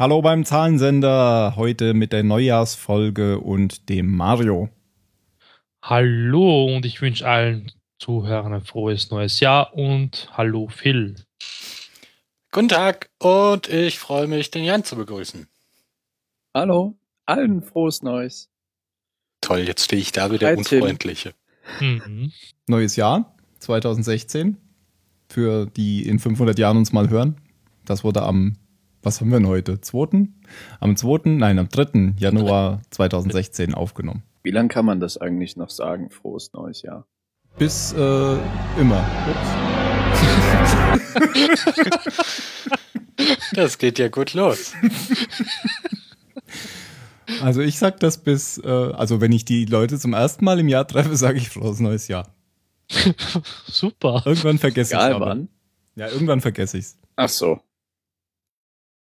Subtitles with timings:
[0.00, 4.68] Hallo beim Zahlensender, heute mit der Neujahrsfolge und dem Mario.
[5.82, 11.16] Hallo und ich wünsche allen Zuhörern ein frohes neues Jahr und hallo Phil.
[12.52, 15.48] Guten Tag und ich freue mich, den Jan zu begrüßen.
[16.54, 18.50] Hallo, allen frohes Neues.
[19.40, 20.80] Toll, jetzt stehe ich da wie der 13.
[20.80, 21.34] Unfreundliche.
[21.80, 22.30] Mhm.
[22.68, 24.58] Neues Jahr 2016
[25.28, 27.40] für die in 500 Jahren uns mal hören.
[27.84, 28.58] Das wurde am,
[29.08, 29.80] was haben wir denn heute?
[29.80, 30.28] 2.
[30.80, 32.12] Am 2., nein, am 3.
[32.18, 34.22] Januar 2016 aufgenommen.
[34.42, 36.10] Wie lange kann man das eigentlich noch sagen?
[36.10, 37.06] Frohes neues Jahr.
[37.58, 38.36] Bis äh,
[38.78, 39.02] immer.
[43.52, 44.74] Das geht ja gut los.
[47.42, 50.68] Also ich sag das bis, äh, also wenn ich die Leute zum ersten Mal im
[50.68, 52.34] Jahr treffe, sage ich frohes neues Jahr.
[53.66, 54.22] Super.
[54.24, 55.48] Irgendwann vergesse ich wann.
[55.94, 56.98] Ja, irgendwann vergesse ich's.
[57.16, 57.60] Ach so.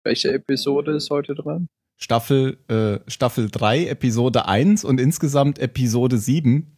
[0.05, 1.67] Welche Episode ist heute dran?
[1.97, 6.77] Staffel, äh, Staffel 3, Episode 1 und insgesamt Episode 7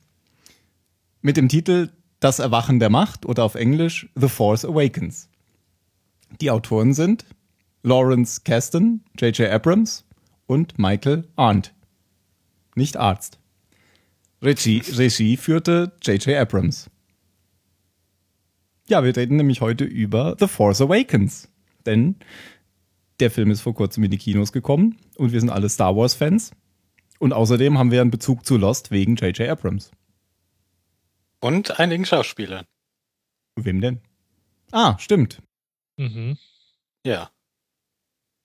[1.23, 5.29] mit dem Titel Das Erwachen der Macht oder auf Englisch The Force Awakens.
[6.41, 7.25] Die Autoren sind
[7.83, 9.51] Lawrence Kasdan, J.J.
[9.51, 10.05] Abrams
[10.47, 11.75] und Michael Arndt.
[12.77, 13.41] Nicht Arzt.
[14.41, 16.37] Regie, Regie führte J.J.
[16.37, 16.89] Abrams.
[18.87, 21.49] Ja, wir reden nämlich heute über The Force Awakens.
[21.87, 22.17] Denn
[23.20, 26.53] der Film ist vor kurzem in die Kinos gekommen und wir sind alle Star Wars-Fans.
[27.19, 29.48] Und außerdem haben wir einen Bezug zu Lost wegen J.J.
[29.48, 29.91] Abrams.
[31.41, 32.67] Und einigen Schauspielern.
[33.56, 34.00] Wem denn?
[34.72, 35.41] Ah, stimmt.
[35.97, 36.37] Mhm.
[37.06, 37.31] Ja.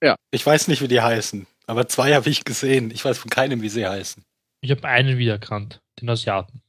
[0.02, 0.16] Ja.
[0.30, 2.90] Ich weiß nicht, wie die heißen, aber zwei habe ich gesehen.
[2.90, 4.24] Ich weiß von keinem, wie sie heißen.
[4.62, 6.62] Ich habe einen wiedererkannt, den Asiaten.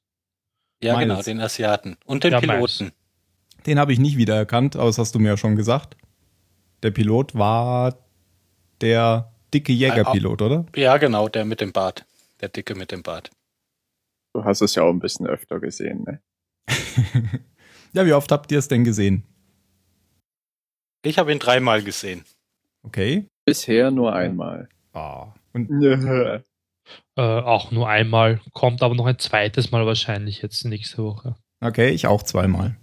[0.84, 1.08] Ja, Miles.
[1.08, 1.96] genau, den Asiaten.
[2.06, 2.92] Und den Ja, Piloten.
[3.66, 5.96] Den habe ich nicht wiedererkannt, aber das hast du mir ja schon gesagt.
[6.84, 7.98] Der Pilot war
[8.82, 10.66] der dicke Jägerpilot, oder?
[10.76, 12.06] Ja, genau, der mit dem Bart.
[12.42, 13.32] Der Dicke mit dem Bart.
[14.34, 16.22] Du hast es ja auch ein bisschen öfter gesehen, ne?
[17.94, 19.24] ja, wie oft habt ihr es denn gesehen?
[21.06, 22.26] Ich habe ihn dreimal gesehen.
[22.84, 23.28] Okay.
[23.46, 24.68] Bisher nur einmal.
[24.94, 25.34] Ah.
[25.54, 25.70] Und.
[27.16, 31.38] Äh, auch nur einmal, kommt aber noch ein zweites Mal wahrscheinlich jetzt nächste Woche.
[31.62, 32.76] okay, ich auch zweimal.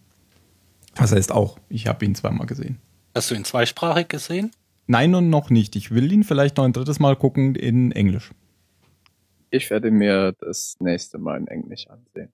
[0.97, 1.59] Was heißt auch?
[1.69, 2.81] Ich habe ihn zweimal gesehen.
[3.15, 4.53] Hast du ihn zweisprachig gesehen?
[4.87, 5.77] Nein und noch nicht.
[5.77, 8.31] Ich will ihn vielleicht noch ein drittes Mal gucken in Englisch.
[9.51, 12.33] Ich werde mir das nächste Mal in Englisch ansehen.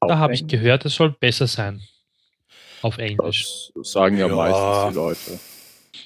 [0.00, 1.80] Da Auf habe ich gehört, es soll besser sein.
[2.82, 3.70] Auf Englisch.
[3.74, 4.34] Das sagen ja, Ja.
[4.34, 5.40] meistens die Leute.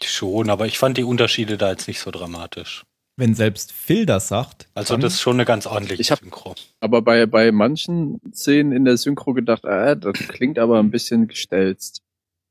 [0.04, 2.84] Schon, aber ich fand die Unterschiede da jetzt nicht so dramatisch.
[3.16, 6.18] Wenn selbst Phil das sagt, Also dann- das ist schon eine ganz ordentliche Ich hab-
[6.18, 6.54] Synchro.
[6.80, 11.28] Aber bei, bei manchen Szenen in der Synchro gedacht, äh, das klingt aber ein bisschen
[11.28, 12.02] gestelzt.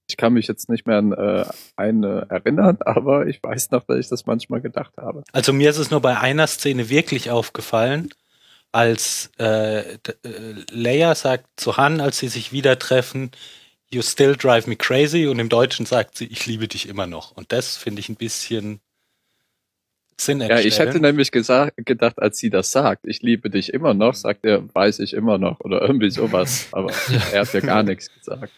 [0.07, 3.97] Ich kann mich jetzt nicht mehr an äh, eine erinnern, aber ich weiß noch, dass
[3.97, 5.23] ich das manchmal gedacht habe.
[5.31, 8.09] Also mir ist es nur bei einer Szene wirklich aufgefallen,
[8.71, 9.97] als äh, äh,
[10.71, 13.31] Leia sagt zu Han, als sie sich wieder treffen,
[13.91, 17.31] You still drive me crazy und im Deutschen sagt sie, ich liebe dich immer noch.
[17.37, 18.79] Und das finde ich ein bisschen
[20.19, 23.93] Sinn Ja, ich hätte nämlich gesagt, gedacht, als sie das sagt, ich liebe dich immer
[23.93, 26.67] noch, sagt er, weiß ich immer noch oder irgendwie sowas.
[26.71, 26.91] Aber
[27.31, 28.51] er hat ja gar nichts gesagt.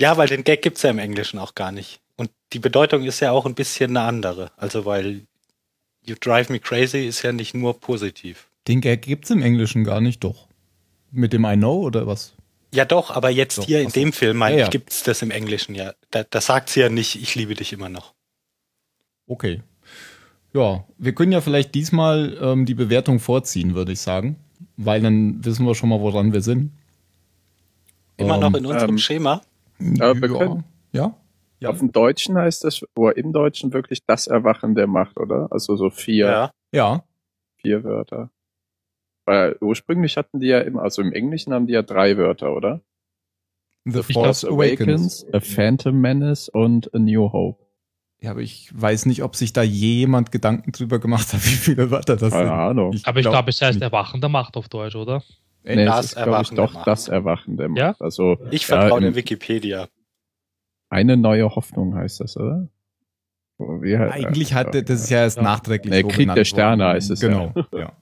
[0.00, 2.00] Ja, weil den Gag gibt's ja im Englischen auch gar nicht.
[2.16, 4.50] Und die Bedeutung ist ja auch ein bisschen eine andere.
[4.56, 5.22] Also weil
[6.04, 8.48] You drive me crazy ist ja nicht nur positiv.
[8.68, 10.46] Den Gag gibt's im Englischen gar nicht, doch.
[11.10, 12.34] Mit dem I know oder was?
[12.74, 14.64] Ja doch, aber jetzt Doch, hier in dem Film, Ja, ja.
[14.64, 15.94] ich, gibt's das im Englischen ja.
[16.10, 18.12] Da, da sagt sie ja nicht, ich liebe dich immer noch.
[19.26, 19.62] Okay.
[20.52, 24.36] Ja, wir können ja vielleicht diesmal ähm, die Bewertung vorziehen, würde ich sagen.
[24.76, 26.72] Weil dann wissen wir schon mal, woran wir sind.
[28.16, 29.42] Immer Ähm, noch in unserem ähm, Schema.
[30.00, 30.38] Aber wir ja.
[30.38, 31.16] können- ja?
[31.60, 31.70] Ja.
[31.70, 35.48] Auf dem Deutschen heißt das, oder im Deutschen wirklich das Erwachen der Macht, oder?
[35.50, 36.50] Also so vier, Ja.
[36.72, 37.04] Ja.
[37.56, 38.30] vier Wörter.
[39.24, 42.82] Weil ursprünglich hatten die ja immer, also im Englischen haben die ja drei Wörter, oder?
[43.84, 45.24] The Ich Force Awakens.
[45.32, 47.64] A Phantom Menace und A New Hope.
[48.20, 51.90] Ja, aber ich weiß nicht, ob sich da jemand Gedanken drüber gemacht hat, wie viele
[51.90, 52.52] Wörter das Keine sind.
[52.54, 52.96] Ahnung.
[53.04, 53.80] aber ich glaub glaube, es heißt.
[53.80, 55.22] Erwachen der Macht auf Deutsch, oder?
[55.66, 56.86] Äh, Nee, das es ist, glaube ich, Erwachen der doch Macht.
[56.86, 57.78] das Erwachen der Macht.
[57.78, 57.96] Ja?
[58.00, 59.88] Also Ich vertraue ja, der im- Wikipedia.
[60.90, 62.68] eine neue Hoffnung heißt das, oder?
[63.58, 65.42] Wie, halt- Eigentlich hat der- das ist ja erst Ja.
[65.42, 65.90] nachträglich.
[65.90, 66.94] Nee, so Krieg genannt der Sterne worden.
[66.94, 67.92] heißt es Genau, ja.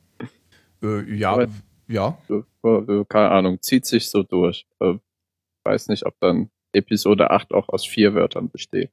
[0.82, 1.49] Äh, ja, Aber-
[1.88, 2.19] ja.
[2.28, 4.67] äh, keine Ahnung, zieht sich so durch.
[4.81, 4.94] Äh,
[5.64, 8.90] weiß nicht, ob dann Episode 8 auch aus vier Wörtern besteht.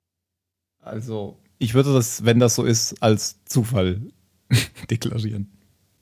[0.79, 4.01] Also, ich würde das, wenn das so ist, als Zufall
[4.89, 5.51] deklarieren.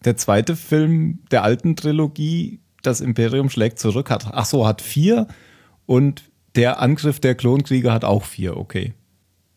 [0.05, 5.27] Der zweite Film der alten Trilogie, Das Imperium schlägt zurück, hat, ach so, hat vier
[5.85, 6.23] und
[6.55, 8.93] der Angriff der Klonkrieger hat auch vier, okay.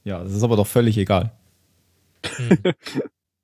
[0.05, 1.33] Ja, das ist aber doch völlig egal.
[2.37, 2.59] Hm.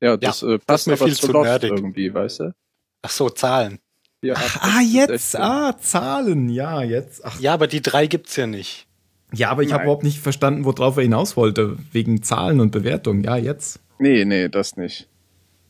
[0.00, 1.72] Ja, das äh, das passt ist mir viel zu nerdig.
[1.72, 2.54] irgendwie, weißt du?
[3.02, 3.80] Ach so, Zahlen.
[4.20, 5.40] Vier, Ach, ah, jetzt, 16.
[5.40, 7.24] ah, Zahlen, ja, jetzt.
[7.24, 8.86] Ach, Ja, aber die drei gibt's ja nicht.
[9.32, 13.24] ja, aber ich habe überhaupt nicht verstanden, worauf er hinaus wollte, wegen Zahlen und Bewertung.
[13.24, 13.80] Ja, jetzt.
[13.98, 15.07] Nee, nee, das nicht.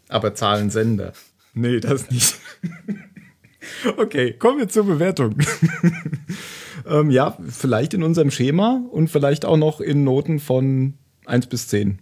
[0.08, 1.12] Aber Zahlensender.
[1.54, 2.36] Nee, das nicht.
[3.96, 5.36] okay, kommen wir zur Bewertung.
[6.86, 10.94] ähm, ja, vielleicht in unserem Schema und vielleicht auch noch in Noten von
[11.26, 12.00] 1 bis 10.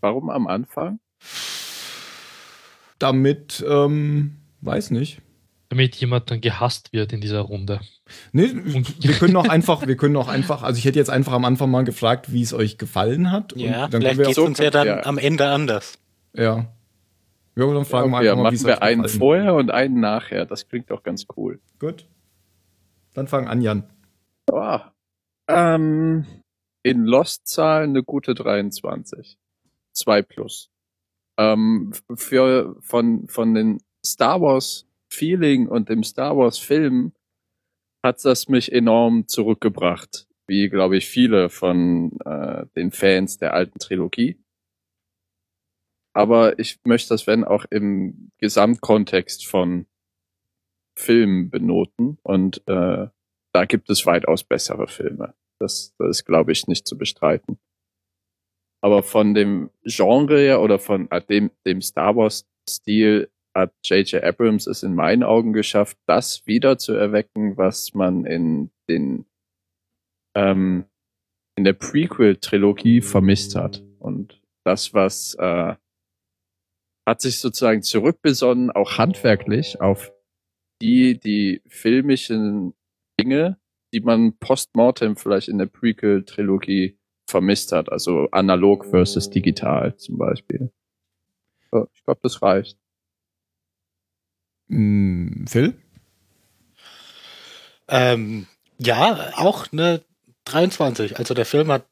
[0.00, 0.98] Warum am Anfang?
[2.98, 5.20] Damit, ähm, weiß nicht.
[5.68, 7.80] Damit jemand dann gehasst wird in dieser Runde.
[8.32, 11.46] Nee, wir können auch einfach, wir können auch einfach, also ich hätte jetzt einfach am
[11.46, 13.54] Anfang mal gefragt, wie es euch gefallen hat.
[13.56, 15.06] Ja, und dann vielleicht auch, so- uns ja dann ja.
[15.06, 15.98] am Ende anders.
[16.34, 16.66] ja.
[17.54, 20.46] Ja, dann fragen wir okay, einfach mal, wie wir einen gefallen vorher und einen nachher.
[20.46, 21.60] Das klingt doch ganz cool.
[21.78, 22.08] Gut.
[23.14, 23.84] Dann fang an, Jan.
[24.50, 24.78] Oh.
[25.48, 26.24] Ähm,
[26.82, 29.38] in Lost-Zahlen eine gute 23.
[29.92, 30.70] 2 plus.
[31.38, 37.12] Ähm, für, von, von den Star Wars Feeling und dem Star Wars Film
[38.02, 40.26] hat das mich enorm zurückgebracht.
[40.46, 44.41] Wie, glaube ich, viele von äh, den Fans der alten Trilogie.
[46.14, 49.86] Aber ich möchte das, wenn auch im Gesamtkontext von
[50.98, 53.08] Filmen benoten und äh,
[53.54, 55.34] da gibt es weitaus bessere Filme.
[55.58, 57.58] Das, das ist, glaube ich, nicht zu bestreiten.
[58.82, 64.22] Aber von dem Genre her oder von äh, dem, dem Star Wars-Stil hat J.J.
[64.24, 69.26] Abrams es in meinen Augen geschafft, das wieder zu erwecken, was man in den
[70.34, 70.86] ähm,
[71.56, 73.84] in der Prequel-Trilogie vermisst hat.
[73.98, 75.76] Und das, was äh,
[77.06, 80.12] hat sich sozusagen zurückbesonnen, auch handwerklich, auf
[80.80, 82.74] die, die filmischen
[83.18, 83.58] Dinge,
[83.92, 87.90] die man postmortem vielleicht in der Prequel-Trilogie vermisst hat.
[87.90, 90.72] Also analog versus digital zum Beispiel.
[91.70, 92.78] So, ich glaube, das reicht.
[94.68, 95.74] Hm, Phil?
[97.88, 98.46] Ähm,
[98.78, 100.02] ja, auch eine
[100.44, 101.18] 23.
[101.18, 101.86] Also der Film hat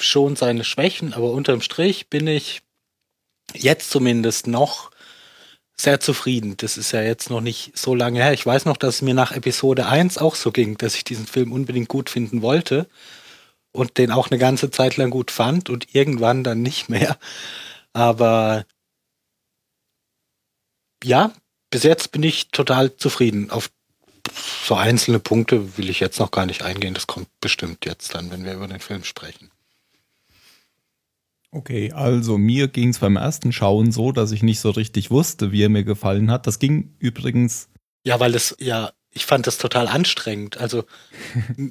[0.00, 2.62] schon seine Schwächen, aber unterm Strich bin ich
[3.54, 4.90] jetzt zumindest noch
[5.76, 6.56] sehr zufrieden.
[6.58, 8.32] Das ist ja jetzt noch nicht so lange her.
[8.32, 11.26] Ich weiß noch, dass es mir nach Episode 1 auch so ging, dass ich diesen
[11.26, 12.88] Film unbedingt gut finden wollte
[13.72, 17.18] und den auch eine ganze Zeit lang gut fand und irgendwann dann nicht mehr.
[17.92, 18.64] Aber
[21.02, 21.32] ja,
[21.70, 23.50] bis jetzt bin ich total zufrieden.
[23.50, 23.70] Auf
[24.64, 26.94] so einzelne Punkte will ich jetzt noch gar nicht eingehen.
[26.94, 29.50] Das kommt bestimmt jetzt dann, wenn wir über den Film sprechen.
[31.54, 35.52] Okay, also mir ging es beim ersten Schauen so, dass ich nicht so richtig wusste,
[35.52, 36.46] wie er mir gefallen hat.
[36.46, 37.68] Das ging übrigens,
[38.04, 40.56] Ja, weil das, ja, ich fand das total anstrengend.
[40.56, 40.84] Also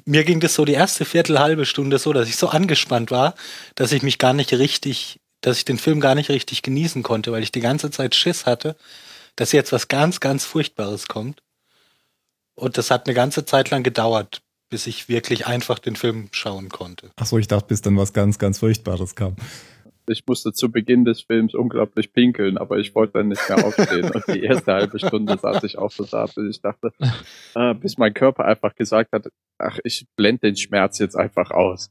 [0.04, 3.34] mir ging das so die erste Viertel, halbe Stunde so, dass ich so angespannt war,
[3.74, 7.32] dass ich mich gar nicht richtig, dass ich den Film gar nicht richtig genießen konnte,
[7.32, 8.76] weil ich die ganze Zeit Schiss hatte,
[9.34, 11.42] dass jetzt was ganz, ganz Furchtbares kommt.
[12.54, 16.68] Und das hat eine ganze Zeit lang gedauert, bis ich wirklich einfach den Film schauen
[16.68, 17.10] konnte.
[17.16, 19.34] ach so, ich dachte, bis dann was ganz, ganz Furchtbares kam.
[20.12, 24.10] Ich musste zu Beginn des Films unglaublich pinkeln, aber ich wollte dann nicht mehr aufstehen.
[24.10, 26.92] Und die erste halbe Stunde saß ich auch so da, bis ich dachte,
[27.54, 29.26] äh, bis mein Körper einfach gesagt hat,
[29.58, 31.90] ach, ich blende den Schmerz jetzt einfach aus.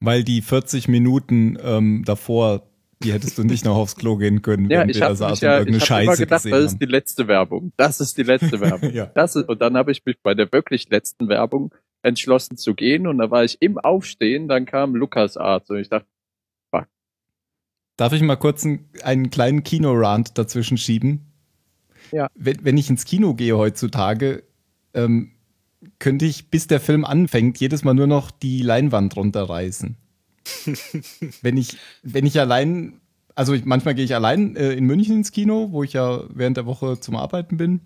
[0.00, 2.68] Weil die 40 Minuten ähm, davor,
[3.02, 5.46] die hättest du nicht noch aufs Klo gehen können, Ja, wenn ich wir da saßen
[5.46, 7.72] ja, und irgendeine ich hab immer Scheiße gedacht, gesehen das ist die letzte Werbung.
[7.76, 8.92] Das ist die letzte Werbung.
[8.92, 9.06] Ja.
[9.06, 13.06] Das ist, und dann habe ich mich bei der wirklich letzten Werbung entschlossen zu gehen
[13.06, 16.06] und da war ich im Aufstehen, dann kam Lukas Arzt und ich dachte,
[17.96, 21.26] Darf ich mal kurz einen, einen kleinen Kinorant dazwischen schieben?
[22.12, 22.28] Ja.
[22.34, 24.44] Wenn, wenn ich ins Kino gehe heutzutage,
[24.94, 25.32] ähm,
[25.98, 29.96] könnte ich, bis der Film anfängt, jedes Mal nur noch die Leinwand runterreißen.
[31.42, 33.00] wenn ich, wenn ich allein,
[33.34, 36.56] also ich, manchmal gehe ich allein äh, in München ins Kino, wo ich ja während
[36.56, 37.80] der Woche zum Arbeiten bin.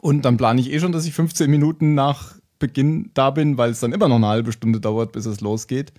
[0.00, 3.70] Und dann plane ich eh schon, dass ich 15 Minuten nach Beginn da bin, weil
[3.70, 5.92] es dann immer noch eine halbe Stunde dauert, bis es losgeht.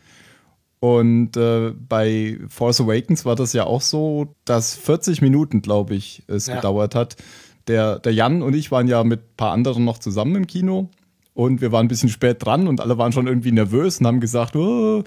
[0.83, 6.23] Und äh, bei Force Awakens war das ja auch so, dass 40 Minuten, glaube ich,
[6.27, 6.55] es Ja.
[6.57, 7.15] gedauert hat.
[7.69, 10.89] Der, der Jan und ich waren ja mit ein paar anderen noch zusammen im Kino
[11.33, 14.19] und wir waren ein bisschen spät dran und alle waren schon irgendwie nervös und haben
[14.19, 15.03] gesagt, oh,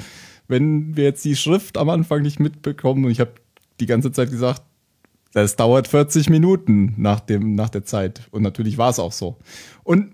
[0.48, 3.32] wenn wir jetzt die Schrift am Anfang nicht mitbekommen und ich habe
[3.78, 4.62] die ganze Zeit gesagt,
[5.34, 8.22] das dauert 40 Minuten nach, dem, nach der Zeit.
[8.30, 9.36] Und natürlich war es auch so.
[9.84, 10.12] Und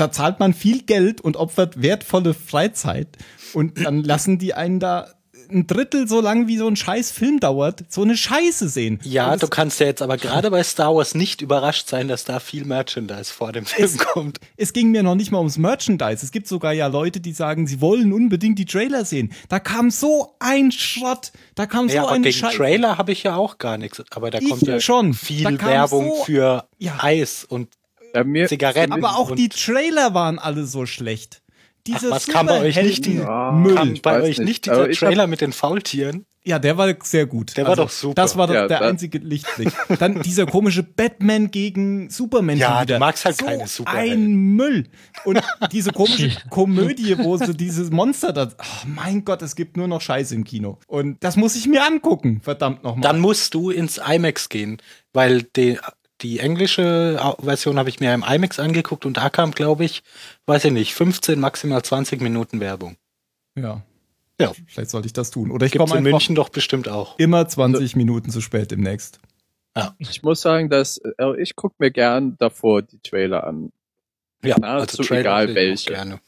[0.00, 3.08] da zahlt man viel Geld und opfert wertvolle Freizeit.
[3.54, 5.08] Und dann lassen die einen da
[5.52, 9.00] ein Drittel so lang wie so ein scheiß Film dauert, so eine Scheiße sehen.
[9.02, 12.24] Ja, du es- kannst ja jetzt aber gerade bei Star Wars nicht überrascht sein, dass
[12.24, 14.38] da viel Merchandise vor dem Film kommt.
[14.56, 16.24] Es ging mir noch nicht mal ums Merchandise.
[16.24, 19.32] Es gibt sogar ja Leute, die sagen, sie wollen unbedingt die Trailer sehen.
[19.48, 21.32] Da kam so ein Schrott.
[21.56, 22.54] Da kam Ja, so aber ein gegen Scheiß.
[22.54, 24.00] Trailer habe ich ja auch gar nichts.
[24.14, 25.14] Aber da Ich kommt ja schon.
[25.14, 26.98] viel Werbung so- für Ja.
[27.00, 27.70] Eis und
[28.14, 28.92] Ja, mir, Zigaretten.
[28.92, 31.42] Aber auch die Trailer waren alle so schlecht.
[31.86, 33.04] Diese Ach, was kam bei euch nicht?
[33.04, 34.00] Superhelden- Ja, Müll.
[34.02, 34.46] bei euch nicht.
[34.46, 36.26] nicht dieser hab- Trailer mit den Faultieren?
[36.42, 37.50] Ja, der war sehr gut.
[37.50, 38.14] Also, Der war doch super.
[38.14, 39.70] Das war doch Ja, der einzige Lichtblick.
[39.98, 42.56] Dann dieser komische Batman gegen Superman.
[42.56, 42.98] Ja, schon du wieder.
[42.98, 44.24] magst halt so keine Superhelden.
[44.24, 44.84] Ein Müll.
[45.24, 45.40] Und
[45.70, 48.48] diese komische Komödie, wo so dieses Monster da.
[48.58, 50.78] Oh mein Gott, es gibt nur noch Scheiße im Kino.
[50.86, 53.02] Und das muss ich mir angucken, verdammt nochmal.
[53.02, 54.78] Dann musst du ins IMAX gehen,
[55.12, 55.78] weil die,
[56.22, 60.02] die englische Version habe ich mir im IMAX angeguckt und da kam, glaube ich,
[60.46, 62.96] weiß ich nicht, 15, maximal 20 Minuten Werbung.
[63.56, 63.82] Ja.
[64.40, 64.52] Ja.
[64.66, 65.50] Vielleicht sollte ich das tun.
[65.50, 67.18] Oder ich komme in München doch bestimmt auch.
[67.18, 69.20] immer 20 Minuten zu spät demnächst.
[69.98, 73.72] ich muss sagen, dass äh, ich gucke mir gern davor die Trailer an,
[74.42, 75.90] Ja, nahezu egal sehe ich auch welche.
[75.92, 76.20] Gerne.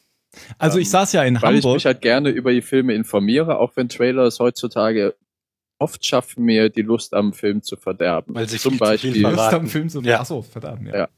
[0.59, 1.75] Also ich Ähm, saß ja in weil ich Hamburg.
[1.75, 5.15] mich halt gerne über die Filme informiere, auch wenn Trailer es heutzutage
[5.83, 8.35] oft schaffen, mir die Lust am Film zu verderben.
[8.35, 9.57] Weil sie Zum zu Beispiel, Lust verraten.
[9.57, 10.01] am Film so.
[10.01, 10.21] Ja.
[10.21, 10.87] Achso, verdammt.
[10.89, 10.97] Ja.
[10.97, 11.09] Ja.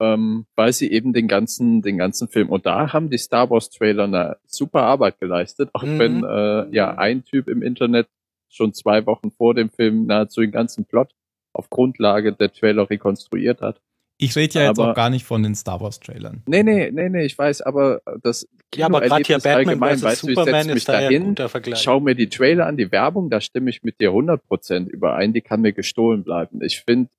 [0.00, 3.68] ähm, weil sie eben den ganzen, den ganzen Film und da haben die Star Wars
[3.70, 5.98] Trailer eine super Arbeit geleistet, auch Mhm.
[5.98, 8.08] wenn äh, ja ein Typ im Internet
[8.48, 11.10] schon zwei Wochen vor dem Film nahezu den ganzen Plot
[11.52, 13.80] auf Grundlage der Trailer rekonstruiert hat.
[14.20, 16.42] Ich rede ja jetzt Aber- auch gar nicht von den Star Wars Trailern.
[16.46, 20.22] Nee, nee, nee, nee, ich weiß, aber das Ja, aber gerade hier Batman allgemein, weißt
[20.24, 21.78] du, ich Superman setze mich ist da ja ein dahin, guter Vergleich.
[21.80, 25.40] schau mir die Trailer an, die Werbung, da stimme ich mit dir 100% überein, die
[25.40, 26.60] kann mir gestohlen bleiben.
[26.62, 27.10] Ich finde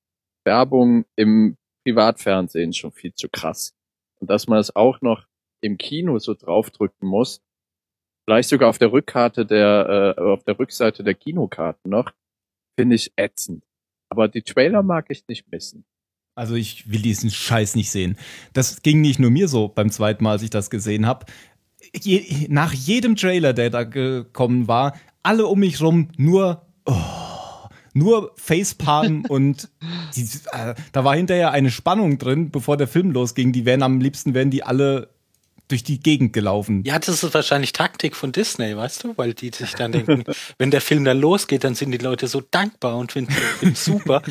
[0.46, 3.74] Werbung im Privatfernsehen schon viel zu krass.
[4.20, 5.26] Und dass man es auch noch
[5.62, 7.42] im Kino so draufdrücken muss,
[8.28, 12.12] vielleicht sogar auf der Rückkarte der, äh, auf der Rückseite der Kinokarten noch,
[12.78, 13.64] finde ich ätzend.
[14.10, 15.86] Aber die Trailer mag ich nicht missen.
[16.40, 18.18] Also ich will diesen Scheiß nicht sehen.
[18.54, 21.26] Das ging nicht nur mir so beim zweiten Mal, als ich das gesehen habe.
[21.94, 26.96] Je, nach jedem Trailer, der da gekommen war, alle um mich rum nur, oh,
[27.94, 29.70] nur Facepalm und
[30.16, 30.22] die,
[30.54, 33.52] äh, da war hinterher eine Spannung drin, bevor der Film losging.
[33.52, 35.10] Die wären am liebsten, wären die alle
[35.70, 36.84] durch die Gegend gelaufen.
[36.86, 39.14] Ja, das ist wahrscheinlich Taktik von Disney, weißt du?
[39.18, 40.24] Weil die sich dann denken,
[40.58, 43.76] wenn der Film dann losgeht, dann sind die Leute so dankbar und finden den Film
[44.04, 44.22] super,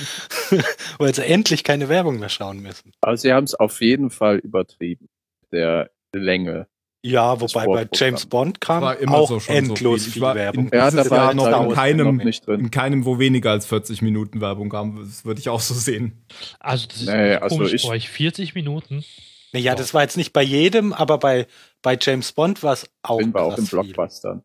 [0.99, 2.93] weil sie endlich keine Werbung mehr schauen müssen.
[3.01, 5.09] Aber sie haben es auf jeden Fall übertrieben.
[5.53, 6.67] Der Länge.
[7.03, 7.89] Ja, wobei bei.
[7.95, 10.13] James Bond kam War immer auch so schon endlos so viel.
[10.15, 10.69] Viel war Werbung.
[10.69, 12.61] in- Ja, da war noch in keinem- noch nicht drin.
[12.61, 16.25] In keinem, wo weniger als 40 Minuten Werbung kam, das würde ich auch so sehen.
[16.59, 18.09] Also das ist Nee, also komisch ich- bei euch.
[18.11, 19.05] 40 Minuten.
[19.53, 21.47] Ja, das war jetzt nicht bei jedem, aber bei,
[21.83, 23.67] bei James Bond war es auch Bin wir auch im.
[23.67, 24.43] Blockbuster.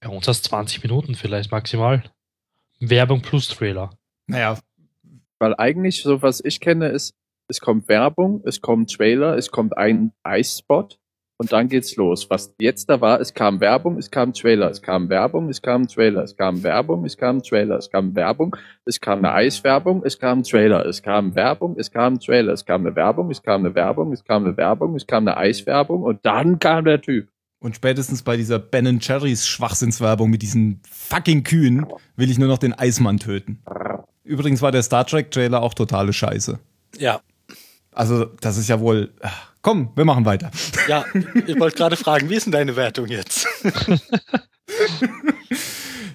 [0.00, 2.02] Bei uns hast 20 Minuten vielleicht maximal.
[2.80, 3.90] Werbung plus Trailer.
[4.26, 4.58] Naja,
[5.38, 7.14] Weil eigentlich, so was ich kenne, ist,
[7.48, 10.98] es kommt Werbung, es kommt Trailer, es kommt ein Eisspot
[11.42, 12.30] und dann geht's los.
[12.30, 15.88] Was jetzt da war, es kam Werbung, es kam Trailer, es kam Werbung, es kam
[15.88, 20.20] Trailer, es kam Werbung, es kam Trailer, es kam Werbung, es kam eine Eiswerbung, es
[20.20, 23.74] kam Trailer, es kam Werbung, es kam Trailer, es kam eine Werbung, es kam eine
[23.74, 27.28] Werbung, es kam eine Werbung, es kam eine Eiswerbung und dann kam der Typ.
[27.58, 32.58] Und spätestens bei dieser Ben Cherries Schwachsinnswerbung mit diesen fucking Kühen will ich nur noch
[32.58, 33.62] den Eismann töten.
[34.22, 36.60] Übrigens war der Star Trek Trailer auch totale Scheiße.
[36.98, 37.20] Ja,
[37.92, 39.12] Also, das ist ja wohl.
[39.60, 40.50] Komm, wir machen weiter.
[40.88, 41.04] ja,
[41.46, 43.46] ich wollte gerade fragen, wie ist denn deine Wertung jetzt?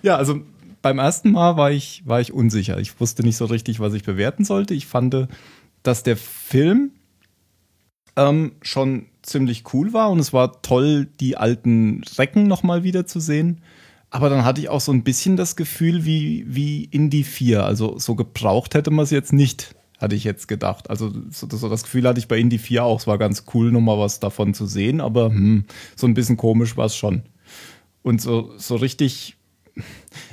[0.01, 0.41] Ja, also
[0.81, 2.77] beim ersten Mal war ich, war ich unsicher.
[2.79, 4.73] Ich wusste nicht so richtig, was ich bewerten sollte.
[4.73, 5.27] Ich fand,
[5.83, 6.91] dass der Film
[8.15, 13.19] ähm, schon ziemlich cool war und es war toll, die alten Recken nochmal wieder zu
[13.19, 13.61] sehen.
[14.09, 17.65] Aber dann hatte ich auch so ein bisschen das Gefühl wie, wie Indie 4.
[17.65, 20.89] Also so gebraucht hätte man es jetzt nicht, hatte ich jetzt gedacht.
[20.89, 22.99] Also so, so das Gefühl hatte ich bei Indie 4 auch.
[22.99, 26.77] Es war ganz cool, nochmal was davon zu sehen, aber hm, so ein bisschen komisch
[26.77, 27.23] war es schon.
[28.03, 29.37] Und so, so richtig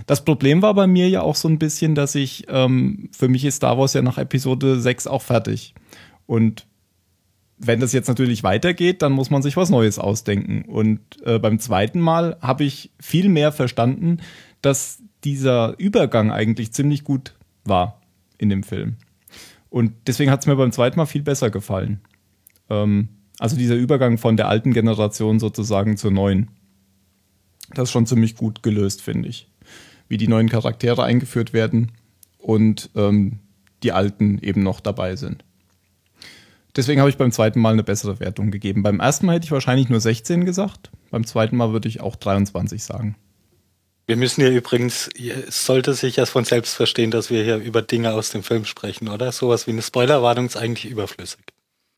[0.07, 3.45] das Problem war bei mir ja auch so ein bisschen, dass ich, ähm, für mich
[3.45, 5.75] ist Star Wars ja nach Episode 6 auch fertig.
[6.27, 6.67] Und
[7.59, 10.63] wenn das jetzt natürlich weitergeht, dann muss man sich was Neues ausdenken.
[10.63, 14.19] Und äh, beim zweiten Mal habe ich viel mehr verstanden,
[14.61, 18.01] dass dieser Übergang eigentlich ziemlich gut war
[18.39, 18.97] in dem Film.
[19.75, 22.01] Und deswegen hat es mir beim zweiten Mal viel besser gefallen.
[22.71, 23.09] Ähm,
[23.41, 26.49] also dieser Übergang von der alten Generation sozusagen zur neuen.
[27.75, 29.51] Das ist schon ziemlich gut gelöst, finde ich.
[30.07, 31.91] Wie die neuen Charaktere eingeführt werden
[32.39, 33.41] und ähm,
[33.83, 35.45] die alten eben noch dabei sind.
[36.77, 38.85] Deswegen habe ich beim zweiten Mal eine bessere Wertung gegeben.
[38.85, 40.93] Beim ersten Mal hätte ich wahrscheinlich nur 16 gesagt.
[41.11, 43.17] Beim zweiten Mal würde ich auch 23 sagen.
[44.07, 47.81] Wir müssen hier übrigens, es sollte sich ja von selbst verstehen, dass wir hier über
[47.81, 49.33] Dinge aus dem Film sprechen, oder?
[49.33, 51.41] Sowas wie eine Spoilerwarnung ist eigentlich überflüssig.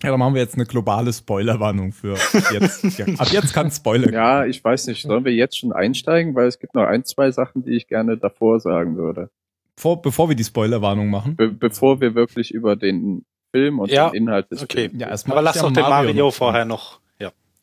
[0.02, 2.16] Ja, dann machen wir jetzt eine globale Spoilerwarnung für
[2.52, 2.98] jetzt.
[2.98, 4.12] Ja, ab jetzt kann Spoiler.
[4.12, 5.02] Ja, ich weiß nicht.
[5.02, 6.34] Sollen wir jetzt schon einsteigen?
[6.34, 9.30] Weil es gibt noch ein, zwei Sachen, die ich gerne davor sagen würde.
[9.78, 11.36] Vor, bevor wir die Spoilerwarnung machen.
[11.36, 14.90] Be bevor wir wirklich über den Film und Ja, den Inhalt des Okay.
[14.90, 15.00] Films.
[15.00, 17.00] Ja, erstmal Aber lass doch ja den Mario Mario noch vorher noch.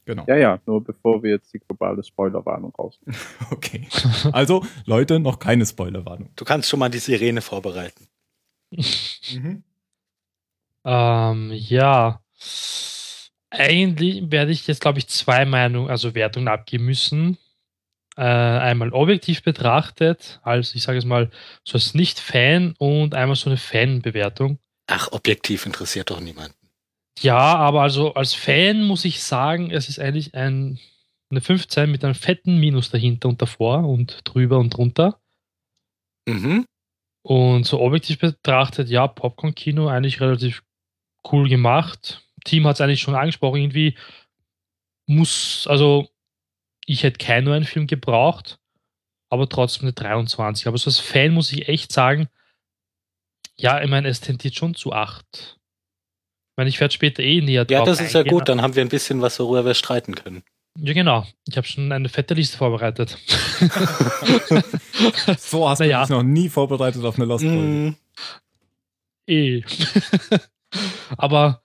[0.06, 0.14] Ja.
[0.14, 0.26] Genau.
[0.28, 3.00] Ja, ja, nur bevor wir jetzt die globale Spoilerwarnung raus.
[3.52, 3.88] Okay.
[4.32, 6.30] Also, Leute, noch keine Spoilerwarnung.
[6.36, 8.08] Du kannst schon mal die Sirene vorbereiten.
[10.86, 12.22] Ähm, ja.
[13.50, 17.38] Eigentlich werde ich jetzt, glaube ich, zwei Meinungen, also Wertungen abgeben müssen.
[18.18, 21.32] Äh, einmal objektiv betrachtet, als ich sage es mal,
[21.64, 24.60] so als Nicht-Fan und einmal so eine Fan-Bewertung.
[24.88, 26.63] Ach, objektiv interessiert doch niemanden.
[27.20, 30.80] Ja, aber also als Fan muss ich sagen, es ist eigentlich ein,
[31.30, 35.20] eine 15 mit einem fetten Minus dahinter und davor und drüber und drunter.
[36.28, 36.66] Mhm.
[37.24, 40.64] Und so objektiv betrachtet, ja, Popcorn-Kino eigentlich relativ
[41.32, 42.28] cool gemacht.
[42.44, 43.98] Team hat es eigentlich schon angesprochen, irgendwie
[45.06, 46.10] muss, also
[46.86, 48.60] ich hätte keinen neuen Film gebraucht,
[49.30, 50.68] aber trotzdem eine 23.
[50.68, 52.28] Aber so als Fan muss ich echt sagen,
[53.56, 55.60] ja, ich meine, es tendiert schon zu 8.
[56.54, 58.48] Ich meine, ich werde später eh näher Ja, drauf das ist ja gut.
[58.48, 60.44] Dann haben wir ein bisschen was, worüber wir streiten können.
[60.78, 61.26] Ja, genau.
[61.48, 63.18] Ich habe schon eine fette Liste vorbereitet.
[65.40, 66.02] So hast Naja.
[66.02, 67.58] du dich noch nie vorbereitet auf eine Lost Folge.
[67.58, 67.96] Mm,
[69.28, 69.64] eh.
[71.18, 71.64] Aber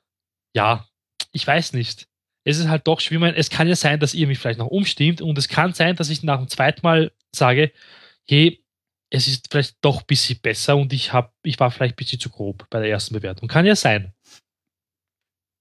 [0.55, 0.87] ja,
[1.33, 2.09] ich weiß nicht.
[2.45, 3.35] Es ist halt doch schwierig.
[3.37, 6.09] Es kann ja sein, dass ihr mich vielleicht noch umstimmt und es kann sein, dass
[6.09, 7.73] ich nach dem zweiten Mal sage,
[8.27, 8.65] hey,
[9.11, 12.21] es ist vielleicht doch ein bisschen besser und ich, hab, ich war vielleicht ein bisschen
[12.21, 13.49] zu grob bei der ersten Bewertung.
[13.49, 14.13] Kann ja sein.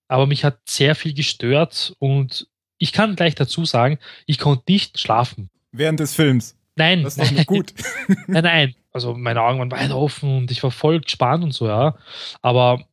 [0.07, 2.47] Aber mich hat sehr viel gestört und
[2.77, 5.49] ich kann gleich dazu sagen, ich konnte nicht schlafen.
[5.71, 6.55] Während des Films.
[6.75, 7.73] Nein, Das ist nicht gut.
[8.27, 8.75] Nein, nein.
[8.91, 11.97] Also meine Augen waren weit offen und ich war voll gespannt und so, ja.
[12.41, 12.85] Aber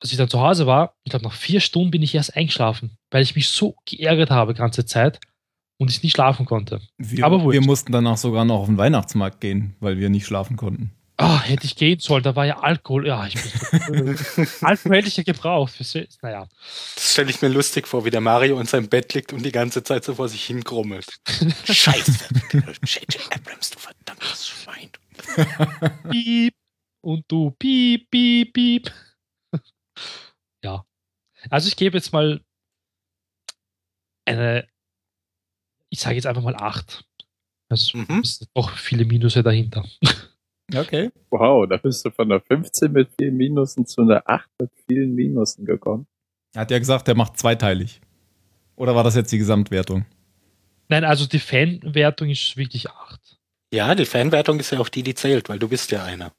[0.00, 2.96] als ich dann zu Hause war, ich glaube nach vier Stunden bin ich erst eingeschlafen,
[3.10, 5.18] weil ich mich so geärgert habe die ganze Zeit
[5.78, 6.80] und ich nicht schlafen konnte.
[6.98, 10.56] Wir, Aber wir mussten danach sogar noch auf den Weihnachtsmarkt gehen, weil wir nicht schlafen
[10.56, 10.92] konnten.
[11.16, 13.06] Ah, hätte ich gehen sollen, da war ja Alkohol.
[13.06, 14.18] Ja, ich bin
[14.62, 15.72] Alkohol hätte ich ja gebraucht.
[15.72, 16.48] Für, naja.
[16.96, 19.52] das stelle ich mir lustig vor, wie der Mario in seinem Bett liegt und die
[19.52, 21.06] ganze Zeit so vor sich hingrummelt.
[21.66, 22.28] Scheiße.
[22.52, 23.32] J.J.
[23.32, 24.90] Abrams, du verdammtes Schwein.
[26.10, 26.54] Piep.
[27.00, 28.90] Und du piep, piep, piep.
[30.64, 30.84] ja.
[31.50, 32.40] Also ich gebe jetzt mal
[34.24, 34.66] eine,
[35.90, 37.04] ich sage jetzt einfach mal 8.
[37.68, 38.24] Also Mhm.
[38.24, 39.84] sind doch viele Minuse dahinter.
[40.72, 41.10] Okay.
[41.30, 45.14] Wow, da bist du von der 15 mit vielen Minusen zu einer 8 mit vielen
[45.14, 46.06] Minusen gekommen.
[46.54, 48.00] Er hat ja gesagt, er macht zweiteilig.
[48.76, 50.06] Oder war das jetzt die Gesamtwertung?
[50.88, 53.38] Nein, also die Fanwertung ist wirklich 8.
[53.72, 56.32] Ja, die Fanwertung ist ja auch die, die zählt, weil du bist ja einer.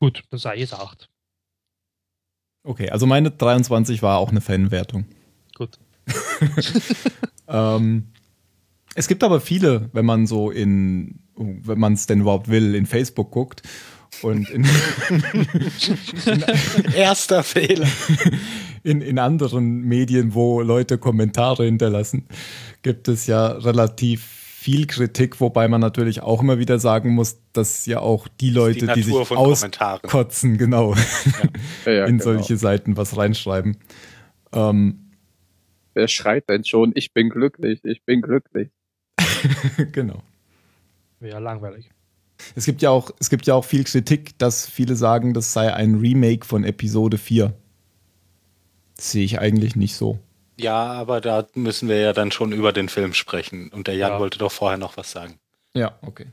[0.00, 1.08] Gut, dann ich jetzt 8.
[2.64, 5.06] Okay, also meine 23 war auch eine Fanwertung.
[5.54, 5.78] Gut.
[7.48, 8.08] Ähm,
[8.94, 12.86] es gibt aber viele, wenn man so in, wenn man es denn überhaupt will, in
[12.86, 13.62] Facebook guckt
[14.22, 14.64] und in,
[16.94, 17.88] Erster Fehler.
[18.82, 22.26] in, in anderen Medien, wo Leute Kommentare hinterlassen,
[22.82, 27.86] gibt es ja relativ viel Kritik, wobei man natürlich auch immer wieder sagen muss, dass
[27.86, 30.94] ja auch die Leute, die, Natur sich auskotzen, genau,
[31.86, 32.32] Ja, ja, in genau.
[32.32, 33.76] solche Seiten was reinschreiben.
[34.52, 35.12] Ähm,
[35.94, 38.70] Wer schreit denn schon, ich bin glücklich, ich bin glücklich.
[39.92, 40.22] genau.
[41.20, 41.90] Wäre langweilig.
[42.54, 45.72] Es gibt ja auch, es gibt ja auch viel Kritik, dass viele sagen, das sei
[45.74, 47.52] ein Remake von Episode 4.
[48.96, 50.18] Das sehe ich eigentlich nicht so.
[50.56, 53.70] Ja, aber da müssen wir ja dann schon über den Film sprechen.
[53.70, 54.18] Und der Jan Ja.
[54.20, 55.38] wollte doch vorher noch was sagen.
[55.74, 56.26] Ja, okay.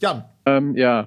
[0.00, 1.06] Ja, Ähm, ja.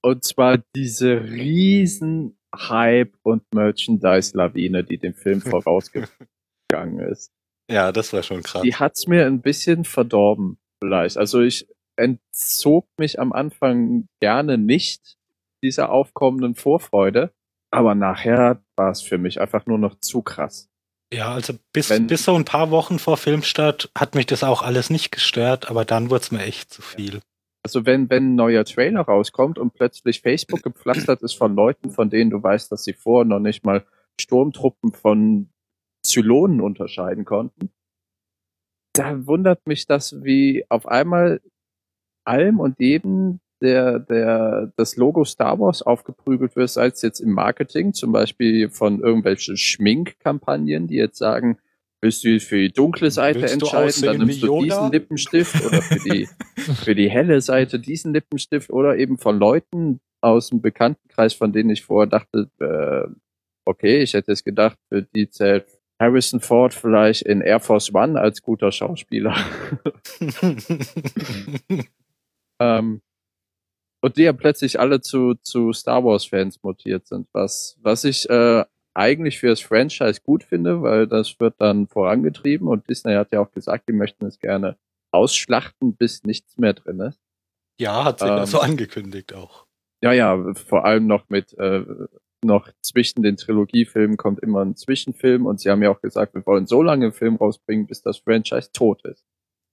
[0.00, 7.30] Und zwar diese riesen Hype und Merchandise-Lawine, die dem Film vorausgegangen ist.
[7.70, 8.62] Ja, das war schon krass.
[8.62, 11.18] Die hat's mir ein bisschen verdorben, vielleicht.
[11.18, 11.66] Also ich
[11.98, 15.16] entzog mich am Anfang gerne nicht
[15.62, 17.32] dieser aufkommenden Vorfreude,
[17.70, 20.68] aber nachher war es für mich einfach nur noch zu krass.
[21.12, 24.62] Ja, also bis, Wenn- bis so ein paar Wochen vor Filmstart hat mich das auch
[24.62, 27.20] alles nicht gestört, aber dann wurde es mir echt zu viel.
[27.64, 32.08] Also wenn, wenn ein neuer Trailer rauskommt und plötzlich Facebook gepflastert ist von Leuten, von
[32.08, 33.84] denen du weißt, dass sie vorher noch nicht mal
[34.20, 35.50] Sturmtruppen von
[36.02, 37.70] Zylonen unterscheiden konnten,
[38.92, 41.40] da wundert mich das, wie auf einmal
[42.28, 47.32] allem und jedem der, der, das Logo Star Wars aufgeprügelt wird, sei es jetzt im
[47.32, 51.58] Marketing, zum Beispiel von irgendwelchen Schminkkampagnen, die jetzt sagen,
[52.00, 55.98] Willst du für die dunkle Seite Willst entscheiden, dann nimmst du diesen Lippenstift oder für
[55.98, 61.52] die, für die helle Seite diesen Lippenstift oder eben von Leuten aus dem Bekanntenkreis, von
[61.52, 63.12] denen ich vorher dachte, äh,
[63.64, 65.66] okay, ich hätte es gedacht, für die zählt
[66.00, 69.34] Harrison Ford vielleicht in Air Force One als guter Schauspieler.
[72.60, 73.02] ähm,
[74.00, 78.28] und die ja plötzlich alle zu, zu Star Wars Fans mutiert sind, was, was ich
[78.30, 83.32] äh, eigentlich für das Franchise gut finde, weil das wird dann vorangetrieben und Disney hat
[83.32, 84.76] ja auch gesagt, die möchten es gerne
[85.12, 87.20] ausschlachten, bis nichts mehr drin ist.
[87.80, 88.46] ja, hat sie Ähm.
[88.46, 89.66] so angekündigt auch.
[90.02, 91.84] Ja, ja, vor allem noch mit, äh,
[92.44, 96.46] noch zwischen den Trilogiefilmen kommt immer ein Zwischenfilm und sie haben ja auch gesagt, wir
[96.46, 99.24] wollen so lange einen Film rausbringen, bis das Franchise tot ist.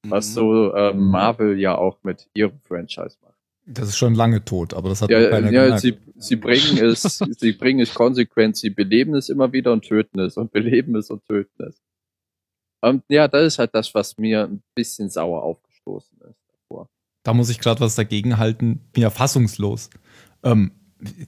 [0.10, 0.34] Was Mhm.
[0.34, 3.34] so äh, Marvel ja auch mit ihrem Franchise macht.
[3.68, 5.82] Das ist schon lange tot, aber das hat Ja, keiner ja gemerkt.
[5.82, 7.02] sie, sie bringen es,
[7.39, 11.10] sie bringen es konsequent, sie beleben es immer wieder und töten es und beleben es
[11.10, 11.82] und töten es.
[12.82, 16.89] Und ja, das ist halt das, was mir ein bisschen sauer aufgestoßen ist davor.
[17.24, 18.82] Da muss ich gerade was dagegen halten.
[18.94, 19.89] Bin ja fassungslos.
[20.44, 20.72] Ähm,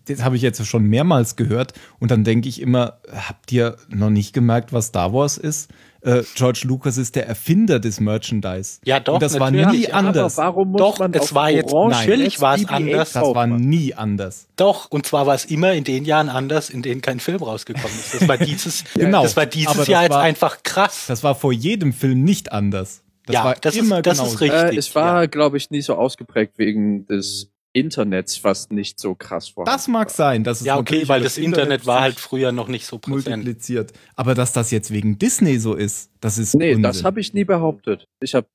[0.05, 4.09] das habe ich jetzt schon mehrmals gehört und dann denke ich immer, habt ihr noch
[4.11, 5.71] nicht gemerkt, was Star Wars ist?
[6.07, 8.79] Äh, George Lucas ist der Erfinder des Merchandise.
[8.85, 10.39] Ja, doch, Und das war nie anders.
[10.39, 13.11] Aber warum muss Doch, man es auf war jetzt- Orange natürlich war es BB-8 anders.
[13.11, 14.47] Das war nie anders.
[14.55, 17.87] Doch, und zwar war es immer in den Jahren anders, in denen kein Film rausgekommen
[17.97, 18.13] ist.
[18.21, 21.05] Das war dieses, Genau, das war dieses das Jahr jetzt war- einfach krass.
[21.07, 23.01] Das war vor jedem Film nicht anders.
[23.25, 24.37] Das Ja, war das ist- immer das ist genauso.
[24.55, 24.77] richtig.
[24.77, 29.49] Äh, es war, glaube ich, nie so ausgeprägt wegen des Internets, was nicht so krass
[29.49, 30.13] vorhanden Das mag war.
[30.13, 30.43] sein.
[30.43, 33.37] Das ist ja, okay, weil das Internet war sich halt früher noch nicht so präsent.
[33.43, 33.93] multipliziert.
[34.15, 36.83] Aber dass das jetzt wegen Disney so ist, das ist Nee, Unsinn.
[36.83, 38.05] das habe ich nie behauptet.
[38.21, 38.47] Ich habe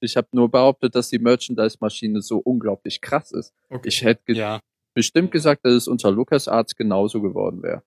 [0.00, 3.52] ich hab nur behauptet, dass die Merchandise-Maschine so unglaublich krass ist.
[3.70, 3.88] Okay.
[3.88, 4.60] Ich hätte ge Ja.
[4.94, 7.82] bestimmt gesagt, dass es unter LucasArts genauso geworden wäre.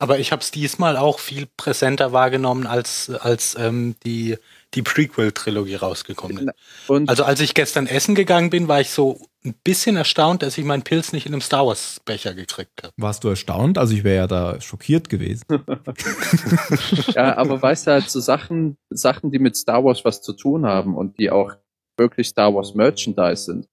[0.00, 4.36] Aber ich habe es diesmal auch viel präsenter wahrgenommen, als, als ähm, die,
[4.74, 6.88] die Prequel-Trilogie rausgekommen ist.
[6.88, 10.56] Und Also als ich gestern essen gegangen bin, war ich so ein bisschen erstaunt, dass
[10.56, 12.92] ich meinen Pilz nicht in einem Star Wars-Becher gekriegt habe.
[12.96, 13.78] Warst du erstaunt?
[13.78, 15.44] Also ich wäre ja da schockiert gewesen.
[17.14, 20.66] ja, aber weißt du halt so Sachen, Sachen, die mit Star Wars was zu tun
[20.66, 21.52] haben und die auch
[21.96, 23.68] wirklich Star Wars Merchandise sind.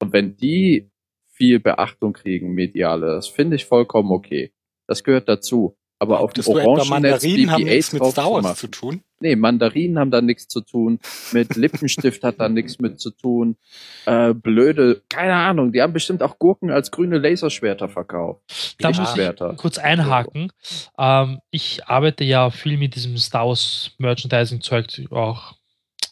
[0.00, 0.90] Und wenn die
[1.28, 4.52] viel Beachtung kriegen, mediale, das finde ich vollkommen okay.
[4.88, 5.76] Das gehört dazu.
[6.02, 9.02] Aber auf dem Orangennetz Mandarinen haben nichts BB-8 mit Star zu Wars zu tun.
[9.20, 10.98] Nee, Mandarinen haben da nichts zu tun.
[11.30, 13.56] Mit Lippenstift hat da nichts mit zu tun.
[14.04, 18.40] Äh, blöde, keine Ahnung, die haben bestimmt auch Gurken als grüne Laserschwerter verkauft.
[18.80, 20.50] Da muss ich kurz einhaken.
[20.98, 25.54] Ähm, ich arbeite ja viel mit diesem Star Wars Merchandising-Zeug auch.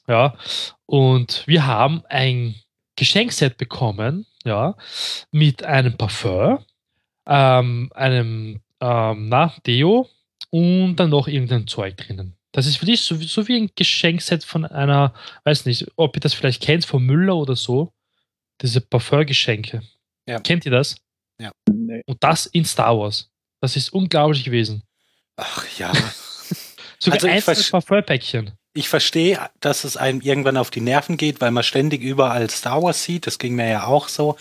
[0.07, 0.37] Ja.
[0.87, 2.55] Und wir haben ein
[2.95, 4.77] Geschenkset bekommen, ja,
[5.33, 6.61] mit einem Parfum,
[7.27, 10.09] ähm, einem ähm, na, Deo
[10.51, 12.37] und dann noch irgendein Zeug drinnen.
[12.53, 15.15] Das ist für dich so, so wie ein Geschenkset von einer,
[15.45, 17.93] weiß nicht, ob ihr das vielleicht kennt, von Müller oder so.
[18.61, 19.83] Diese Parfumgeschenke.
[20.27, 20.41] Ja.
[20.41, 20.97] Kennt ihr das?
[21.91, 22.03] Nee.
[22.07, 23.31] Und das in Star Wars.
[23.61, 24.83] Das ist unglaublich gewesen.
[25.37, 25.93] Ach ja.
[26.99, 28.53] Sogar Also einzelne Parfumpäckchen.
[28.73, 32.83] Ich verstehe, dass es einem irgendwann auf die Nerven geht, weil man ständig überall Star
[32.83, 33.27] Wars sieht.
[33.27, 34.37] Das ging mir ja auch so.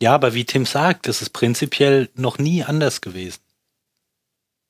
[0.00, 3.40] Ja, aber wie Tim sagt, das ist prinzipiell noch nie anders gewesen.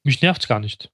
[0.07, 0.93] Mich nervt's gar nicht.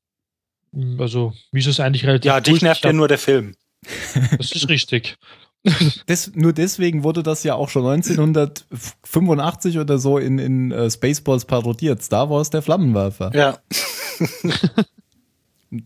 [0.98, 3.55] Also, mir ist es eigentlich relativ Ja, dich nervt Ich ja nur der Film.
[4.38, 5.16] Das ist richtig.
[6.09, 11.44] Des, nur deswegen wurde das ja auch schon 1985 oder so in, in äh, Spaceballs
[11.44, 12.03] parodiert.
[12.03, 13.31] Star Wars, der Flammenwerfer.
[13.35, 13.59] Ja.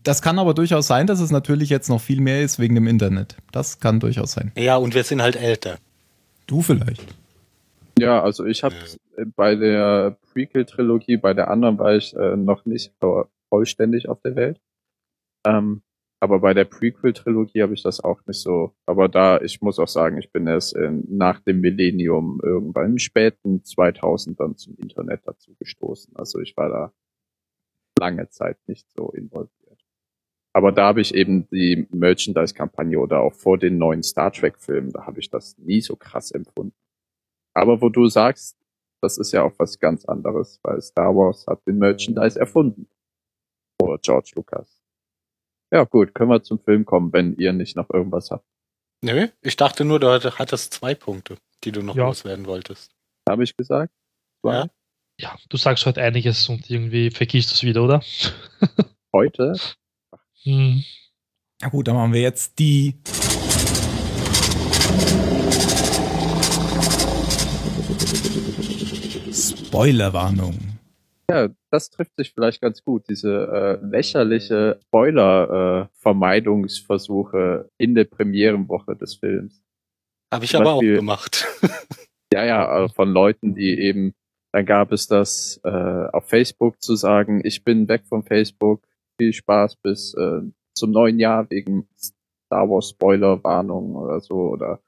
[0.03, 2.87] Das kann aber durchaus sein, dass es natürlich jetzt noch viel mehr ist wegen dem
[2.87, 3.37] Internet.
[3.53, 4.51] Das kann durchaus sein.
[4.57, 5.77] Ja, und wir sind halt älter.
[6.45, 7.05] Du vielleicht.
[7.99, 8.75] Ja, also ich habe
[9.35, 14.35] bei der Prequel-Trilogie, bei der anderen war ich äh, noch nicht vo- vollständig auf der
[14.35, 14.61] Welt.
[15.45, 15.81] Ähm,
[16.19, 18.75] aber bei der Prequel-Trilogie habe ich das auch nicht so.
[18.85, 22.97] Aber da, ich muss auch sagen, ich bin erst in, nach dem Millennium irgendwann im
[22.97, 26.15] späten 2000 dann zum Internet dazu gestoßen.
[26.15, 26.93] Also ich war da
[27.99, 29.83] lange Zeit nicht so involviert.
[30.53, 35.05] Aber da habe ich eben die Merchandise-Kampagne oder auch vor den neuen Star Trek-Filmen, da
[35.05, 36.75] habe ich das nie so krass empfunden.
[37.57, 38.55] Aber wo du sagst,
[39.01, 42.87] das ist ja auch was ganz anderes, weil Star Wars hat den Merchandise erfunden.
[43.81, 44.81] Oder George Lucas.
[45.73, 48.45] Ja, gut, können wir zum Film kommen, wenn ihr nicht noch irgendwas habt.
[49.03, 52.05] Nö, ich dachte nur, du hattest zwei Punkte, die du noch Ja.
[52.07, 52.91] loswerden wolltest.
[53.27, 53.91] Habe ich gesagt?
[54.41, 54.53] Zwei?
[54.53, 54.67] Ja.
[55.19, 58.03] Ja, du sagst heute einiges und irgendwie vergisst du es wieder, oder?
[59.13, 59.53] Heute?
[60.43, 60.81] Hm.
[61.61, 62.95] Na gut, dann machen wir jetzt die.
[69.77, 70.57] Spoilerwarnung.
[71.69, 79.61] das trifft sich vielleicht ganz gut, diese äh, lächerliche Spoiler-Vermeidungsversuche in der Premierenwoche des Films.
[80.33, 81.45] Habe ich Zum aber auch Beispiel- gemacht.
[82.33, 84.13] Ja, ja, äh, von Leuten, die eben,
[84.51, 88.85] dann gab es das äh, auf Facebook zu sagen, ich bin weg von Facebook,
[89.17, 90.41] viel Spaß bis äh,
[90.75, 94.81] zum neuen Jahr wegen Star Wars Spoiler Warnung oder so oder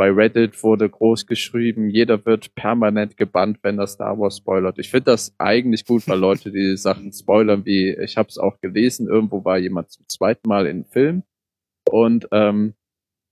[0.00, 4.78] bei Reddit wurde groß geschrieben, jeder wird permanent gebannt, wenn er Star Wars spoilert.
[4.78, 8.58] Ich finde das eigentlich gut, weil Leute die Sachen spoilern, wie ich habe es auch
[8.62, 11.22] gelesen, irgendwo war jemand zum zweiten Mal in Film
[11.86, 12.72] und ähm,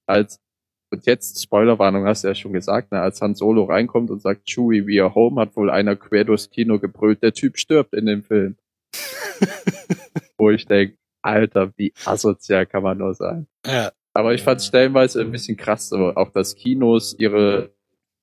[0.06, 0.42] als
[0.90, 4.44] und jetzt, Spoilerwarnung hast du ja schon gesagt, ne, als Han Solo reinkommt und sagt,
[4.44, 8.04] Chewie, we are home, hat wohl einer quer durchs Kino gebrüllt, der Typ stirbt in
[8.04, 8.58] dem Film.
[10.36, 13.46] Wo ich denke, Alter, wie asozial kann man nur sein.
[13.64, 13.90] Ja.
[14.18, 17.70] Aber ich fand stellenweise ein bisschen krass, auch dass Kinos ihre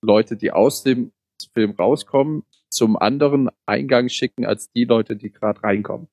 [0.02, 1.14] Leute, die aus dem
[1.54, 6.10] Film rauskommen, zum anderen Eingang schicken, als die Leute, die gerade reinkommen.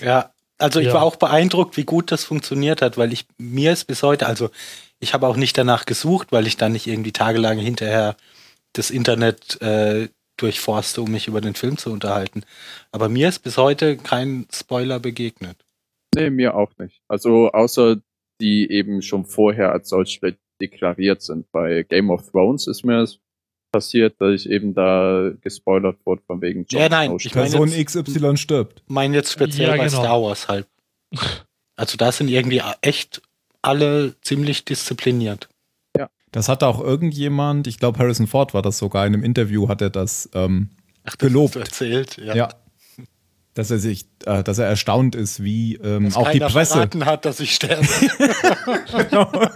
[0.00, 0.94] Ja, also ich Ja.
[0.94, 4.50] war auch beeindruckt, wie gut das funktioniert hat, weil ich mir es bis heute, also
[4.98, 8.16] ich habe auch nicht danach gesucht, weil ich dann nicht irgendwie tagelang hinterher
[8.72, 12.42] das Internet äh, durchforste, um mich über den Film zu unterhalten.
[12.90, 15.56] Aber mir ist bis heute kein Spoiler begegnet.
[16.16, 17.00] Nee, mir auch nicht.
[17.06, 17.98] Also außer
[18.40, 20.20] die eben schon vorher als solch
[20.60, 21.50] deklariert sind.
[21.52, 23.18] Bei Game of Thrones ist mir es
[23.72, 27.68] passiert, dass ich eben da gespoilert wurde von wegen Jon Ja, nein, ich meine Person
[27.68, 28.82] jetzt- XY stirbt.
[28.88, 30.00] Mein jetzt speziell Ja, bei genau.
[30.02, 30.66] Star Wars halt.
[31.76, 33.22] Also da sind irgendwie echt
[33.62, 35.48] alle ziemlich diszipliniert.
[36.32, 39.82] Das hat auch irgendjemand, ich glaube Harrison Ford war das sogar, in einem Interview hat
[39.82, 40.70] er das ähm,
[41.02, 41.56] Ach, das Gelobt.
[41.56, 42.36] hast du erzählt, ja.
[42.36, 42.48] ja.
[43.54, 46.88] Dass er sich, äh, dass er erstaunt ist, wie ähm, Dass auch die Presse.
[47.04, 47.86] hat, dass ich sterbe.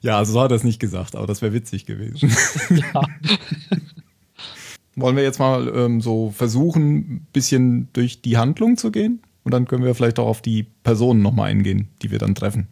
[0.00, 2.32] Ja, also so hat er es nicht gesagt, aber das wäre witzig gewesen.
[2.70, 3.02] Ja.
[4.96, 9.22] Wollen wir jetzt mal ähm, so versuchen, ein bisschen durch die Handlung zu gehen?
[9.44, 12.68] Und dann können wir vielleicht auch auf die Personen nochmal eingehen, die wir dann treffen.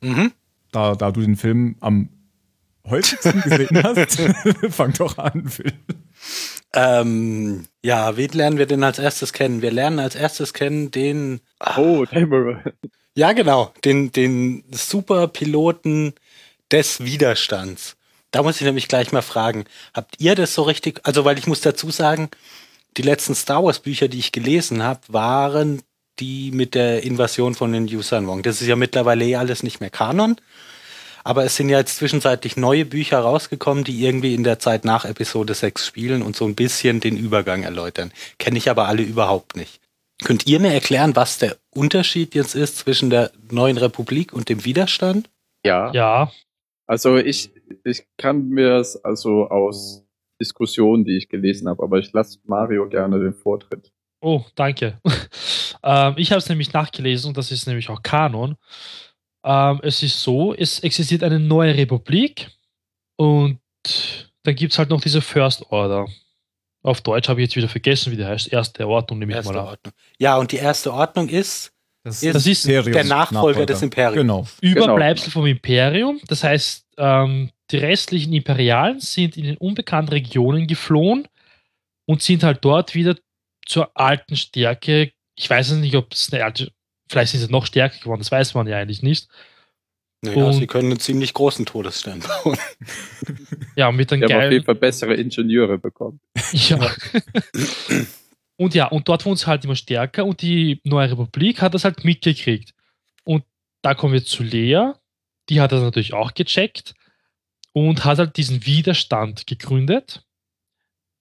[0.00, 0.32] mhm.
[0.72, 2.08] Da, da du den Film am
[2.88, 4.18] häufigsten gesehen hast,
[4.70, 5.72] fang doch an, Phil.
[6.74, 9.62] Ähm, ja, wen lernen wir denn als erstes kennen?
[9.62, 11.40] Wir lernen als erstes kennen den,
[11.76, 12.60] Oh, Dameron.
[13.14, 16.14] ja genau, den, den Superpiloten
[16.70, 17.96] des Widerstands.
[18.30, 21.46] Da muss ich nämlich gleich mal fragen, habt ihr das so richtig, also weil ich
[21.46, 22.28] muss dazu sagen,
[22.96, 25.82] die letzten Star Wars Bücher, die ich gelesen habe, waren
[26.18, 28.42] die mit der Invasion von den Yuuzhan Vong.
[28.42, 30.36] Das ist ja mittlerweile eh alles nicht mehr Kanon.
[31.26, 35.04] Aber es sind ja jetzt zwischenzeitlich neue Bücher rausgekommen, die irgendwie in der Zeit nach
[35.04, 38.12] Episode 6 spielen und so ein bisschen den Übergang erläutern.
[38.38, 39.80] Kenne ich aber alle überhaupt nicht.
[40.22, 44.64] Könnt ihr mir erklären, was der Unterschied jetzt ist zwischen der neuen Republik und dem
[44.64, 45.28] Widerstand?
[45.64, 45.90] Ja.
[45.92, 46.30] Ja,
[46.86, 47.50] Also ich,
[47.82, 50.04] ich kann mir das also aus
[50.40, 53.90] Diskussionen, die ich gelesen habe, aber ich lasse Mario gerne den Vortritt.
[54.20, 55.00] Oh, danke.
[55.82, 58.56] ähm, ich habe es nämlich nachgelesen und das ist nämlich auch Kanon.
[59.46, 62.50] Ähm, es ist so, es existiert eine neue Republik
[63.16, 63.60] und
[64.42, 66.06] dann gibt es halt noch diese First Order.
[66.82, 68.52] Auf Deutsch habe ich jetzt wieder vergessen, wie die heißt.
[68.52, 69.66] Erste Ordnung nehme ich Erste mal an.
[69.68, 69.94] Ordnung.
[70.18, 71.72] Ja, und die erste Ordnung ist
[72.04, 74.16] Das ist Das ist der Nachfolger des Imperiums.
[74.16, 74.46] Genau.
[74.60, 76.20] Überbleibsel vom Imperium.
[76.26, 81.26] Das heißt, ähm, die restlichen Imperialen sind in den unbekannten Regionen geflohen
[82.06, 83.16] und sind halt dort wieder
[83.66, 85.12] zur alten Stärke.
[85.36, 86.72] Ich weiß es nicht, ob es eine alte,
[87.08, 89.28] vielleicht sind sie noch stärker geworden, das weiß man ja eigentlich nicht.
[90.22, 92.58] Naja, Und- sie können einen ziemlich großen Todesstern bauen.
[93.76, 94.64] Ja, mit einem Wir haben auf jeden geilen.
[94.64, 96.20] Fall bessere Ingenieure bekommen.
[96.52, 96.90] Ja.
[98.56, 101.84] und ja, und dort wurden sie halt immer stärker und die neue Republik hat das
[101.84, 102.72] halt mitgekriegt.
[103.24, 103.44] Und
[103.82, 104.92] da kommen wir zu Lea,
[105.48, 106.94] die hat das natürlich auch gecheckt
[107.72, 110.22] und hat halt diesen Widerstand gegründet.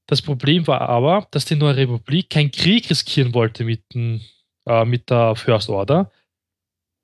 [0.08, 4.22] Das Problem war aber, dass die neue Republik keinen Krieg riskieren wollte mit, den,
[4.66, 6.12] äh, mit der First Order,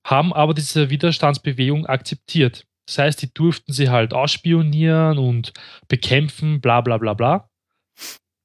[0.06, 2.65] haben aber diese Widerstandsbewegung akzeptiert.
[2.88, 5.54] Das heißt, die durften sie halt ausspionieren und
[5.88, 7.50] bekämpfen, bla bla bla bla.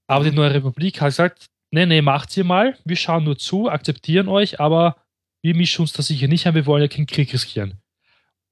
[0.06, 3.68] Aber die neue Republik hat gesagt, nee, nee, macht ihr mal, wir schauen nur zu,
[3.68, 4.96] akzeptieren euch, aber
[5.42, 7.80] wir mischen uns da sicher nicht ein, wir wollen ja keinen Krieg riskieren.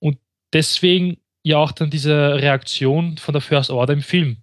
[0.00, 0.18] Und
[0.52, 4.38] deswegen ja auch dann diese Reaktion von der First Order im Film.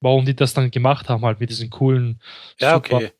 [0.00, 2.20] Warum die das dann gemacht haben, halt mit diesen coolen
[2.58, 3.12] Ja, okay.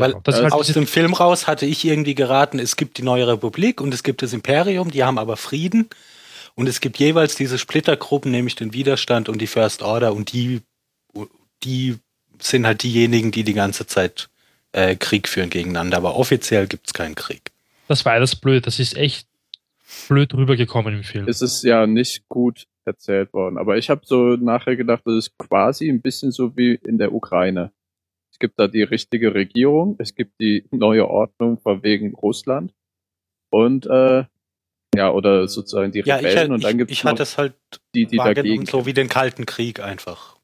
[0.00, 2.98] Weil Das ist äh, halt Aus dem Film raus hatte ich irgendwie geraten, es gibt
[2.98, 5.88] die neue Republik und es gibt das Imperium, die haben aber Frieden.
[6.54, 10.60] Und es gibt jeweils diese Splittergruppen, nämlich den Widerstand und die First Order und die,
[11.62, 11.98] die
[12.38, 14.28] sind halt diejenigen, die die ganze Zeit
[14.72, 15.96] äh, Krieg führen gegeneinander.
[15.96, 17.52] Aber offiziell gibt's keinen Krieg.
[17.88, 19.26] das war das blöd, das ist echt
[20.08, 21.28] blöd rübergekommen im Film.
[21.28, 23.58] Es ist ja nicht gut erzählt worden.
[23.58, 27.12] Aber ich habe so nachher gedacht, das ist quasi ein bisschen so wie in der
[27.12, 27.70] Ukraine.
[28.42, 32.74] Es gibt da die richtige Regierung, es gibt die neue Ordnung von wegen Russland
[33.50, 34.24] und äh,
[34.96, 37.38] ja, oder sozusagen die Ja, ich, Rebellen und ich, dann gibt ich es hatte es
[37.38, 37.54] halt
[37.94, 40.38] die, die dagegen so wie den Kalten Krieg einfach.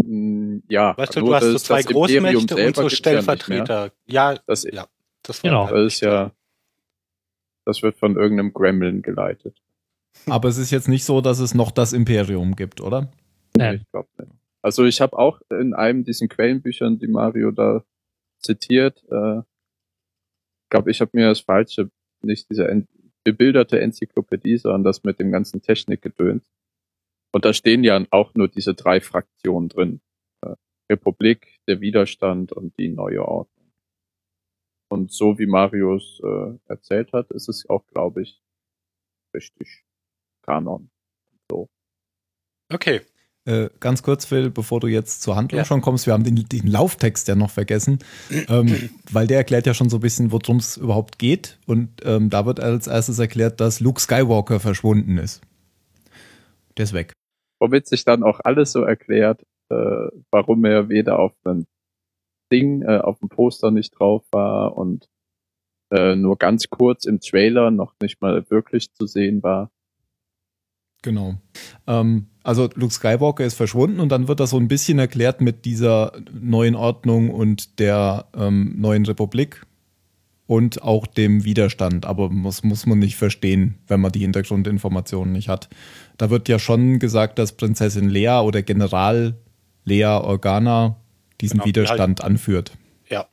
[0.00, 0.62] kämpfen.
[0.70, 2.88] Ja, Weißt du, du hast so das- zwei Großmächte und so ja.
[2.90, 3.92] Stellvertreter.
[4.06, 4.86] Ja, Das, ja,
[5.22, 5.66] das war Genau.
[5.66, 6.32] halt das ist ja,
[7.66, 9.58] das wird von irgendeinem Gremlin geleitet.
[10.24, 13.12] Aber es ist jetzt nicht so, dass es noch das Imperium gibt, oder?
[13.54, 13.80] Nein.
[13.82, 14.32] Ich glaube nicht.
[14.66, 17.84] Also ich habe auch in einem diesen Quellenbüchern, die Mario da
[18.42, 19.42] zitiert, äh,
[20.70, 21.88] glaube ich, habe mir das falsche,
[22.20, 22.88] nicht diese en
[23.22, 26.52] bebilderte Enzyklopädie, sondern das mit dem ganzen Technikgedöns.
[27.32, 30.00] Und da stehen ja auch nur diese drei Fraktionen drin.
[30.44, 30.56] Äh,
[30.90, 33.72] Republik, der Widerstand und die neue Ordnung.
[34.88, 38.42] Und so wie Marius äh, erzählt hat, ist es auch, glaube ich,
[39.32, 39.84] richtig
[40.42, 40.90] Kanon.
[42.72, 43.02] okay.
[43.46, 45.64] Äh, ganz kurz, Phil, bevor du jetzt zur Handlung Ja.
[45.64, 48.00] schon kommst, wir haben den, den Lauftext ja noch vergessen,
[48.48, 51.58] ähm, weil der erklärt ja schon so ein bisschen, worum es überhaupt geht.
[51.66, 55.40] Und ähm, da wird als erstes erklärt, dass Luke Skywalker verschwunden ist.
[56.76, 57.12] Der ist weg.
[57.60, 61.66] womit sich dann auch alles so erklärt, äh, warum er weder auf einem
[62.52, 65.08] Ding, äh, auf dem Poster nicht drauf war und
[65.90, 69.70] äh, nur ganz kurz im Trailer noch nicht mal wirklich zu sehen war.
[71.02, 71.34] Genau.
[71.86, 75.64] Ähm, also Luke Skywalker ist verschwunden und dann wird das so ein bisschen erklärt mit
[75.64, 79.66] dieser neuen Ordnung und der ähm, neuen Republik
[80.46, 82.06] und auch dem Widerstand.
[82.06, 85.68] Aber muss, muss man nicht verstehen, wenn man die Hintergrundinformationen nicht hat.
[86.18, 89.34] Da wird ja schon gesagt, dass Prinzessin Lea oder General
[89.84, 90.96] Lea Organa
[91.40, 92.72] diesen Genau, die Widerstand anführt.
[93.10, 93.26] Ja.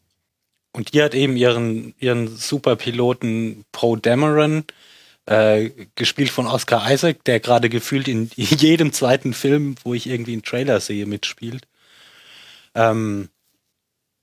[0.75, 4.63] Und die hat eben ihren, ihren Superpiloten Poe Dameron,
[5.25, 10.33] äh, gespielt von Oscar Isaac, der gerade gefühlt in jedem zweiten Film, wo ich irgendwie
[10.33, 11.67] einen Trailer sehe, mitspielt.
[12.75, 13.29] Ähm,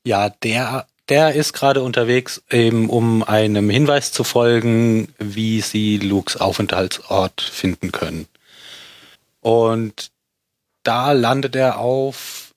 [0.04, 6.36] ja, der, der ist gerade unterwegs, eben um einem Hinweis zu folgen, wie sie Lukes
[6.36, 8.26] Aufenthaltsort finden können.
[9.40, 10.10] Und
[10.82, 12.54] da landet er auf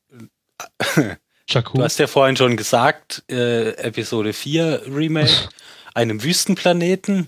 [1.50, 1.78] Jakku.
[1.78, 5.50] Du hast ja vorhin schon gesagt, äh, Episode 4 Remake,
[5.94, 7.28] einem Wüstenplaneten.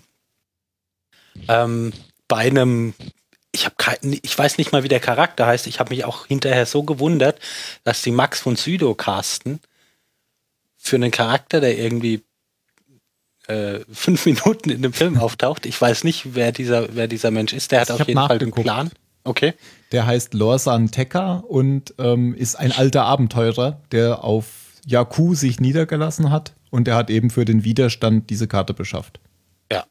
[1.48, 1.93] Ähm,
[2.28, 2.93] bei einem,
[3.52, 5.67] ich habe ich weiß nicht mal, wie der Charakter heißt.
[5.67, 7.39] Ich habe mich auch hinterher so gewundert,
[7.84, 9.60] dass die Max von Südow casten
[10.78, 12.21] für einen Charakter, der irgendwie
[13.48, 15.65] äh, fünf Minuten in dem Film auftaucht.
[15.65, 17.71] Ich weiß nicht, wer dieser, wer dieser Mensch ist.
[17.71, 18.63] Der hat Ich auf jeden Fall den nachgeguckt.
[18.65, 18.91] Plan.
[19.24, 19.54] Okay.
[19.91, 24.45] Der heißt Lorsan Tekka und ähm, ist ein alter Abenteurer, der auf
[24.86, 29.19] Jakku sich niedergelassen hat und der hat eben für den Widerstand diese Karte beschafft.
[29.71, 29.86] Ja.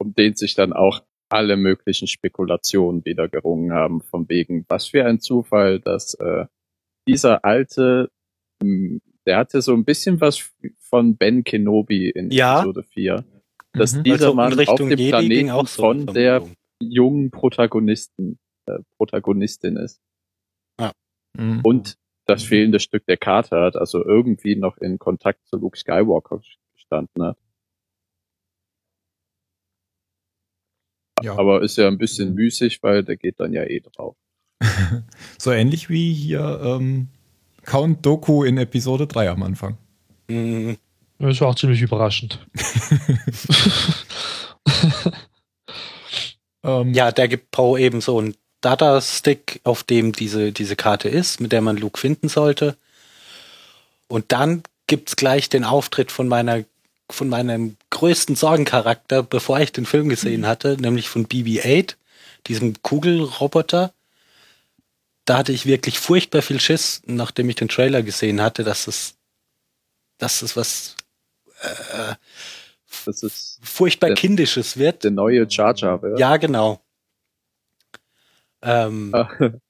[0.00, 5.04] Um den sich dann auch alle möglichen Spekulationen wieder gerungen haben, von wegen, was für
[5.04, 6.46] ein Zufall, dass äh,
[7.06, 8.10] dieser alte,
[8.62, 12.60] mh, der hatte so ein bisschen was von Ben Kenobi in Ja.
[12.60, 13.24] Episode 4,
[13.74, 14.02] dass Mhm.
[14.02, 16.42] dieser Also Mann auf Richtung dem Jedi Planeten so von der
[16.82, 20.00] jungen Protagonisten, äh, Protagonistin ist
[21.38, 21.60] Mhm.
[21.62, 21.94] und
[22.26, 26.40] das fehlende Stück der Karte hat, also irgendwie noch in Kontakt zu Luke Skywalker
[26.74, 27.38] gestanden hat.
[31.22, 31.38] Ja.
[31.38, 34.16] Aber ist ja ein bisschen müßig, weil der geht dann ja eh drauf.
[35.38, 37.08] So ähnlich wie hier ähm,
[37.64, 39.78] Count Doku in Episode 3 am Anfang.
[40.28, 40.76] Mhm.
[41.18, 42.38] Das war auch ziemlich überraschend.
[46.62, 51.40] Ähm, Ja, der gibt Poe eben so einen Data-Stick, auf dem diese, diese Karte ist,
[51.40, 52.76] mit der man Luke finden sollte.
[54.08, 56.64] Und dann gibt's gleich den Auftritt von meiner
[57.12, 61.96] von meinem größten Sorgencharakter, bevor ich den Film gesehen hatte, nämlich von BB-8,
[62.46, 63.92] diesem Kugelroboter.
[65.24, 69.14] Da hatte ich wirklich furchtbar viel Schiss, nachdem ich den Trailer gesehen hatte, dass es,
[70.18, 70.96] dass es was
[71.62, 72.14] äh,
[73.06, 75.04] Das ist furchtbar Der- Kindisches wird.
[75.04, 76.00] der neue Jar Jar.
[76.18, 76.80] Ja, genau.
[78.62, 79.12] Ähm,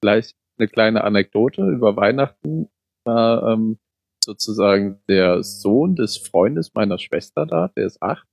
[0.00, 2.68] Vielleicht eine kleine Anekdote über Weihnachten
[3.04, 3.78] war ähm,
[4.26, 8.26] sozusagen der Sohn des Freundes meiner Schwester da, der ist acht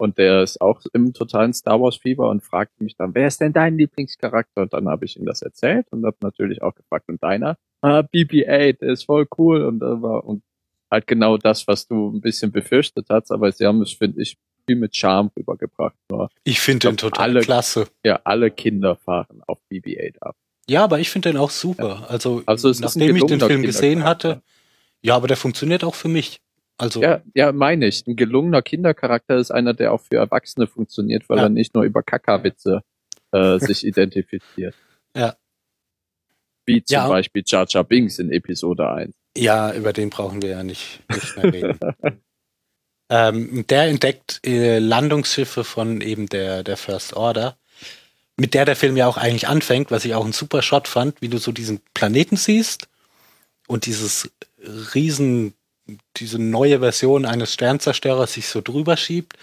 [0.00, 3.40] und der ist auch im totalen Star Wars Fieber und fragte mich dann, wer ist
[3.40, 4.62] denn dein Lieblingscharakter?
[4.62, 7.56] Und dann habe ich ihm das erzählt und habe natürlich auch gefragt, und deiner?
[7.82, 10.42] Ah, BB-8, der ist voll cool und da war und
[10.90, 14.36] halt genau das, was du ein bisschen befürchtet hast, aber sie haben es, finde ich,
[14.66, 15.94] viel mit Charme rübergebracht.
[16.10, 17.86] Nur ich finde den total alle- klasse.
[18.04, 20.36] ja, alle Kinder fahren auf BB-8 ab.
[20.70, 22.06] Ja, aber ich finde den auch super.
[22.10, 24.42] Also, Also ein nachdem ich den Film gesehen hatte,
[25.02, 26.40] ja, aber der funktioniert auch für mich.
[26.76, 28.06] Also, Ja, ja, meine ich.
[28.06, 31.44] Ein gelungener Kindercharakter ist einer, der auch für Erwachsene funktioniert, weil Ja.
[31.44, 32.82] er nicht nur über Kackerwitze
[33.32, 34.74] äh, sich identifiziert.
[35.16, 35.36] Ja.
[36.66, 37.08] Wie zum Ja.
[37.08, 39.14] Beispiel Jar Jar Binks in Episode 1.
[39.36, 41.78] Ja, über den brauchen wir ja nicht, nicht mehr reden.
[43.10, 47.56] ähm, der entdeckt äh, Landungsschiffe von eben der, der First Order,
[48.36, 51.20] mit der der Film ja auch eigentlich anfängt, was ich auch einen super Shot fand,
[51.22, 52.88] wie du so diesen Planeten siehst
[53.66, 54.30] und dieses
[54.94, 55.54] riesen,
[56.16, 59.34] diese neue Version eines Sternzerstörers sich so drüber schiebt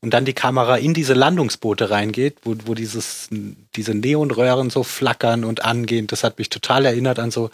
[0.00, 3.28] und dann die Kamera in diese Landungsboote reingeht, wo, wo dieses,
[3.76, 6.06] diese Neonröhren so flackern und angehen.
[6.06, 7.50] Das hat mich total erinnert an so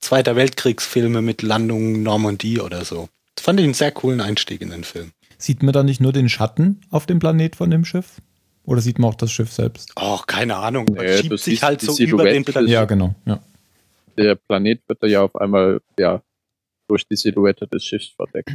[0.00, 3.08] Zweiter Weltkriegsfilme mit Landungen Normandie oder so.
[3.36, 5.12] Das fand ich einen sehr coolen Einstieg in den Film.
[5.38, 8.20] Sieht man da nicht nur den Schatten auf dem Planet von dem Schiff?
[8.64, 9.92] Oder sieht man auch das Schiff selbst?
[9.96, 10.86] Oh, keine Ahnung.
[10.86, 12.52] Man Nee, du schiebt sich halt so über den Silhouette.
[12.52, 12.72] Planeten.
[12.72, 13.14] Ja, genau.
[13.26, 13.40] Ja.
[14.16, 16.22] Der Planet wird da ja auf einmal ja,
[16.88, 18.50] durch die Silhouette des Schiffs verdeckt.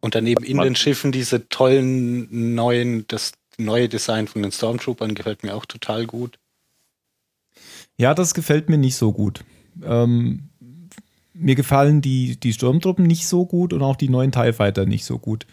[0.00, 5.42] Und daneben in den Schiffen diese tollen neuen, das neue Design von den Stormtroopern gefällt
[5.42, 6.38] mir auch total gut.
[7.96, 9.44] Ja, das gefällt mir nicht so gut.
[9.82, 10.50] Ähm,
[11.32, 15.04] mir gefallen die, die Sturmtruppen nicht so gut und auch die neuen TIE Fighter nicht
[15.04, 15.46] so gut,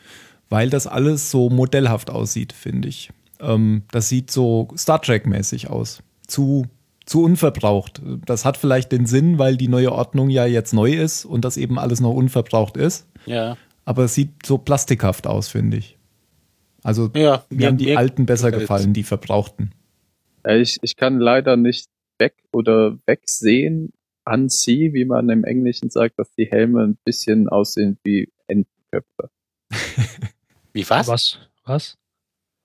[0.49, 3.11] weil das alles so modellhaft aussieht, finde ich.
[3.39, 6.01] Ähm, das sieht so Star Trek-mäßig aus.
[6.27, 6.67] Zu,
[7.05, 8.01] zu unverbraucht.
[8.25, 11.57] Das hat vielleicht den Sinn, weil die neue Ordnung ja jetzt neu ist und das
[11.57, 13.07] eben alles noch unverbraucht ist.
[13.25, 13.57] Ja.
[13.85, 15.97] Aber es sieht so plastikhaft aus, finde ich.
[16.83, 19.71] Also Ja, mir haben die mir alten besser gefallen, die verbrauchten.
[20.45, 21.87] Ja, ich, ich kann leider nicht
[22.19, 23.93] weg oder wegsehen
[24.25, 29.29] an sie, wie man im Englischen sagt, dass die Helme ein bisschen aussehen wie Entenköpfe.
[30.73, 31.07] Wie was?
[31.07, 31.39] Was?
[31.65, 31.97] Was?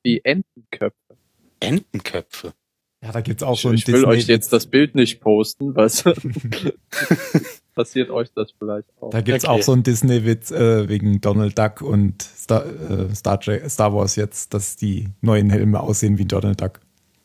[0.02, 1.16] Wie Entenköpfe.
[1.60, 2.54] Entenköpfe.
[3.02, 5.20] Ja, da gibt's auch Ich, so ein ich will euch Disney- jetzt das Bild nicht
[5.20, 6.02] posten, was
[7.74, 9.10] passiert euch das vielleicht auch.
[9.10, 9.52] Da gibt's Okay.
[9.58, 14.16] auch so einen Disney-Witz äh, wegen Donald Duck und Star, äh, Star, Trek, Star Wars
[14.16, 16.80] jetzt, dass die neuen Helme aussehen wie Donald Duck.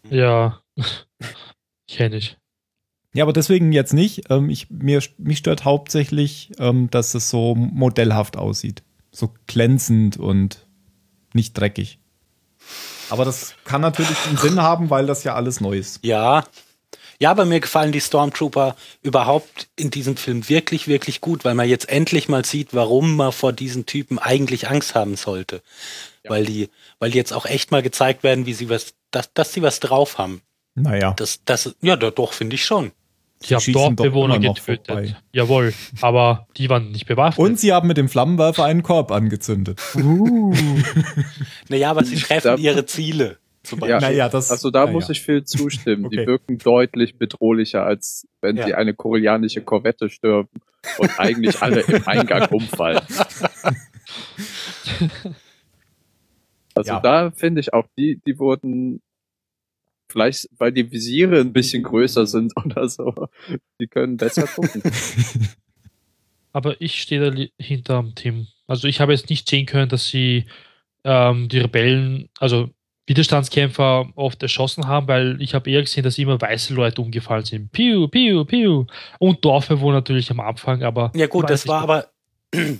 [0.09, 0.59] Ja.
[1.89, 2.37] Kenne ich.
[3.15, 4.29] Ja, aber deswegen jetzt nicht.
[4.29, 8.83] Ähm, ich, mir, mich stört hauptsächlich, ähm, dass es so modellhaft aussieht.
[9.11, 10.67] So glänzend und
[11.33, 11.99] nicht dreckig.
[13.13, 15.99] Aber das kann natürlich einen Sinn haben, weil das ja alles neu ist.
[16.03, 16.45] Ja.
[17.19, 21.69] Ja, aber mir gefallen die Stormtrooper überhaupt in diesem Film wirklich, wirklich gut, weil man
[21.69, 25.61] jetzt endlich mal sieht, warum man vor diesen Typen eigentlich Angst haben sollte.
[26.27, 29.53] Weil die, weil die jetzt auch echt mal gezeigt werden, wie sie was, dass, dass
[29.53, 30.41] sie was drauf haben.
[30.73, 32.93] Naja, Das, das, ja, doch, finde ich schon.
[33.47, 34.87] Die haben Dorfbewohner getötet.
[34.87, 35.15] vorbei.
[35.31, 35.73] Jawohl.
[36.01, 37.45] Aber die waren nicht bewaffnet.
[37.45, 39.81] und sie haben mit dem Flammenwerfer einen Korb angezündet.
[41.69, 43.37] Naja, aber sie treffen Da- ihre Ziele.
[43.63, 43.99] Zum Ja.
[43.99, 44.51] Naja, das.
[44.51, 44.91] Also da naja.
[44.91, 46.05] muss ich viel zustimmen.
[46.07, 46.17] Okay.
[46.17, 48.65] Die wirken deutlich bedrohlicher, als wenn Ja.
[48.65, 50.49] sie eine koreanische Korvette stürmen
[50.97, 52.99] und eigentlich alle im Eingang umfallen.
[56.75, 56.99] Also Ja.
[57.01, 59.02] da finde ich auch, die, die wurden
[60.13, 63.13] vielleicht, weil die Visiere ein bisschen größer sind oder so,
[63.81, 64.81] die können besser gucken.
[66.53, 68.47] Aber ich stehe da li- hinterm Tim.
[68.67, 70.45] Also ich habe jetzt nicht sehen können, dass sie
[71.03, 72.69] ähm, die Rebellen, also
[73.07, 77.71] Widerstandskämpfer oft erschossen haben, weil ich habe eher gesehen, dass immer weiße Leute umgefallen sind.
[77.71, 78.85] Piu, piu, piu.
[79.19, 81.11] Und Dorfbewohner natürlich am Anfang, aber.
[81.15, 81.89] Ja gut, das war nicht.
[82.53, 82.77] aber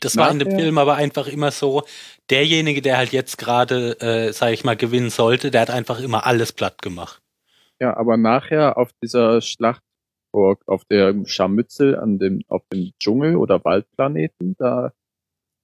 [0.00, 1.82] das war in dem Nachher- Film aber einfach immer so,
[2.30, 6.26] derjenige, der halt jetzt gerade, äh, sage ich mal, gewinnen sollte, der hat einfach immer
[6.26, 7.20] alles platt gemacht.
[7.80, 13.64] Ja, aber nachher auf dieser Schlachtburg, auf der Scharmützel, an dem, auf dem Dschungel- oder
[13.64, 14.92] Waldplaneten, da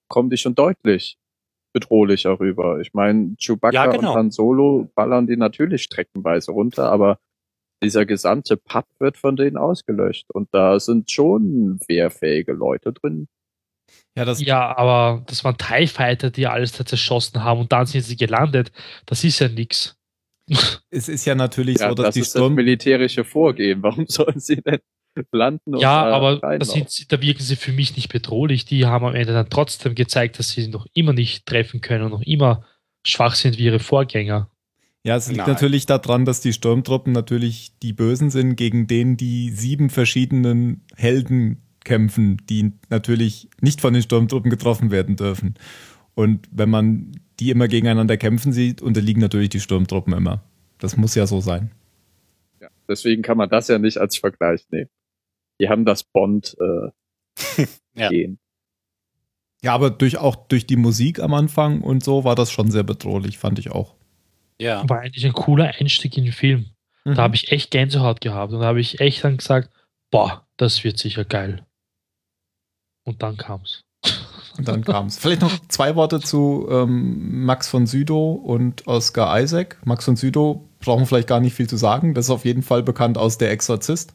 [0.08, 1.16] kommen die schon deutlich
[1.74, 2.80] bedrohlicher rüber.
[2.80, 4.12] Ich meine, Chewbacca Ja, genau.
[4.12, 7.18] und Han Solo ballern die natürlich streckenweise runter, aber
[7.82, 10.30] dieser gesamte Pub wird von denen ausgelöscht.
[10.32, 13.28] Und da sind schon wehrfähige Leute drin.
[14.16, 17.86] Ja, das, Ja, aber das waren TIE Fighter, die alles da zerschossen haben und dann
[17.86, 18.72] sind sie gelandet.
[19.04, 19.96] Das ist ja nix.
[20.90, 22.54] es ist ja natürlich Ja, so, dass das die ist das Sturm.
[22.54, 23.82] militärische Vorgehen.
[23.82, 24.80] Warum sollen sie denn
[25.32, 28.64] landen und Ja, aber sind, da wirken sie für mich nicht bedrohlich.
[28.64, 32.10] Die haben am Ende dann trotzdem gezeigt, dass sie noch immer nicht treffen können und
[32.10, 32.64] noch immer
[33.04, 34.50] schwach sind wie ihre Vorgänger.
[35.04, 35.50] Ja, es liegt Nein.
[35.50, 41.62] natürlich daran, dass die Sturmtruppen natürlich die Bösen sind, gegen denen die sieben verschiedenen Helden
[41.86, 45.54] kämpfen, die natürlich nicht von den Sturmtruppen getroffen werden dürfen.
[46.14, 50.42] Und wenn man die immer gegeneinander kämpfen sieht, unterliegen natürlich die Sturmtruppen immer.
[50.78, 51.70] Das muss ja so sein.
[52.60, 54.90] Ja, deswegen kann man das ja nicht als Vergleich nehmen.
[55.60, 58.10] Die haben das Bond äh, Ja.
[58.10, 58.38] gehen.
[59.62, 62.82] Ja, aber durch, auch durch die Musik am Anfang und so war das schon sehr
[62.82, 63.94] bedrohlich, fand ich auch.
[64.60, 64.86] Ja.
[64.88, 66.66] War eigentlich ein cooler Einstieg in den Film.
[67.04, 67.14] Mhm.
[67.14, 69.70] Da habe ich echt Gänsehaut gehabt und da habe ich echt dann gesagt,
[70.10, 71.66] boah, das wird sicher geil.
[73.06, 73.82] Und dann kam's.
[74.58, 75.16] Und dann kam es.
[75.16, 79.78] Vielleicht noch zwei Worte zu ähm, Max von Sydow und Oscar Isaac.
[79.84, 82.14] Max von Sydow brauchen wir vielleicht gar nicht viel zu sagen.
[82.14, 84.14] Das ist auf jeden Fall bekannt aus Der Exorzist.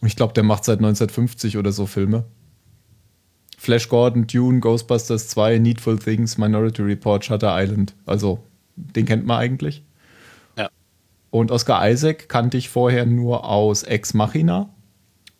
[0.00, 2.24] Und ich glaube, der macht seit 1950 oder so Filme.
[3.56, 7.94] Flash Gordon, Dune, Ghostbusters 2, Needful Things, Minority Report, Shutter Island.
[8.04, 8.40] Also,
[8.76, 9.82] den kennt man eigentlich.
[10.58, 10.68] Ja.
[11.30, 14.73] Und Oscar Isaac kannte ich vorher nur aus Ex Machina,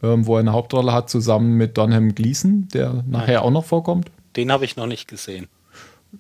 [0.05, 4.11] ähm, wo er eine Hauptrolle hat, zusammen mit Donham Gleason, der nachher auch noch vorkommt.
[4.37, 5.47] Den habe ich noch nicht gesehen.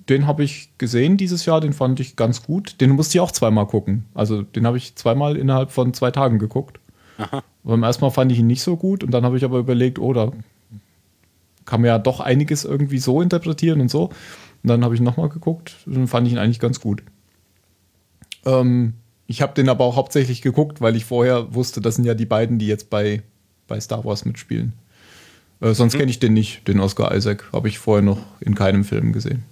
[0.08, 2.80] Den habe ich gesehen dieses Jahr, den fand ich ganz gut.
[2.80, 4.06] Den musste ich auch zweimal gucken.
[4.14, 6.80] Also, den habe ich zweimal innerhalb von zwei Tagen geguckt.
[7.18, 7.42] Aha.
[7.62, 9.98] Beim ersten Mal fand ich ihn nicht so gut und dann habe ich aber überlegt,
[9.98, 10.32] oh, da
[11.64, 14.04] kann man ja doch einiges irgendwie so interpretieren und so.
[14.04, 17.02] Und dann habe ich nochmal geguckt und fand ich ihn eigentlich ganz gut.
[18.44, 18.94] Ähm,
[19.26, 22.26] ich habe den aber auch hauptsächlich geguckt, weil ich vorher wusste, das sind ja die
[22.26, 23.22] beiden, die jetzt bei,
[23.66, 24.72] bei Star Wars mitspielen.
[25.60, 25.98] Äh, sonst Mhm.
[25.98, 27.50] kenne ich den nicht, den Oscar Isaac.
[27.52, 29.44] Habe ich vorher noch in keinem Film gesehen.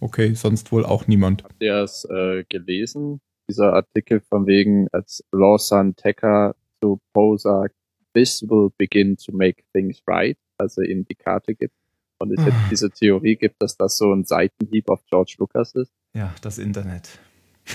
[0.00, 1.42] Okay, sonst wohl auch niemand.
[1.44, 3.20] Habt ihr es äh, gelesen?
[3.48, 7.74] Dieser Artikel von wegen, als Lawson Tecker zu Poe sagt,
[8.14, 11.74] this will begin to make things right, also ihm die Karte gibt.
[12.18, 15.92] Und es jetzt diese Theorie gibt, dass das so ein Seitenhieb auf George Lucas ist.
[16.14, 17.18] Ja, das Internet.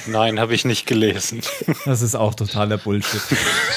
[0.08, 1.42] Nein, habe ich nicht gelesen.
[1.86, 3.22] Das ist auch totaler Bullshit.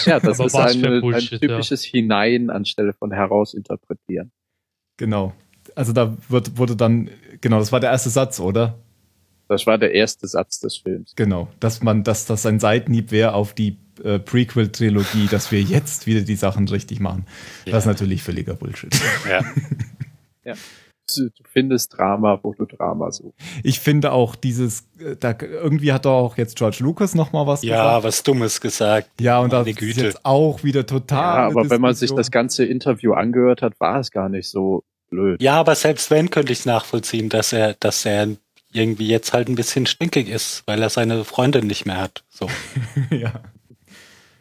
[0.04, 4.30] Ja, das Aber ist eine, Bullshit, ein typisches Hinein anstelle von herausinterpretieren.
[4.96, 5.32] genau.
[5.76, 7.10] Also da wird, wurde dann,
[7.40, 8.78] genau, das war der erste Satz, oder?
[9.48, 11.14] Das war der erste Satz des Films.
[11.16, 16.06] Genau, dass man, dass das ein Seitenhieb wäre auf die äh, Prequel-Trilogie, dass wir jetzt
[16.06, 17.26] wieder die Sachen richtig machen.
[17.66, 18.94] Das ist natürlich völliger Bullshit.
[19.28, 19.44] Ja.
[21.06, 23.38] Du findest Drama, wo du Drama suchst.
[23.62, 27.46] Ich finde auch dieses, äh, da irgendwie hat doch auch jetzt George Lucas noch mal
[27.46, 28.04] was ja, gesagt.
[28.04, 29.10] was Dummes gesagt.
[29.20, 30.00] Ja, und da Meine ist Güte.
[30.02, 31.18] jetzt auch wieder total.
[31.18, 32.16] Ja, aber wenn man sich Diskussion.
[32.16, 35.42] das ganze Interview angehört hat, war es gar nicht so blöd.
[35.42, 38.28] Ja, aber selbst wenn, könnte ich es nachvollziehen, dass er, dass er
[38.72, 42.24] irgendwie jetzt halt ein bisschen stinkig ist, weil er seine Freundin nicht mehr hat.
[42.28, 42.48] So.
[43.10, 43.32] ja.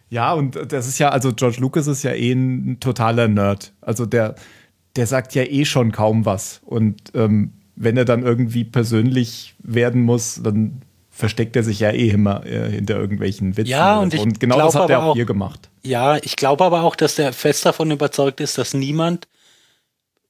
[0.09, 3.73] Ja, und das ist ja, also George Lucas ist ja eh ein totaler Nerd.
[3.81, 4.35] Also der,
[4.95, 6.61] der sagt ja eh schon kaum was.
[6.65, 12.09] Und ähm, wenn er dann irgendwie persönlich werden muss, dann versteckt er sich ja eh
[12.09, 13.69] immer äh, hinter irgendwelchen Witzen.
[13.71, 14.17] Ja, und so.
[14.17, 15.69] ich und genau das hat er auch auch- hier gemacht.
[15.83, 19.27] Ja, ich glaube aber auch, dass er fest davon überzeugt ist, dass niemand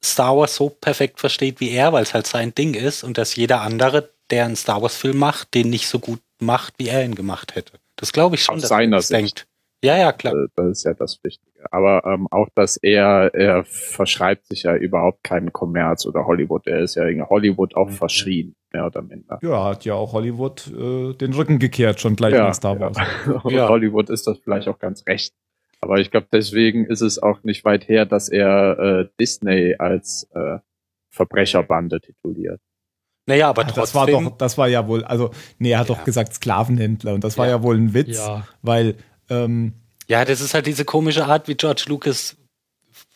[0.04, 3.36] Star Wars so perfekt versteht wie er, weil es halt sein Ding ist und dass
[3.36, 7.06] jeder andere, der einen Star Wars Film macht, den nicht so gut macht, wie er
[7.06, 7.74] ihn gemacht hätte.
[7.96, 9.18] Das glaube ich schon, Aus dass seiner er das Sicht.
[9.20, 9.48] denkt.
[9.84, 10.34] Ja, ja, klar.
[10.34, 11.52] Äh, Das ist ja das Wichtige.
[11.72, 16.68] Aber ähm, auch, dass er, er verschreibt sich ja überhaupt keinem Kommerz oder Hollywood.
[16.68, 19.40] Er ist ja in Hollywood auch verschrien, mehr oder minder.
[19.42, 22.98] Ja, hat ja auch Hollywood äh, den Rücken gekehrt, schon gleich Ja, nach Star Wars.
[23.44, 23.68] Und Ja.
[23.70, 25.34] Hollywood ist das vielleicht auch ganz recht.
[25.82, 30.30] Aber ich glaube, deswegen ist es auch nicht weit her, dass er äh, Disney als
[30.34, 30.60] äh,
[31.10, 32.60] Verbrecherbande tituliert.
[33.26, 33.82] Naja, aber Ja, trotzdem.
[33.84, 35.96] das war doch, das war ja wohl, also, nee, er hat Ja.
[35.96, 37.54] doch gesagt Sklavenhändler und das war Ja.
[37.58, 38.46] ja wohl ein Witz, Ja.
[38.62, 38.96] weil,
[39.30, 39.74] ähm,
[40.08, 42.36] ja, das ist halt diese komische Art, wie George Lucas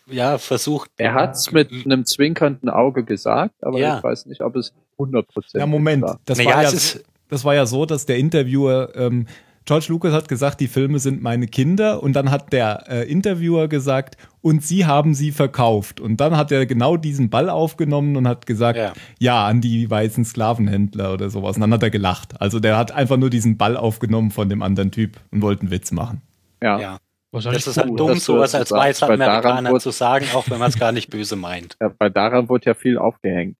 [0.09, 0.89] ja versucht.
[0.97, 3.97] Er hat's mit einem zwinkernden Auge gesagt, aber Ja.
[3.97, 6.03] ich weiß nicht, ob es 100% Ja, Moment.
[6.03, 6.19] war.
[6.25, 9.27] Das, Naja, war ja, es ist- das war ja so, dass der Interviewer, ähm,
[9.65, 13.67] George Lucas hat gesagt, die Filme sind meine Kinder und dann hat der äh, Interviewer
[13.67, 15.99] gesagt, und sie haben sie verkauft.
[15.99, 19.45] Und dann hat er genau diesen Ball aufgenommen und hat gesagt, ja, Ja.
[19.45, 21.57] an die weißen Sklavenhändler oder sowas.
[21.57, 22.39] Und dann hat er gelacht.
[22.39, 25.71] Also der hat einfach nur diesen Ball aufgenommen von dem anderen Typ und wollte einen
[25.71, 26.21] Witz machen.
[26.61, 26.79] Ja.
[26.79, 26.97] Ja.
[27.31, 30.49] Wahrscheinlich Das ist halt dumm, sowas als weißer weil daran Amerikaner wurde- zu sagen, auch
[30.49, 31.77] wenn man es gar nicht böse meint.
[31.81, 33.57] ja, weil daran wurde ja viel aufgehängt.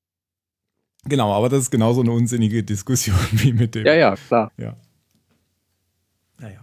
[1.05, 3.85] Genau, aber das ist genauso eine unsinnige Diskussion wie mit dem.
[3.85, 4.51] Ja, ja, klar.
[4.57, 4.75] Ja.
[6.39, 6.59] Naja.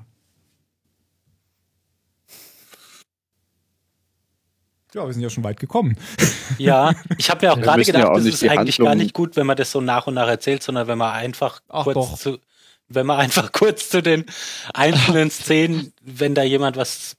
[4.95, 5.97] Ja, wir sind ja schon weit gekommen.
[6.59, 9.35] Ja, ich habe mir auch gerade gedacht, ja auch das ist eigentlich gar nicht gut,
[9.35, 12.17] wenn man das so nach und nach erzählt, sondern wenn man einfach Ach kurz doch.
[12.17, 12.39] zu,
[12.89, 14.27] wenn man einfach kurz zu den
[14.73, 17.17] einzelnen Szenen, wenn da jemand was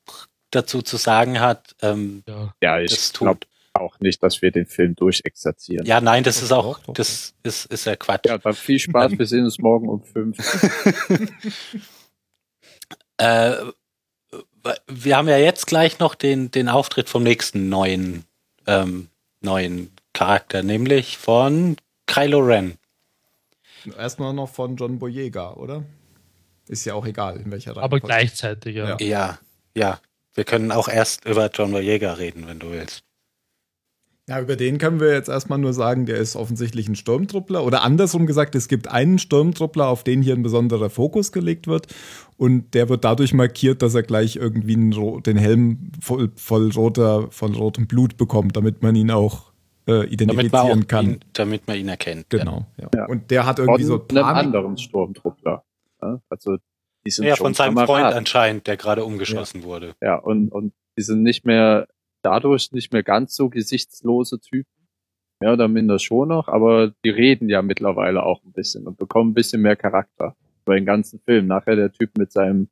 [0.52, 2.54] dazu zu sagen hat, ähm, Ja.
[2.62, 3.48] Ja, ich das glaube tut.
[3.74, 5.86] auch nicht, dass wir den Film durchexerzieren.
[5.86, 8.26] Ja, nein, das ist auch, das ist, ist ja Quatsch.
[8.28, 9.12] Ja, dann viel Spaß.
[9.18, 10.38] Wir sehen uns morgen um fünf.
[13.18, 13.56] Äh,
[14.88, 18.26] wir haben ja jetzt gleich noch den, den Auftritt vom nächsten neuen,
[18.68, 19.08] ähm,
[19.42, 22.78] neuen Charakter, nämlich von Kylo Ren.
[23.94, 25.84] Erstmal noch von John Boyega, oder?
[26.68, 28.06] Ist ja auch egal, in welcher Aber Reihenfolge.
[28.08, 28.90] gleichzeitig, ja.
[28.90, 28.98] Ja.
[29.00, 29.40] Ja,
[29.76, 30.00] ja.
[30.34, 33.04] Wir können auch erst über John Boyega reden, wenn du willst.
[34.28, 37.64] Ja, über den können wir jetzt erstmal nur sagen, der ist offensichtlich ein Sturmtruppler.
[37.64, 41.94] Oder andersrum gesagt, es gibt einen Sturmtruppler, auf den hier ein besonderer Fokus gelegt wird.
[42.36, 47.30] Und der wird dadurch markiert, dass er gleich irgendwie einen, den Helm voll, voll roter,
[47.30, 49.52] von rotem Blut bekommt, damit man ihn auch
[49.88, 51.06] äh, identifizieren damit man kann.
[51.06, 52.30] Ihn, damit man ihn erkennt.
[52.30, 52.66] Genau.
[52.78, 52.90] Ja.
[52.96, 53.06] Ja.
[53.06, 55.64] Und der hat irgendwie Von so einem anderen Sturmtruppler.
[56.02, 56.58] Ja, also
[57.06, 58.04] die sind Ja, schon von seinem Kameraden.
[58.04, 59.94] Freund anscheinend, der gerade umgeschossen wurde.
[60.02, 61.88] Ja, und, und die sind nicht mehr,
[62.24, 64.70] dadurch nicht mehr ganz so gesichtslose Typen.
[65.42, 69.32] Mehr oder minder schon noch, aber die reden ja mittlerweile auch ein bisschen und bekommen
[69.32, 70.36] ein bisschen mehr Charakter.
[70.66, 71.48] Über den ganzen Film.
[71.48, 72.70] Nachher der Typ mit seinem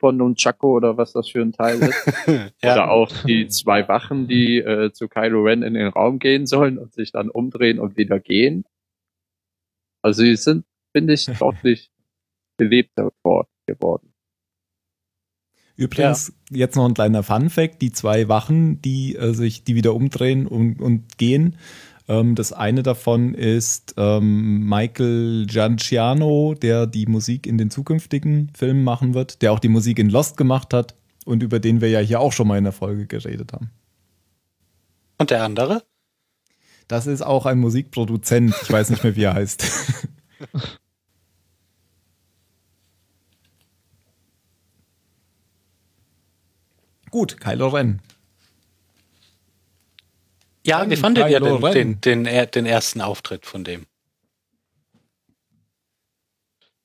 [0.00, 2.06] Nunchaku oder was das für ein Teil ist.
[2.62, 6.78] Oder auch die zwei Wachen, die äh, zu Kylo Ren in den Raum gehen sollen
[6.78, 8.64] und sich dann umdrehen und wieder gehen.
[10.02, 11.90] Also die sind, finde ich, deutlich
[12.56, 14.12] belebter gewor- geworden.
[15.74, 20.46] Übrigens, jetzt noch ein kleiner Fun-Fact: Die zwei Wachen, die äh, sich, die wieder umdrehen
[20.46, 21.56] und, und gehen.
[22.08, 28.84] Ähm, das eine davon ist ähm, Michael Gianciano, der die Musik in den zukünftigen Filmen
[28.84, 30.94] machen wird, der auch die Musik in Lost gemacht hat
[31.24, 33.70] und über den wir ja hier auch schon mal in der Folge geredet haben.
[35.18, 35.82] Und der andere?
[36.88, 38.54] Das ist auch ein Musikproduzent.
[38.62, 39.64] Ich weiß nicht mehr, wie er heißt.
[47.10, 48.00] Gut, Kylo Ren.
[50.64, 53.86] Ja, wie fandet ihr Kylo den, den, den, er- den ersten Auftritt von dem?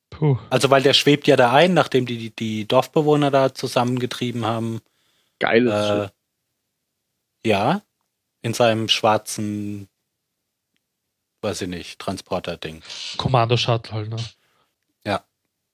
[0.10, 0.38] Puh.
[0.50, 4.82] Also, weil der schwebt ja da ein, nachdem die, die, die Dorfbewohner da zusammengetrieben haben.
[5.40, 6.12] Geiles Äh, Schiff.
[7.46, 7.82] ja,
[8.42, 9.90] in seinem schwarzen,
[11.42, 12.82] weiß ich nicht, Transporter-Ding.
[13.18, 14.18] Kommando-Shuttle halt, ne?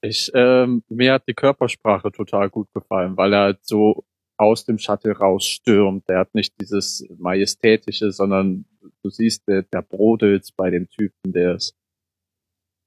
[0.05, 4.03] Ich, ähm, mir hat die Körpersprache total gut gefallen, weil er halt so
[4.43, 6.07] aus dem Shuttle rausstürmt.
[6.07, 8.65] Der hat nicht dieses Majestätische, sondern
[9.01, 11.75] du siehst, der, der brodelt bei dem Typen, der ist.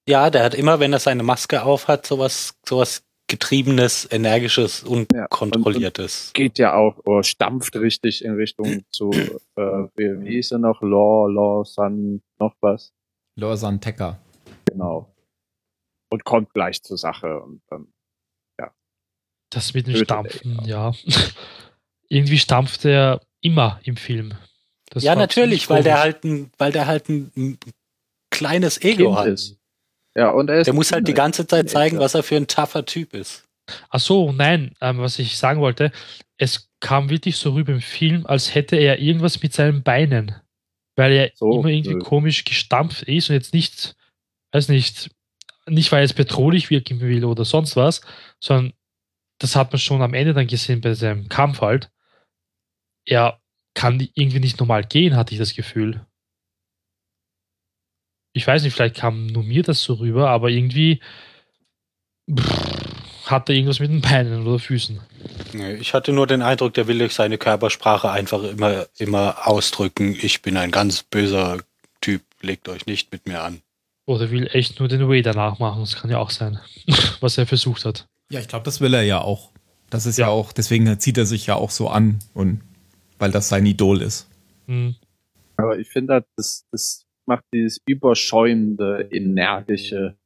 [0.08, 6.30] Ja, der hat immer, wenn er seine Maske aufhat, sowas, sowas getriebenes, energisches, unkontrolliertes.
[6.32, 10.80] Geht ja auch, oder stampft richtig in Richtung zu, äh, wie, wie hieß er noch?
[10.80, 12.92] Law, Law, Sun, noch was?
[13.36, 14.20] Lorsan Tecker.
[14.66, 15.12] Genau.
[16.10, 17.88] Und kommt gleich zur Sache und dann
[19.56, 20.92] Das mit dem Tötet er Stampfen, ihn ja.
[22.08, 24.34] Irgendwie stampft er immer im Film.
[24.90, 27.58] Das ja, natürlich, weil der halt ein, weil der halt ein, ein
[28.30, 29.26] kleines Ego Kind hat.
[29.28, 29.56] ist.
[30.14, 32.46] Ja, und er ist Der muss halt die ganze Zeit zeigen, was er für ein
[32.46, 33.44] tougher Typ ist.
[33.88, 35.90] Ach so, nein, ähm, was ich sagen wollte,
[36.36, 40.34] es kam wirklich so rüber im Film, als hätte er irgendwas mit seinen Beinen.
[40.96, 42.00] Weil er So, immer irgendwie nö.
[42.00, 43.96] komisch gestampft ist und jetzt nicht,
[44.52, 45.10] weiß nicht,
[45.66, 48.02] nicht weil er jetzt bedrohlich wirken will oder sonst was,
[48.38, 48.74] sondern
[49.38, 51.90] das hat man schon am Ende dann gesehen bei seinem Kampf halt.
[53.04, 53.40] Er
[53.74, 56.06] kann irgendwie nicht normal gehen, hatte ich das Gefühl.
[58.32, 61.00] Ich weiß nicht, vielleicht kam nur mir das so rüber, aber irgendwie
[62.30, 65.00] pff, hat er irgendwas mit den Beinen oder Füßen.
[65.78, 70.42] Ich hatte nur den Eindruck, der will durch seine Körpersprache einfach immer, immer ausdrücken, ich
[70.42, 71.58] bin ein ganz böser
[72.00, 73.62] Typ, legt euch nicht mit mir an.
[74.06, 76.60] Oder will echt nur den Wader nachmachen, das kann ja auch sein,
[77.20, 78.06] was er versucht hat.
[78.30, 79.52] Ja, ich glaube, das will er ja auch.
[79.90, 80.26] Das ist ja.
[80.26, 80.32] Ja.
[80.32, 82.60] auch, deswegen zieht er sich ja auch so an und
[83.18, 84.28] weil das sein Idol ist.
[84.66, 84.96] Hm.
[85.56, 90.16] Aber ich finde, halt, das, das macht dieses überschäumende, energische,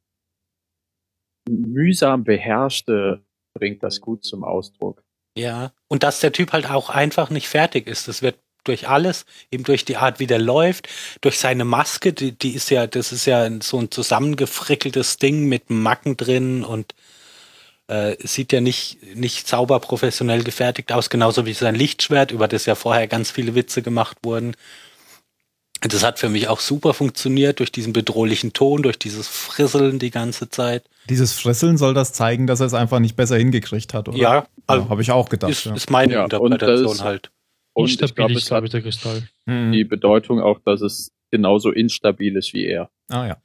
[1.49, 3.21] mühsam beherrschte,
[3.53, 5.03] bringt das gut zum Ausdruck.
[5.37, 5.71] Ja.
[5.87, 8.07] Und dass der Typ halt auch einfach nicht fertig ist.
[8.07, 10.87] Das wird durch alles, eben durch die Art, wie der läuft,
[11.21, 15.69] durch seine Maske, die, die ist ja, das ist ja so ein zusammengefrickeltes Ding mit
[15.69, 16.93] Macken drin und
[17.91, 22.65] äh, sieht ja nicht, nicht sauber professionell gefertigt aus, genauso wie sein Lichtschwert, über das
[22.65, 24.55] ja vorher ganz viele Witze gemacht wurden.
[25.81, 30.11] Das hat für mich auch super funktioniert durch diesen bedrohlichen Ton, durch dieses Frisseln die
[30.11, 30.83] ganze Zeit.
[31.09, 34.17] Dieses Frisseln soll das zeigen, dass er es einfach nicht besser hingekriegt hat, oder?
[34.17, 35.51] Ja, also ja habe ich auch gedacht.
[35.51, 35.73] ist, ja.
[35.73, 37.31] ist meine Ja, und Interpretation das- halt.
[37.73, 39.27] Und ich Instabil glaube, ist, es hat ich, der Kristall.
[39.45, 39.71] Mhm.
[39.71, 42.89] die Bedeutung auch, dass es genauso instabil ist wie er.
[43.09, 43.37] Ah ja.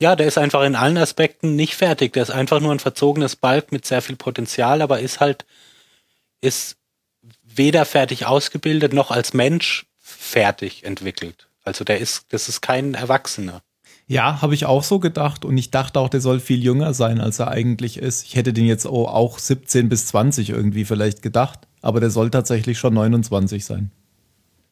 [0.00, 2.12] Ja, der ist einfach in allen Aspekten nicht fertig.
[2.12, 5.44] Der ist einfach nur ein verzogenes Balk mit sehr viel Potenzial, aber ist halt,
[6.40, 6.76] ist
[7.42, 11.48] weder fertig ausgebildet noch als Mensch fertig entwickelt.
[11.64, 13.62] Also der ist, das ist kein Erwachsener.
[14.06, 17.20] Ja, habe ich auch so gedacht und ich dachte auch, der soll viel jünger sein,
[17.20, 18.24] als er eigentlich ist.
[18.24, 22.30] Ich hätte den jetzt oh, auch 17 bis 20 irgendwie vielleicht gedacht, aber der soll
[22.30, 23.90] tatsächlich schon 29 sein.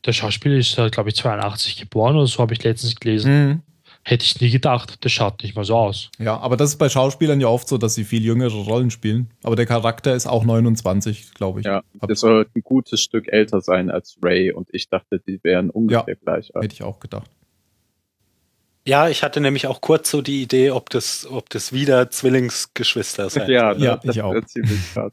[0.06, 3.48] Der Schauspieler ist, äh, glaube ich, 82 geboren oder so, habe ich letztens gelesen.
[3.48, 3.62] Mhm.
[4.08, 5.02] Hätte ich nie gedacht.
[5.02, 6.10] Der schaut nicht mal so aus.
[6.20, 9.30] Ja, aber das ist bei Schauspielern ja oft so, dass sie viel jüngere Rollen spielen.
[9.42, 11.66] Aber der Charakter ist auch 29, glaube ich.
[11.66, 15.42] Ja, Hab- der soll ein gutes Stück älter sein als Ray und ich dachte, die
[15.42, 16.62] wären ungefähr gleich alt.
[16.66, 17.28] Hätte ich auch gedacht.
[18.86, 23.28] Ja, ich hatte nämlich auch kurz so die Idee, ob das, ob das wieder Zwillingsgeschwister
[23.28, 23.48] sind.
[23.48, 24.40] Ja, Ja, das ich auch.
[24.44, 25.12] ziemlich krass.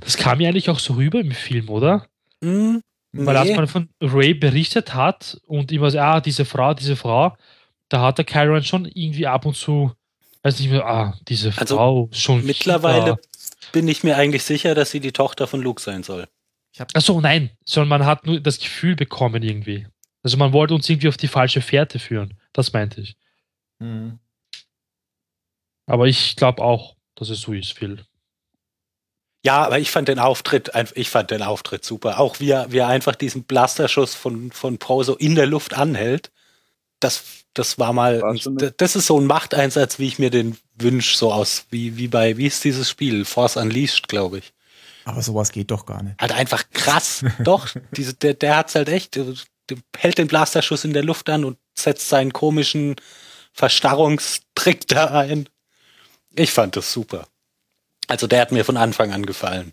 [0.00, 2.06] Das kam ja eigentlich auch so rüber im Film, oder?
[2.42, 2.82] Hm,
[3.12, 3.54] Weil als nee.
[3.54, 7.36] man von Ray berichtet hat und immer so, ah, diese Frau, diese Frau,
[7.90, 9.92] da hat der Kyron schon irgendwie ab und zu,
[10.42, 13.18] weiß nicht mehr, ah, diese Also, Frau schon Mittlerweile wieder-
[13.72, 16.26] bin ich mir eigentlich sicher, dass sie die Tochter von Luke sein soll.
[16.94, 19.86] Achso, nein, sondern man hat nur das Gefühl bekommen irgendwie.
[20.22, 22.38] Also man wollte uns irgendwie auf die falsche Fährte führen.
[22.52, 23.16] Das meinte ich.
[23.80, 24.18] Mhm.
[25.86, 28.04] Aber ich glaube auch, dass es so ist, Phil.
[29.44, 32.20] Ja, aber ich fand den Auftritt, ich fand den Auftritt super.
[32.20, 35.74] Auch wie er, wie er einfach diesen Blasterschuss von, von Poe so in der Luft
[35.74, 36.30] anhält.
[37.00, 38.34] Das, das war mal, War
[38.76, 42.36] das ist so ein Machteinsatz, wie ich mir den wünsche, so aus, wie, wie bei,
[42.36, 43.24] wie ist dieses Spiel?
[43.24, 44.52] Force Unleashed, glaube ich.
[45.04, 46.20] Aber sowas geht doch gar nicht.
[46.20, 47.24] Halt einfach krass.
[47.40, 49.26] Doch, diese, der, der hat's halt echt, der,
[49.68, 52.96] der hält den Blasterschuss in der Luft an und setzt seinen komischen
[53.52, 55.48] Verstarrungstrick da ein.
[56.36, 57.26] Ich fand das super.
[58.06, 59.72] Also der hat mir von Anfang an gefallen.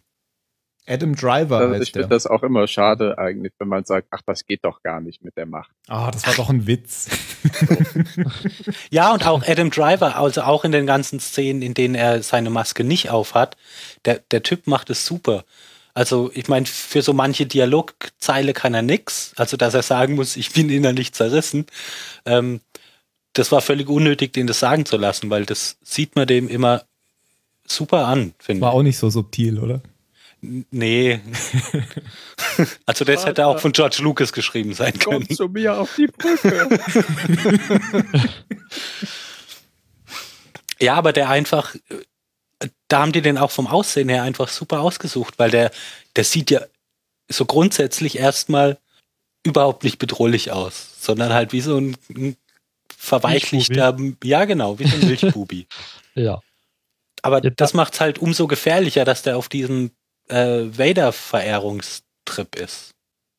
[0.88, 4.46] Adam Driver Also ich finde das auch immer schade eigentlich, wenn man sagt, ach, das
[4.46, 5.72] geht doch gar nicht mit der Macht.
[5.88, 7.10] Ah, das war doch ein Witz.
[8.90, 12.50] Ja, und auch Adam Driver, also auch in den ganzen Szenen, in denen er seine
[12.50, 13.58] Maske nicht aufhat,
[14.06, 15.44] der, der Typ macht es super.
[15.94, 19.34] Also, ich meine, für so manche Dialogzeile kann er nix.
[19.36, 21.66] Also, dass er sagen muss, ich bin innerlich zerrissen.
[22.26, 22.62] Ähm,
[23.34, 26.84] das war völlig unnötig, den das sagen zu lassen, weil das sieht man dem immer
[27.66, 28.76] super an, finde War ich.
[28.76, 29.82] auch nicht so subtil, oder?
[30.42, 31.20] Nee.
[32.86, 35.26] also, das hätte auch von George Lucas geschrieben sein können.
[35.28, 36.70] Komm zu mir auf die Brücke.
[40.80, 41.76] Ja, aber der einfach,
[42.88, 45.72] da haben die den auch vom Aussehen her einfach super ausgesucht, weil der,
[46.16, 46.62] der sieht ja
[47.28, 48.78] so grundsätzlich erstmal
[49.44, 52.38] überhaupt nicht bedrohlich aus, sondern halt wie so ein, ein
[52.96, 55.68] verweichlichter, ja genau, wie so ein Milchbubi.
[56.14, 56.42] Ja.
[57.24, 59.92] Aber Ja, da- das macht's halt umso gefährlicher, dass der auf diesem
[60.30, 62.92] äh, Vader-Verehrungstrip ist.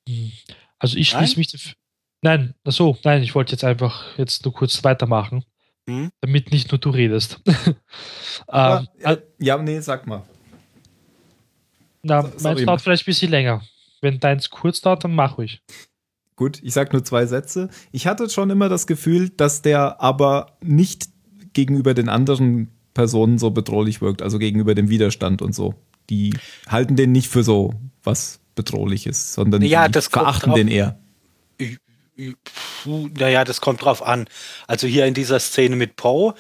[0.09, 0.33] Hm.
[0.79, 1.27] Also ich Nein?
[1.27, 1.75] schließe mich.
[2.23, 5.45] Nein, achso, nein, ich wollte jetzt einfach jetzt nur kurz weitermachen,
[5.89, 6.11] Hm?
[6.21, 7.41] damit nicht nur du redest.
[8.53, 10.23] Ja, ähm, äh, ja, nee, sag mal.
[12.03, 13.63] na, so- meins dauert vielleicht ein bisschen länger.
[14.01, 15.61] Wenn deins kurz dauert, dann mach ruhig.
[16.37, 17.69] Gut, ich sag nur zwei Sätze.
[17.91, 21.09] Ich hatte schon immer das Gefühl, dass der aber nicht
[21.53, 25.75] gegenüber den anderen Personen so bedrohlich wirkt, also gegenüber dem Widerstand und so.
[26.11, 26.35] Die
[26.69, 30.69] halten den nicht für so was Bedrohliches, sondern Ja, die das kommt verachten drauf- den
[30.69, 30.99] eher.
[32.85, 34.27] Naja, das kommt drauf an.
[34.67, 36.35] Also hier in dieser Szene mit Poe,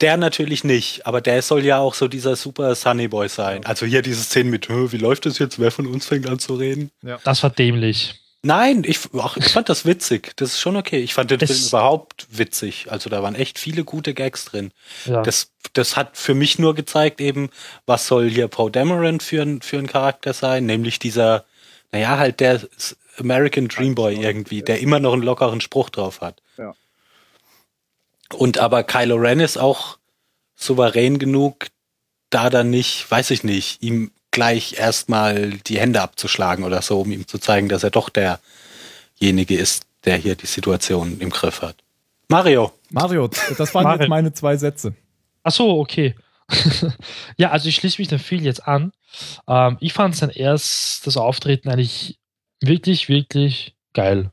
[0.00, 3.64] der natürlich nicht, aber der soll ja auch so dieser super Sunny Boy sein.
[3.66, 5.58] Also hier diese Szene mit, "Hä, wie läuft das jetzt?
[5.58, 6.90] Wer von uns fängt an zu reden?
[7.24, 8.20] Das war dämlich.
[8.44, 10.32] Nein, ich, ach, ich fand das witzig.
[10.36, 10.98] Das ist schon okay.
[11.00, 12.86] Ich fand den Es- Film überhaupt witzig.
[12.90, 14.70] Also da waren echt viele gute Gags drin.
[15.06, 15.22] Ja.
[15.22, 17.48] Das, das hat für mich nur gezeigt, eben,
[17.86, 21.44] was soll hier Poe Dameron für ein, für ein Charakter sein, nämlich dieser,
[21.90, 22.60] naja, halt der
[23.18, 26.42] American Dream Boy irgendwie, der immer noch einen lockeren Spruch drauf hat.
[26.58, 26.74] Ja.
[28.34, 29.98] Und aber Kylo Ren ist auch
[30.54, 31.68] souverän genug,
[32.30, 37.12] da dann nicht, weiß ich nicht, ihm gleich erstmal die Hände abzuschlagen oder so, um
[37.12, 41.76] ihm zu zeigen, dass er doch derjenige ist, der hier die Situation im Griff hat.
[42.28, 42.72] Mario.
[42.90, 44.00] Mario, das waren Mario.
[44.00, 44.94] jetzt meine zwei Sätze.
[45.44, 46.14] Ach so, okay.
[47.36, 48.92] ja, also ich schließe mich dem viel jetzt an.
[49.48, 52.18] Ähm, ich fand sein erstes Auftreten eigentlich
[52.60, 54.30] wirklich, wirklich geil.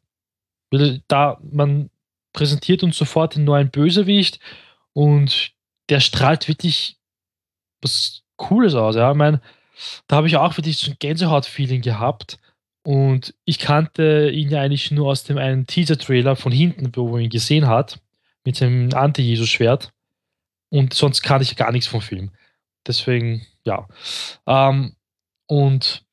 [0.72, 1.90] Weil Da man
[2.34, 4.40] präsentiert uns sofort den neuen Bösewicht
[4.94, 5.52] und
[5.90, 6.98] der strahlt wirklich
[7.82, 8.96] was Cooles aus.
[8.96, 9.42] Ja, ich meine,
[10.08, 12.38] da habe ich auch wirklich so ein Gänsehaut-Feeling gehabt.
[12.84, 17.22] Und ich kannte ihn ja eigentlich nur aus dem einen Teaser-Trailer von hinten, wo man
[17.22, 18.00] ihn gesehen hat,
[18.44, 19.92] mit dem Anti-Jesus-Schwert.
[20.70, 22.32] Und sonst kann ich gar nichts vom Film.
[22.88, 23.88] Deswegen, ja.
[24.48, 24.96] Ähm,
[25.46, 26.04] und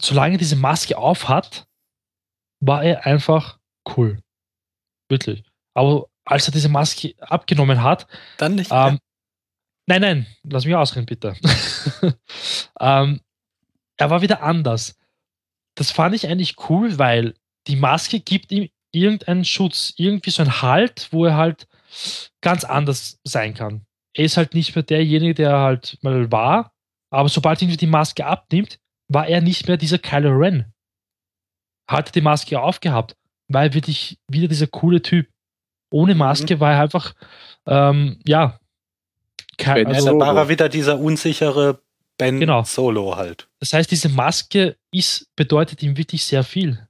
[0.00, 1.66] solange er diese Maske auf hat,
[2.60, 3.58] war er einfach
[3.96, 4.20] cool.
[5.08, 5.42] Wirklich.
[5.74, 8.06] Aber als er diese Maske abgenommen hat,
[8.38, 8.86] Dann nicht mehr.
[8.86, 8.98] ähm,
[9.86, 11.34] nein, nein, lass mich ausreden, bitte.
[12.80, 13.20] ähm,
[13.96, 14.98] er war wieder anders.
[15.76, 17.34] Das fand ich eigentlich cool, weil
[17.66, 21.66] die Maske gibt ihm irgendeinen Schutz, irgendwie so einen Halt, wo er halt
[22.40, 23.86] ganz anders sein kann.
[24.14, 26.72] Er ist halt nicht mehr derjenige, der er halt mal war,
[27.10, 28.78] aber sobald er irgendwie die Maske abnimmt,
[29.08, 30.72] war er nicht mehr dieser Kylo Ren.
[31.88, 33.16] Hat die Maske aufgehabt,
[33.52, 35.28] er wirklich wieder dieser coole Typ.
[35.92, 37.14] Ohne Maske war er einfach,
[37.66, 38.58] ähm, ja,
[39.58, 41.80] kein, also, da war er wieder dieser unsichere
[42.18, 42.62] Ben Genau.
[42.62, 43.48] Solo halt.
[43.60, 46.86] das heißt, diese Maske ist, bedeutet ihm wirklich sehr viel.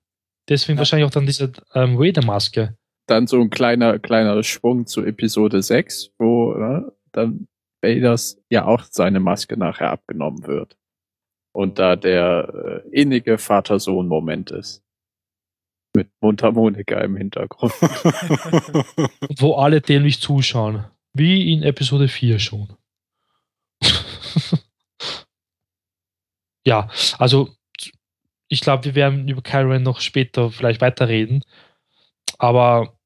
[0.48, 0.80] Deswegen Ja.
[0.80, 2.76] wahrscheinlich auch dann diese ähm, Vader-Maske.
[3.06, 7.48] Dann so ein kleiner, kleiner Schwung zu Episode 6, wo ne, dann
[7.82, 10.76] Vaders ja auch seine Maske nachher abgenommen wird.
[11.54, 14.82] Und da der äh, innige Vater-Sohn-Moment ist.
[15.96, 17.72] Mit Mundharmonika im Hintergrund.
[19.38, 20.84] wo alle dämlich zuschauen.
[21.14, 22.76] Wie in Episode 4 schon.
[26.66, 27.54] ja, also
[28.48, 31.44] ich glaube, wir werden über Kylo Ren noch später vielleicht weiterreden.
[32.38, 32.98] Aber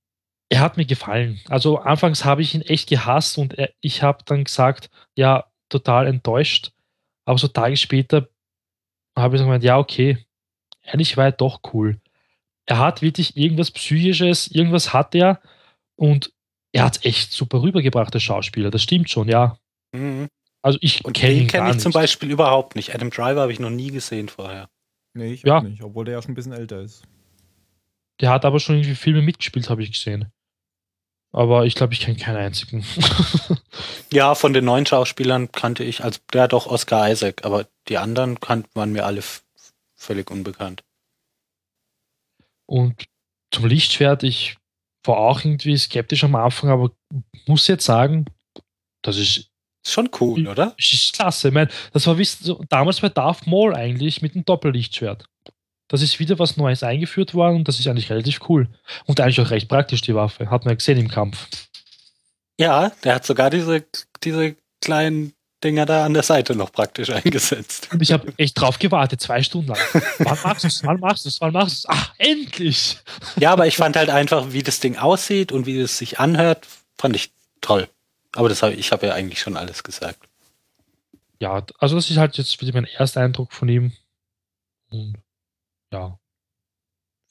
[0.49, 1.41] er hat mir gefallen.
[1.49, 6.07] Also anfangs habe ich ihn echt gehasst und er, ich habe dann gesagt, ja, total
[6.07, 6.73] enttäuscht.
[7.27, 8.29] Aber so Tage später
[9.17, 10.19] habe ich gemeint, ja, okay,
[10.83, 12.01] eigentlich war er doch cool.
[12.67, 15.41] Er hat wirklich irgendwas Psychisches, irgendwas hat er
[15.97, 16.33] und
[16.73, 18.71] er hat es echt super rübergebracht, der Schauspieler.
[18.71, 19.59] Das stimmt schon, ja.
[19.93, 20.29] Mhm.
[20.63, 21.95] Also ich Und kenne den ihn kenne gar ich zum nicht.
[21.95, 22.95] Beispiel überhaupt nicht.
[22.95, 24.69] Adam Driver habe ich noch nie gesehen vorher.
[25.15, 25.59] Nee, ich Ja.
[25.59, 27.03] auch nicht, obwohl der ja schon ein bisschen älter ist.
[28.21, 30.31] Der hat aber schon irgendwie Filme mitgespielt, habe ich gesehen.
[31.31, 32.85] Aber ich glaube, ich kenne keinen einzigen.
[34.13, 38.41] Ja, von den neuen Schauspielern kannte ich, also der doch Oscar Isaac, aber die anderen
[38.41, 39.23] kannten waren mir alle
[39.95, 40.83] völlig unbekannt.
[42.67, 43.05] Und
[43.51, 44.57] zum Lichtschwert, ich
[45.05, 46.91] war auch irgendwie skeptisch am Anfang, aber
[47.47, 48.27] muss jetzt sagen,
[49.03, 49.51] das ist,
[49.87, 50.47] schon cool, Mhm.
[50.49, 50.75] oder?
[50.77, 51.49] das ist klasse.
[51.49, 52.29] Ich meine, das war wie
[52.69, 55.25] damals bei Darth Maul eigentlich mit dem Doppellichtschwert.
[55.91, 58.69] Das ist wieder was Neues eingeführt worden und das ist eigentlich relativ cool.
[59.07, 60.51] Und eigentlich auch recht praktisch, die Waffe.
[60.51, 61.49] Hat man ja gesehen im Kampf.
[62.61, 63.87] Ja, der hat sogar diese,
[64.23, 65.33] diese kleinen
[65.65, 67.89] Dinger da an der Seite noch praktisch eingesetzt.
[67.93, 69.79] Und ich habe echt drauf gewartet, zwei Stunden lang.
[70.19, 70.85] Wann machst du es?
[70.85, 71.41] Wann machst du es?
[71.41, 71.97] Wann machst du es?
[71.97, 72.99] Ach, endlich!
[73.39, 76.67] Ja, aber ich fand halt einfach, wie das Ding aussieht und wie es sich anhört,
[76.97, 77.89] fand ich toll.
[78.33, 80.19] Aber das hab, ich habe ja eigentlich schon alles gesagt.
[81.41, 83.93] Ja, also das ist halt jetzt wieder mein erster Eindruck von ihm.
[84.91, 85.17] Und
[85.93, 86.19] ja.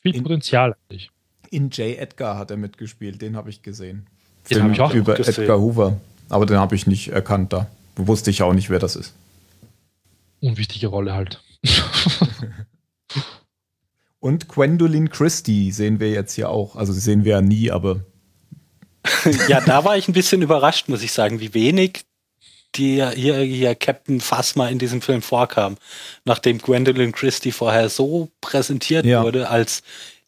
[0.02, 1.12] Viel In- Potenzial eigentlich.
[1.50, 1.98] In J.
[1.98, 4.08] Edgar hat er mitgespielt, den habe ich gesehen.
[4.50, 5.44] Den Film hab ich auch über gesehen.
[5.44, 6.00] Edgar Hoover.
[6.30, 7.68] Aber den habe ich nicht erkannt da.
[7.98, 9.14] Wusste ich auch nicht, wer das ist.
[10.40, 11.42] Unwichtige Rolle halt.
[14.20, 16.76] Und Gwendolyn Christie sehen wir jetzt hier auch.
[16.76, 18.02] Also sie sehen wir ja nie, aber
[19.48, 22.04] ja, da war ich ein bisschen überrascht, muss ich sagen, wie wenig
[22.76, 25.78] die hier, hier Captain Phasma in diesem Film vorkam.
[26.26, 29.24] Nachdem Gwendolyn Christie vorher so präsentiert Ja.
[29.24, 29.82] wurde, als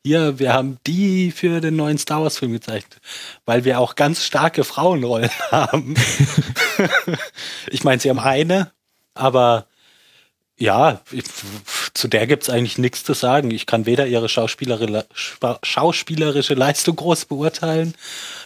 [0.10, 3.00] hier, wir haben die für den neuen Star Wars Film gezeichnet,
[3.46, 5.94] weil wir auch ganz starke Frauenrollen haben.
[7.70, 8.72] ich meine, sie haben eine,
[9.14, 9.68] aber
[10.58, 11.26] ja, ich,
[11.94, 13.52] zu der gibt's eigentlich nichts zu sagen.
[13.52, 15.06] Ich kann weder ihre schauspielerische,
[15.62, 17.94] schauspielerische Leistung groß beurteilen,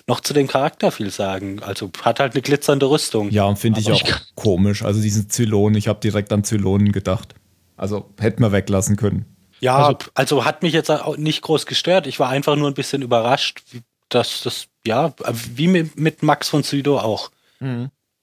[0.05, 1.63] noch zu dem Charakter viel sagen.
[1.63, 3.31] Also hat halt eine glitzernde Rüstung.
[3.31, 4.83] ja, und finde ich auch ich komisch.
[4.83, 7.33] Also diesen Zylonen, ich habe direkt an Zylonen gedacht.
[7.77, 9.25] Also hätten wir weglassen können.
[9.63, 12.05] Ja, Also- also, hat mich jetzt auch nicht groß gestört.
[12.07, 15.13] Ich war einfach nur ein bisschen überrascht, wie- dass das, ja,
[15.55, 17.31] wie mit, Max von Sydow auch,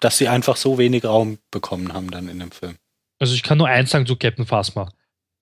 [0.01, 2.77] dass sie einfach so wenig Raum bekommen haben dann in dem Film.
[3.19, 4.93] Also ich kann nur eins sagen zu Captain Phasma.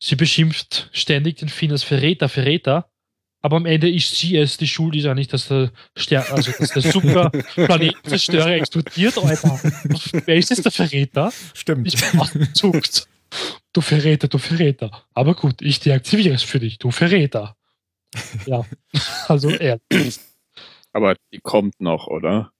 [0.00, 2.88] Sie beschimpft ständig den Finn als Verräter, Verräter.
[3.40, 6.50] Aber am Ende ist sie es die Schuld, ist ja nicht, dass der Stern, also
[6.58, 9.60] dass der super Planetenzerstörer explodiert, Alter.
[10.26, 11.32] Wer ist jetzt der Verräter?
[11.54, 11.86] Stimmt.
[11.92, 12.20] Ich bin.
[13.72, 15.04] Du Verräter, du Verräter.
[15.14, 17.56] Aber gut, ich deaktiviere es für dich, du Verräter.
[18.46, 18.64] Ja,
[19.28, 19.78] also er.
[20.92, 22.50] Aber die kommt noch, oder?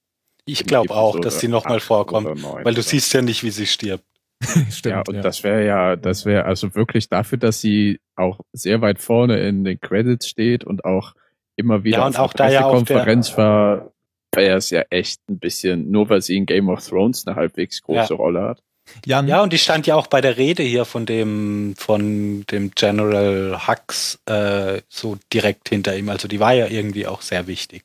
[0.45, 4.05] Ich glaube auch, dass die nochmal vorkommt, weil du siehst ja nicht, wie sie stirbt.
[4.71, 4.95] Stimmt.
[4.95, 9.01] ja, und das wäre ja, das wäre also wirklich dafür, dass sie auch sehr weit
[9.01, 11.14] vorne in den Credits steht und auch
[11.57, 13.93] immer wieder Ja, und auf auch da ja auch der- Konferenz war,
[14.33, 17.83] wäre es ja echt ein bisschen, nur weil sie in Game of Thrones eine halbwegs
[17.83, 18.16] große Ja.
[18.16, 18.62] Rolle hat.
[19.05, 22.70] Jan, Ja, und die stand ja auch bei der Rede hier von dem, von dem
[22.74, 26.09] General Hux äh, so direkt hinter ihm.
[26.09, 27.84] Also die war ja irgendwie auch sehr wichtig.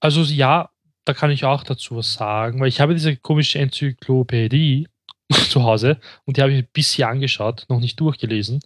[0.00, 0.70] Also ja,
[1.04, 4.88] da kann ich auch dazu was sagen, weil ich habe diese komische Enzyklopädie
[5.48, 8.60] zu Hause und die habe ich mir bisher angeschaut, noch nicht durchgelesen.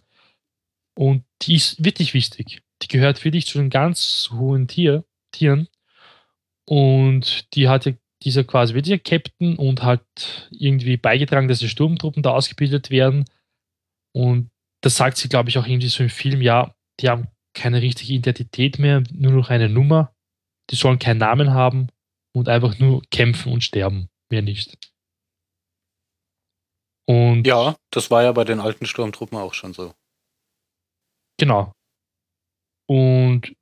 [0.95, 2.61] Und die ist wirklich wichtig.
[2.81, 5.67] Die gehört wirklich zu den ganz hohen Tier, Tieren.
[6.65, 12.23] Und die hatte dieser quasi wirklich ein Captain und hat irgendwie beigetragen, dass die Sturmtruppen
[12.23, 13.25] da ausgebildet werden.
[14.13, 14.49] Und
[14.81, 18.13] das sagt sie, glaube ich, auch irgendwie so im Film, ja, die haben keine richtige
[18.13, 20.13] Identität mehr, nur noch eine Nummer.
[20.69, 21.87] Die sollen keinen Namen haben
[22.35, 24.09] und einfach nur kämpfen und sterben.
[24.31, 24.77] Mehr nicht.
[27.07, 29.93] Und Ja, das war ja bei den alten Sturmtruppen auch schon so.
[31.39, 31.73] Genau.
[32.87, 33.55] Und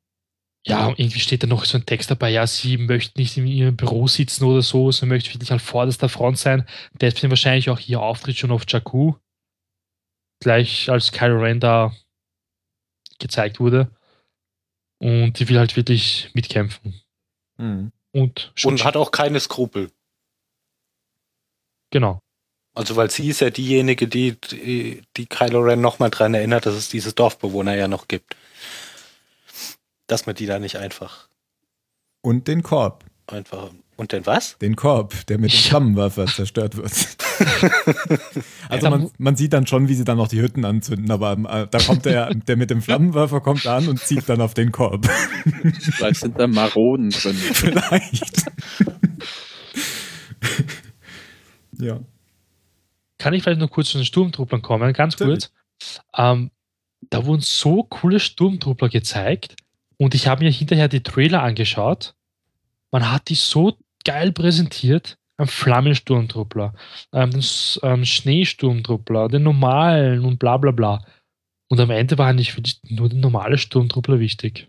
[0.68, 3.78] Ja, irgendwie steht da noch so ein Text dabei, ja, sie möchte nicht in ihrem
[3.78, 6.68] Büro sitzen oder so, sie möchte wirklich an vorderster Front sein.
[7.00, 9.14] Deswegen wahrscheinlich auch ihr Auftritt schon auf Jakku.
[10.42, 11.96] Gleich als Kylo Ren da
[13.20, 13.90] gezeigt wurde.
[15.00, 17.02] Und die will halt wirklich mitkämpfen.
[17.58, 17.92] Mhm.
[18.12, 19.92] Und, Und hat auch keine Skrupel.
[21.92, 22.22] genau.
[22.74, 26.76] Also weil sie ist ja diejenige, die, die, die Kylo Ren nochmal dran erinnert, dass
[26.76, 28.36] es diese Dorfbewohner ja noch gibt.
[30.08, 31.28] Dass man die da nicht einfach,
[32.22, 33.06] Und den Korb.
[33.28, 33.72] einfach.
[33.98, 34.58] Und denn was?
[34.60, 35.58] Den Korb, der mit dem.
[35.70, 36.92] Flammenwerfer zerstört wird.
[38.70, 41.68] also man, man sieht dann schon, wie sie dann noch die Hütten anzünden, aber äh,
[41.70, 45.08] da kommt der, der mit dem Flammenwerfer kommt an und zieht dann auf den Korb.
[45.80, 47.36] Vielleicht sind da Maronen drin.
[47.54, 48.46] Vielleicht.
[51.80, 52.00] ja.
[53.18, 54.94] Kann ich vielleicht noch kurz zu den Sturmtrupplern kommen?
[54.94, 55.50] Ganz Natürlich.
[55.50, 56.02] kurz.
[56.16, 56.52] Ähm,
[57.10, 59.56] da wurden so coole Sturmtruppler gezeigt
[60.00, 62.16] und ich habe mir hinterher die Trailer angeschaut.
[62.92, 65.18] Man hat die so geil präsentiert.
[65.40, 66.74] Ein Flammensturmtruppler,
[67.14, 71.06] ähm, den S- ähm, Schneesturmtruppler, den normalen und bla bla bla.
[71.70, 74.68] Und am Ende war eigentlich wirklich nur der normale Sturmtruppler wichtig.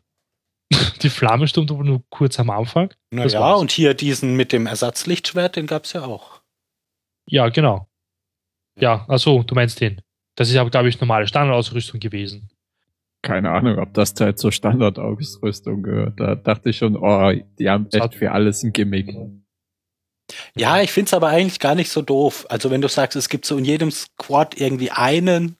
[1.02, 2.92] Die Flammensturmtruppler nur kurz am Anfang.
[3.10, 6.42] Naja, und hier diesen mit dem Ersatzlichtschwert, den gab's ja auch.
[7.30, 7.88] Ja, genau.
[8.78, 10.02] Ja, also du meinst den.
[10.36, 12.50] Das ist aber, glaube ich, normale Standardausrüstung gewesen.
[13.22, 16.20] Keine Ahnung, ob das da jetzt zur Standardausrüstung gehört.
[16.20, 19.14] Da dachte ich schon, oh, die haben echt für alles ein Gimmick.
[20.54, 22.46] Ja, ich find's aber eigentlich gar nicht so doof.
[22.48, 25.56] Also wenn du sagst, es gibt so in jedem Squad irgendwie einen,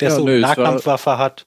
[0.00, 1.46] der Ja, so eine es war- Nahkampfwaffe hat.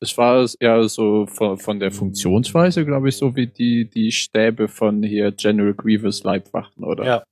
[0.00, 4.68] Es war ja so von, von der Funktionsweise, glaube ich, so wie die, die Stäbe
[4.68, 7.04] von hier General Grievous Leibwachen, oder?
[7.06, 7.24] Ja.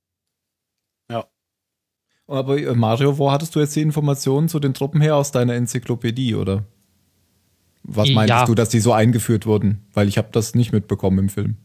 [2.25, 5.55] Aber äh, Mario, wo hattest du jetzt die Informationen zu den Truppen her aus deiner
[5.55, 6.63] Enzyklopädie, oder?
[7.83, 8.15] Was Ja.
[8.15, 9.85] meintest du, dass die so eingeführt wurden?
[9.93, 11.57] Weil ich habe das nicht mitbekommen im Film.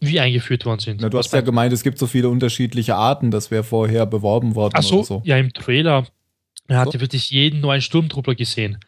[0.00, 1.00] Wie eingeführt worden sind.
[1.00, 3.64] Na, du Was hast ja meinst gemeint, es gibt so viele unterschiedliche Arten, das wäre
[3.64, 5.22] vorher beworben worden Ach so, oder so.
[5.24, 6.06] ja, im Trailer.
[6.68, 7.00] Er hatte So?
[7.00, 8.78] wirklich jeden neuen Sturmtruppler gesehen.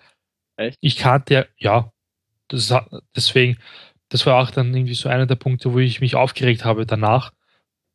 [0.57, 0.79] Echt?
[0.81, 1.91] Ich kannte, ja,
[2.49, 2.73] das,
[3.15, 3.59] deswegen,
[4.09, 7.33] das war auch dann irgendwie so einer der Punkte, wo ich mich aufgeregt habe danach,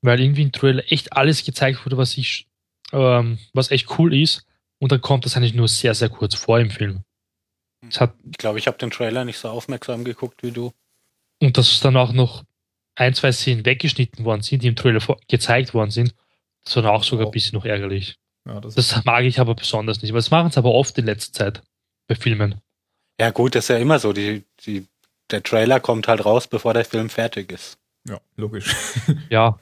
[0.01, 2.47] weil irgendwie im Trailer echt alles gezeigt wurde, was ich,
[2.91, 4.45] ähm, was echt cool ist.
[4.79, 7.01] Und dann kommt das eigentlich nur sehr, sehr kurz vor im Film.
[7.87, 10.71] Es hat, Ich glaube, ich habe den Trailer nicht so aufmerksam geguckt wie du.
[11.41, 12.43] und dass dann auch noch
[12.95, 16.13] ein, zwei Szenen weggeschnitten worden sind, die im Trailer vor, gezeigt worden sind,
[16.63, 17.29] das war dann auch sogar Oh.
[17.29, 18.17] ein bisschen noch ärgerlich.
[18.47, 20.11] Ja, das Das mag ich aber besonders nicht.
[20.11, 21.63] Aber das machen sie aber oft in letzter Zeit
[22.07, 22.55] bei Filmen.
[23.19, 24.13] Ja gut, das ist ja immer so.
[24.13, 24.85] Die, die,
[25.31, 27.77] der Trailer kommt halt raus, bevor der Film fertig ist.
[28.07, 28.75] ja, logisch.
[29.29, 29.57] Ja,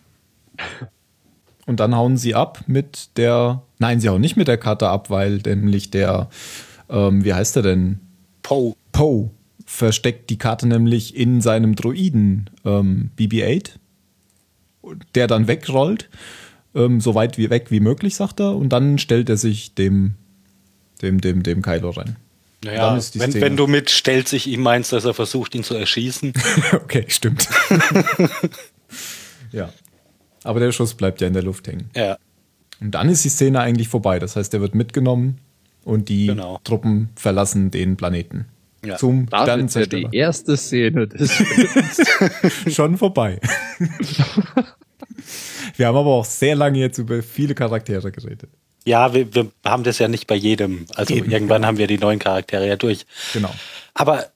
[1.65, 3.61] Und dann hauen sie ab mit der.
[3.78, 6.30] Nein, sie hauen nicht mit der Karte ab, weil nämlich der,
[6.89, 7.99] ähm, wie heißt er denn?
[8.50, 8.74] Poe.
[8.91, 9.30] Poe
[9.64, 13.74] versteckt die Karte nämlich in seinem Droiden ähm, BB-8,
[15.14, 16.10] der dann wegrollt,
[16.74, 20.16] ähm, so weit wie weg wie möglich, sagt er, und dann stellt er sich dem,
[21.04, 22.16] dem, dem, dem Kylo Ren.
[22.66, 26.34] Naja, wenn, wenn du mit stellt sich ihm meinst, dass er versucht, ihn zu erschießen.
[26.74, 27.47] okay, stimmt.
[29.52, 29.72] ja.
[30.43, 31.91] Aber der Schuss bleibt ja in der Luft hängen.
[31.95, 32.18] ja,
[32.82, 34.18] Und dann ist die Szene eigentlich vorbei.
[34.18, 35.39] Das heißt, er wird mitgenommen
[35.84, 36.59] und die Genau.
[36.63, 38.45] Truppen verlassen den Planeten.
[38.86, 38.95] Ja.
[38.97, 42.73] Zum Das ist ja die erste Szene des Films.
[42.75, 43.39] Schon vorbei.
[45.75, 48.49] Wir haben aber auch sehr lange jetzt über viele Charaktere geredet.
[48.86, 50.86] ja wir, wir haben das ja nicht bei jedem.
[50.95, 51.67] Also Eben, irgendwann genau.
[51.67, 53.05] haben wir die neuen Charaktere ja durch.
[53.34, 53.53] Genau.
[53.93, 54.27] Aber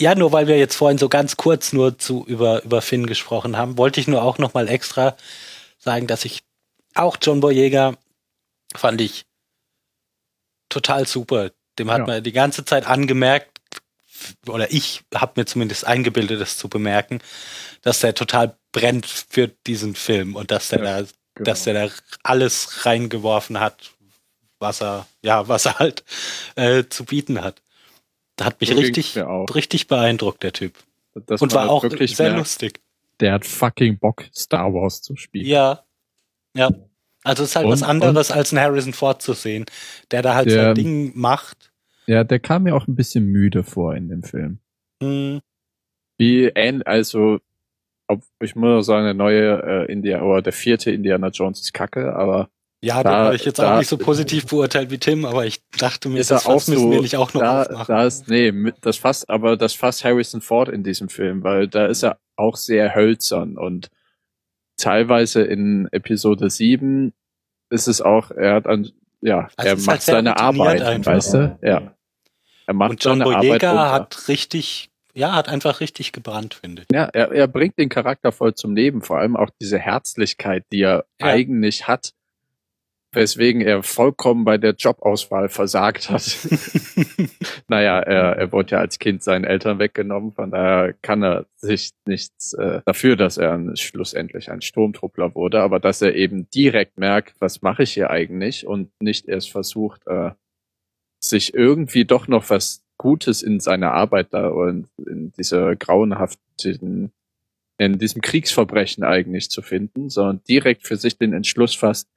[0.00, 3.56] ja, nur weil wir jetzt vorhin so ganz kurz nur zu über, über Finn gesprochen
[3.56, 5.16] haben, wollte ich nur auch noch mal extra
[5.78, 6.42] sagen, dass ich
[6.94, 7.94] auch John Boyega
[8.76, 9.24] fand ich
[10.68, 11.50] total super.
[11.78, 12.06] Dem hat Ja.
[12.06, 13.50] man die ganze Zeit angemerkt,
[14.48, 17.20] oder ich habe mir zumindest eingebildet, das zu bemerken,
[17.82, 21.08] dass der total brennt für diesen Film und dass der Ja, da,
[21.44, 21.94] dass der da
[22.24, 23.92] alles reingeworfen hat,
[24.58, 26.04] was er, ja, was er halt
[26.56, 27.62] äh, zu bieten hat.
[28.34, 29.16] Da hat mich So richtig,
[29.54, 30.74] richtig beeindruckt, der Typ.
[31.26, 32.80] Dass Und war auch wirklich sehr merkt, lustig.
[33.20, 35.46] Der hat fucking Bock, Star Wars zu spielen.
[35.46, 35.84] Ja.
[36.54, 36.70] Ja.
[37.28, 39.66] Also es ist halt Und- was anderes, als einen Harrison Ford zu sehen,
[40.10, 41.70] der da halt Der- sein Ding macht.
[42.06, 44.58] Ja, der kam mir auch ein bisschen müde vor in dem Film.
[45.02, 45.40] Hm,
[46.18, 47.38] Wie ähnlich, also,
[48.08, 51.72] ob, ich muss auch sagen, der neue äh, India oder der vierte Indiana Jones ist
[51.74, 52.48] kacke, aber
[52.80, 55.44] Ja, Da- da habe ich jetzt da- auch nicht so positiv beurteilt wie Tim, aber
[55.46, 57.86] ich dachte mir, ist das auch Fass müssen so, wir nicht auch noch da, aufmachen.
[57.88, 61.86] da ist, nee, das Fass, aber das Fass Harrison Ford in diesem Film, weil da
[61.86, 63.90] ist er auch sehr hölzern und
[64.76, 67.12] teilweise in Episode 7
[67.70, 68.90] ist es auch, er hat an,
[69.20, 71.12] ja, Also er macht halt seine Arbeit, einfach.
[71.12, 71.58] weißt du?
[71.62, 71.94] Ja.
[72.66, 73.92] Er macht Und John seine Arbeit Boyega runter.
[73.92, 76.88] hat richtig, ja, hat einfach richtig gebrannt, finde ich.
[76.94, 80.82] Ja, er, er bringt den Charakter voll zum Leben, vor allem auch diese Herzlichkeit, die
[80.82, 81.26] er Ja.
[81.28, 82.12] eigentlich hat,
[83.18, 86.22] weswegen er vollkommen bei der Jobauswahl versagt hat.
[87.68, 91.90] naja, er, er wurde ja als Kind seinen Eltern weggenommen, von daher kann er sich
[92.06, 97.34] nichts äh, dafür, dass er schlussendlich ein Sturmtruppler wurde, aber dass er eben direkt merkt,
[97.40, 98.66] was mache ich hier eigentlich?
[98.66, 100.30] Und nicht erst versucht, äh,
[101.20, 107.12] sich irgendwie doch noch was Gutes in seiner Arbeit da und in dieser grauenhaften,
[107.78, 112.08] in diesem Kriegsverbrechen eigentlich zu finden, sondern direkt für sich den Entschluss fasst,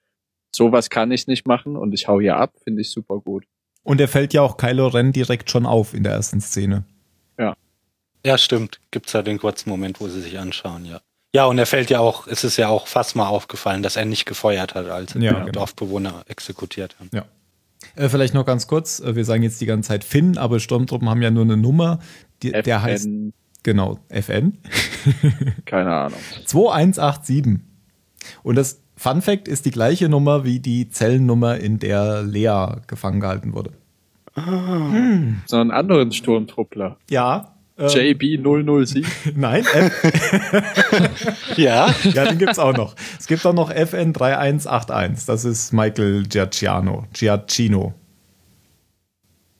[0.55, 3.45] sowas kann ich nicht machen und ich hau hier ab, finde ich super gut.
[3.83, 6.85] Und er fällt ja auch Kylo Ren direkt schon auf in der ersten Szene.
[8.25, 8.79] Ja, stimmt.
[8.91, 11.01] Gibt's ja den kurzen Moment, wo sie sich anschauen, ja.
[11.33, 14.05] Ja, und er fällt ja auch, es ist ja auch fast mal aufgefallen, dass er
[14.05, 15.51] nicht gefeuert hat, als Ja, die genau.
[15.51, 17.09] Dorfbewohner exekutiert haben.
[17.95, 21.09] Äh, vielleicht noch ganz kurz, äh, wir sagen jetzt die ganze Zeit Finn, aber Sturmtruppen
[21.09, 21.99] haben ja nur eine Nummer,
[22.43, 23.09] die, der FN, heißt,
[23.63, 24.57] genau, FN,
[25.65, 26.19] keine Ahnung.
[26.45, 27.61] 2187.
[28.43, 33.19] Und das Fun Fact ist die gleiche Nummer wie die Zellennummer, in der Lea gefangen
[33.19, 33.71] gehalten wurde.
[35.47, 36.97] So einen anderen Sturmtruppler.
[37.09, 37.55] Ja.
[37.77, 39.03] äh, JB007.
[39.35, 42.95] Nein, F Ja, ja, den gibt's auch noch.
[43.17, 45.25] Es gibt auch noch FN3181.
[45.25, 47.07] Das ist Michael Giacchino.
[47.11, 47.95] Giacchino.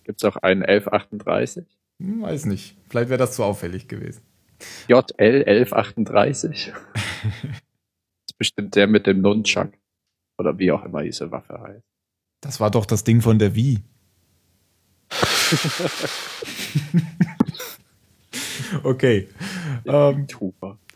[0.04, 1.66] Gibt's auch einen 1138?
[2.00, 2.78] Hm, weiß nicht.
[2.92, 4.22] Vielleicht wäre das zu auffällig gewesen.
[4.88, 6.74] JL1138.
[8.42, 9.70] bestimmt der mit dem Nunchuck.
[10.40, 11.84] Oder wie auch immer diese Waffe heißt.
[12.42, 13.78] Das war doch das Ding von der Wii.
[18.84, 19.28] okay.
[19.86, 20.26] Ähm,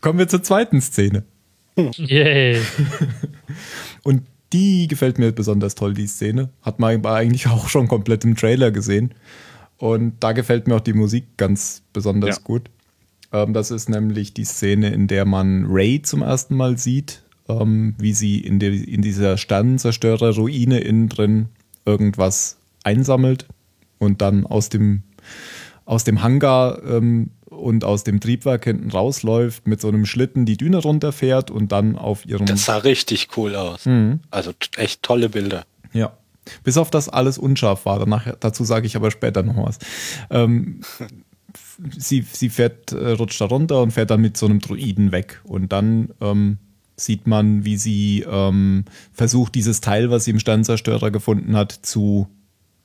[0.01, 1.23] kommen wir zur zweiten Szene.
[1.77, 2.59] Yay.
[4.03, 6.49] Und die gefällt mir besonders toll, die Szene.
[6.63, 9.13] Hat man eigentlich auch schon komplett im Trailer gesehen.
[9.77, 12.41] Und da gefällt mir auch die Musik ganz besonders Ja.
[12.43, 12.71] gut.
[13.31, 17.95] Ähm, das ist nämlich die Szene, in der man Ray zum ersten Mal sieht, ähm,
[17.97, 21.49] wie sie in, der, in dieser Sternenzerstörer-Ruine innen drin
[21.85, 23.47] irgendwas einsammelt
[23.99, 25.03] und dann aus dem,
[25.85, 30.57] aus dem Hangar ähm, und aus dem Triebwerk hinten rausläuft, mit so einem Schlitten die
[30.57, 32.45] Düne runterfährt und dann auf ihrem.
[32.45, 33.85] das sah richtig cool aus.
[33.85, 34.19] Mhm.
[34.31, 35.65] Also echt tolle Bilder.
[35.93, 36.17] Ja.
[36.63, 37.97] Bis auf das alles unscharf war.
[37.99, 39.79] Danach, dazu sage ich aber später noch was.
[40.29, 40.81] Ähm,
[41.97, 45.41] sie, sie fährt, äh, rutscht da runter und fährt dann mit so einem Druiden weg.
[45.43, 46.57] Und dann ähm,
[46.95, 52.27] sieht man, wie sie ähm, versucht, dieses Teil, was sie im Sternzerstörer gefunden hat, zu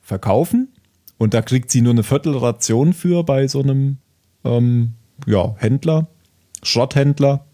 [0.01, 0.69] verkaufen.
[1.17, 3.97] Und da kriegt sie nur eine Viertelration für bei so einem
[4.43, 4.93] ähm,
[5.25, 6.07] ja, Händler,
[6.63, 7.45] Schrotthändler.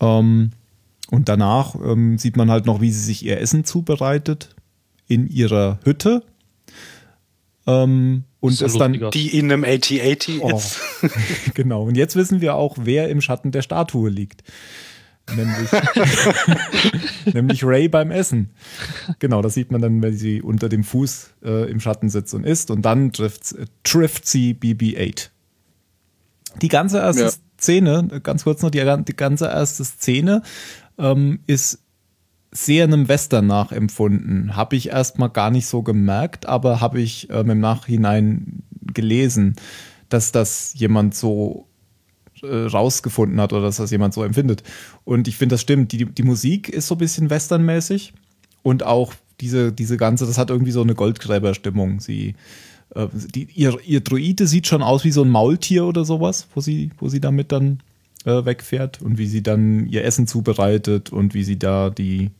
[0.00, 0.50] Ähm,
[1.10, 4.54] und danach ähm, sieht man halt noch, wie sie sich ihr Essen zubereitet
[5.06, 6.24] in ihrer Hütte.
[7.66, 9.10] Ähm, und So es dann.
[9.12, 10.56] Die in einem AT-80 Oh.
[10.56, 10.80] ist.
[11.54, 11.84] genau.
[11.84, 14.42] Und jetzt wissen wir auch, wer im Schatten der Statue liegt.
[15.34, 15.70] Nämlich,
[17.34, 18.50] nämlich Ray beim Essen.
[19.18, 22.44] Genau, das sieht man dann, wenn sie unter dem Fuß äh, im Schatten sitzt und
[22.44, 22.70] isst.
[22.70, 25.30] Und dann trifft, äh, trifft sie BB-8.
[26.62, 27.30] Die ganze erste Ja.
[27.58, 30.42] Szene, ganz kurz noch, die, die ganze erste Szene
[30.98, 31.80] ähm, ist
[32.52, 34.56] sehr einem Western nachempfunden.
[34.56, 38.62] Habe ich erstmal gar nicht so gemerkt, aber habe ich ähm, im Nachhinein
[38.94, 39.56] gelesen,
[40.08, 41.66] dass das jemand so
[42.42, 44.62] rausgefunden hat oder dass das jemand so empfindet.
[45.04, 45.92] Und ich finde, das stimmt.
[45.92, 48.12] Die, die Musik ist so ein bisschen westernmäßig
[48.62, 52.00] und auch diese, diese ganze, das hat irgendwie so eine Goldgräberstimmung.
[52.00, 52.34] Sie,
[52.94, 56.60] äh, die, ihr, ihr Druide sieht schon aus wie so ein Maultier oder sowas, wo
[56.60, 57.80] sie, wo sie damit dann
[58.24, 62.30] äh, wegfährt und wie sie dann ihr Essen zubereitet und wie sie da die,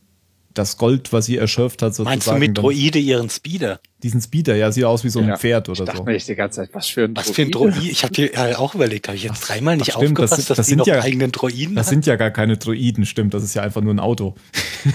[0.57, 2.09] das Gold, was sie erschöpft hat, sozusagen.
[2.15, 3.79] Meinst du mit Droide ihren Speeder?
[4.03, 6.03] Diesen Speeder, ja, sieht aus wie so ein Ja, Pferd Ich oder dachte so.
[6.03, 7.77] mir echt die ganze Zeit, was für ein Was für ein Droide?
[7.81, 10.35] Ich habe dir ja auch überlegt, habe ich jetzt dreimal nicht ach stimmt, das aufgepasst,
[10.35, 11.89] sind- dass das die sind noch ja- eigenen Droiden Das hat?
[11.91, 13.33] sind ja gar keine Droiden, stimmt.
[13.33, 14.35] Das ist ja einfach nur ein Auto.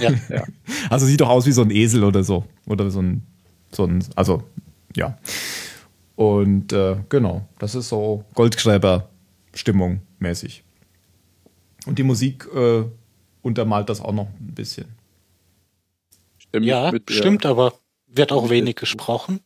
[0.00, 0.10] Ja.
[0.28, 0.44] Ja.
[0.90, 2.44] Also sieht doch aus wie so ein Esel oder so.
[2.66, 3.22] Oder so ein,
[3.72, 4.42] so ein also,
[4.96, 5.18] ja.
[6.14, 10.62] Und äh, genau, das ist so Goldgräber-Stimmung mäßig.
[11.86, 12.84] Und die Musik äh,
[13.42, 14.84] untermalt das auch noch ein bisschen.
[16.60, 17.74] Ja, mit der- stimmt, aber
[18.06, 19.40] wird auch mit wenig gesprochen.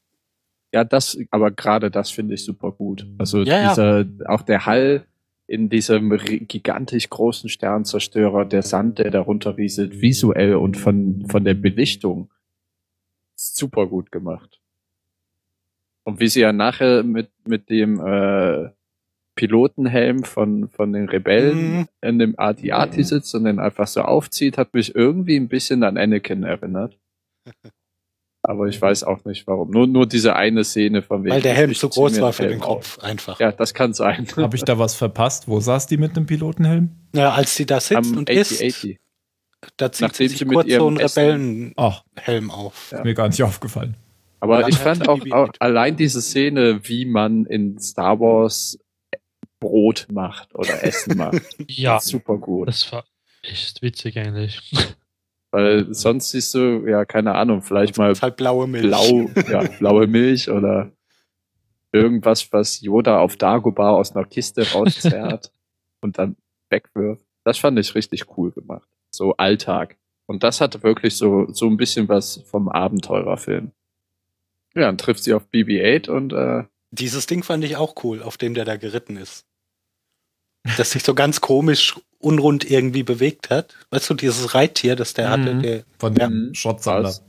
[0.72, 3.06] Ja, das, aber gerade das finde ich super gut.
[3.18, 3.68] Also Ja, ja.
[3.70, 5.06] dieser, auch der Hall
[5.46, 6.10] in diesem
[6.48, 12.30] gigantisch großen Sternzerstörer, der Sand, der darunter rieselt, visuell und von, von der Belichtung
[13.36, 14.60] super gut gemacht.
[16.02, 18.70] Und wie sie ja nachher mit, mit dem äh,
[19.36, 21.88] Pilotenhelm von, von den Rebellen Mhm.
[22.02, 25.96] in dem AT-AT sitzt und den einfach so aufzieht, hat mich irgendwie ein bisschen an
[25.96, 26.98] Anakin erinnert.
[28.42, 29.70] Aber ich weiß auch nicht warum.
[29.70, 31.34] Nur, nur diese eine Szene von wegen.
[31.34, 32.96] Weil der Helm zu groß war den für Helm den auf.
[32.96, 33.40] Kopf, einfach.
[33.40, 34.26] Ja, das kann sein.
[34.36, 35.48] Habe ich da was verpasst?
[35.48, 36.90] Wo saß die mit einem Pilotenhelm?
[37.14, 38.98] Ja, als sie da sitzt Am und isst, 8080.
[39.76, 42.92] da zieht Nachdem sie sich sie mit kurz so einen Rebellenhelm auf.
[42.92, 43.02] Ja.
[43.02, 43.96] mir gar nicht aufgefallen.
[44.38, 45.32] Aber ich fand auch, BB-8.
[45.32, 48.78] auch allein diese Szene, wie man in Star Wars
[49.60, 52.68] Brot macht oder Essen macht, Ja, super gut.
[52.68, 53.04] das war
[53.42, 54.60] echt witzig eigentlich.
[55.52, 58.86] Weil sonst siehst du, ja, keine Ahnung, vielleicht mal halt blaue Milch.
[58.86, 60.90] blau, ja, blaue Milch oder
[61.92, 65.52] irgendwas, was Yoda auf Dagobah aus einer Kiste rauszerrt
[66.00, 66.36] und dann
[66.68, 67.24] wegwirft.
[67.44, 68.88] Das fand ich richtig cool gemacht.
[69.10, 69.96] So Alltag.
[70.26, 73.70] Und das hatte wirklich so, so ein bisschen was vom Abenteurerfilm.
[74.74, 76.64] Ja, dann trifft sie auf BB-8 und äh,
[76.98, 79.44] Dieses Ding fand ich auch cool, auf dem der da geritten ist.
[80.76, 83.74] Das sich so ganz komisch unrund irgendwie bewegt hat.
[83.90, 85.62] Weißt du, dieses Reittier, das der hatte, Mhm.
[85.62, 86.54] der, Von dem Ja.
[86.54, 87.08] Schrottsammler.
[87.08, 87.22] was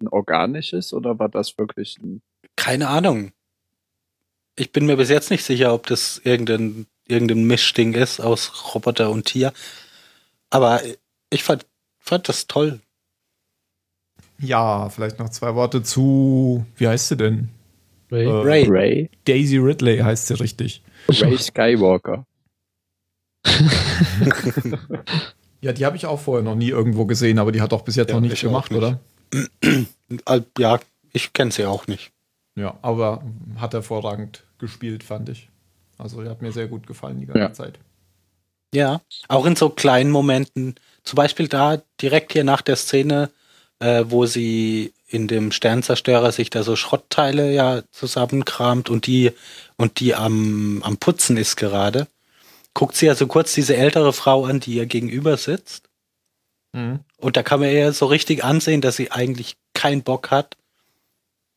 [0.00, 2.20] ein organisches oder war das wirklich ein
[2.56, 3.32] keine Ahnung.
[4.56, 9.10] Ich bin mir bis jetzt nicht sicher, ob das irgendein, irgendein Mischding ist aus Roboter
[9.10, 9.52] und Tier.
[10.50, 10.80] Aber
[11.30, 11.66] ich fand,
[11.98, 12.80] fand das toll.
[14.38, 17.48] Ja, vielleicht noch zwei Worte zu, wie heißt sie denn?
[18.14, 18.26] Ray.
[18.26, 18.66] Äh, Ray.
[18.68, 19.10] Ray?
[19.24, 20.82] Daisy Ridley heißt sie richtig.
[21.08, 22.24] Ray Skywalker.
[25.60, 27.96] Ja, die habe ich auch vorher noch nie irgendwo gesehen, aber die hat doch bis
[27.96, 28.78] jetzt Ja, noch nichts ich auch gemacht, nicht.
[28.78, 29.00] oder?
[30.58, 30.78] Ja,
[31.14, 32.12] ich kenne sie auch nicht.
[32.54, 33.22] Ja, aber
[33.56, 35.48] hat hervorragend gespielt, fand ich.
[35.96, 37.52] Also, die hat mir sehr gut gefallen die ganze Ja.
[37.54, 37.78] Zeit.
[38.74, 40.74] Ja, auch in so kleinen Momenten.
[41.02, 43.30] Zum Beispiel da direkt hier nach der Szene,
[43.78, 49.30] äh, wo sie in dem Sternzerstörer sich da so Schrottteile ja zusammenkramt und die
[49.76, 52.08] und die am, am Putzen ist gerade.
[52.74, 55.88] Guckt sie ja so kurz diese ältere Frau an, die ihr gegenüber sitzt.
[56.72, 57.00] Mhm.
[57.18, 60.56] Und da kann man ihr so richtig ansehen, dass sie eigentlich keinen Bock hat,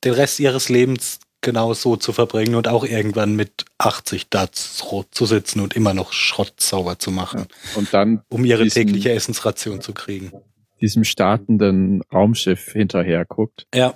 [0.03, 5.05] den Rest ihres Lebens genau so zu verbringen und auch irgendwann mit 80 da zu
[5.09, 9.81] zu sitzen und immer noch Schrott sauber zu machen, Und dann um ihre tägliche Essensration
[9.81, 10.31] zu kriegen.
[10.81, 13.93] Diesem startenden Raumschiff hinterher guckt, Ja.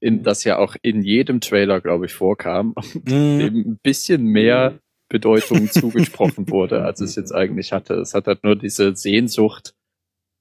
[0.00, 3.04] in das ja auch in jedem Trailer, glaube ich, vorkam, Mhm.
[3.38, 4.78] dem ein bisschen mehr
[5.10, 7.94] Bedeutung zugesprochen wurde, als es jetzt eigentlich hatte.
[7.94, 9.74] Es hat halt nur diese Sehnsucht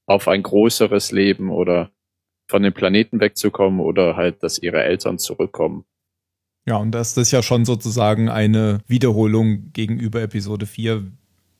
[0.07, 1.91] auf ein größeres Leben oder
[2.49, 5.85] von dem Planeten wegzukommen oder halt, dass ihre Eltern zurückkommen.
[6.65, 11.11] Ja, und das ist ja schon sozusagen eine Wiederholung gegenüber Episode 4.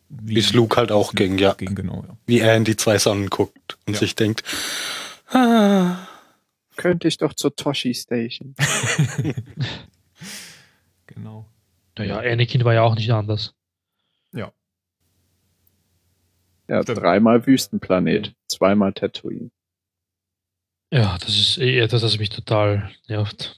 [0.09, 1.53] Wie es Luke halt auch ging, ja.
[1.53, 2.15] Ging, genau, ja.
[2.25, 3.99] Wie er in die zwei Sonnen guckt und Ja.
[3.99, 4.43] sich denkt,
[5.31, 5.97] ah,
[6.77, 8.55] Könnte ich doch zur Toshi Station.
[11.07, 11.45] Genau.
[11.97, 13.53] Naja, Anakin war ja auch nicht anders.
[16.69, 16.99] Ja, Stimmt.
[16.99, 19.51] dreimal Wüstenplanet, zweimal Tatooine.
[20.91, 23.57] Ja, das ist eh etwas, das mich total nervt.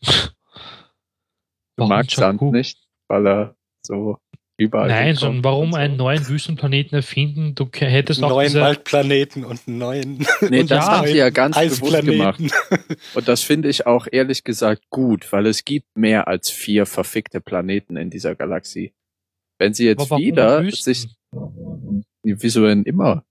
[1.76, 2.78] Du magst Sand nicht,
[3.08, 4.20] weil er so
[4.60, 5.78] überall Nein, sondern warum so.
[5.78, 7.56] einen neuen Wüstenplaneten erfinden?
[7.56, 11.18] Du hättest einen auch neuen Waldplaneten und einen neuen Nee, Und das ja, haben sie
[11.18, 12.42] ja ganz bewusst gemacht.
[13.16, 17.42] Und das finde ich auch ehrlich gesagt gut, weil es gibt mehr als vier verfickte
[17.42, 18.94] Planeten in dieser Galaxie.
[19.58, 20.94] Wenn sie jetzt wieder Wüsten?
[20.94, 21.08] sich,
[22.24, 23.24] wieso denn immer?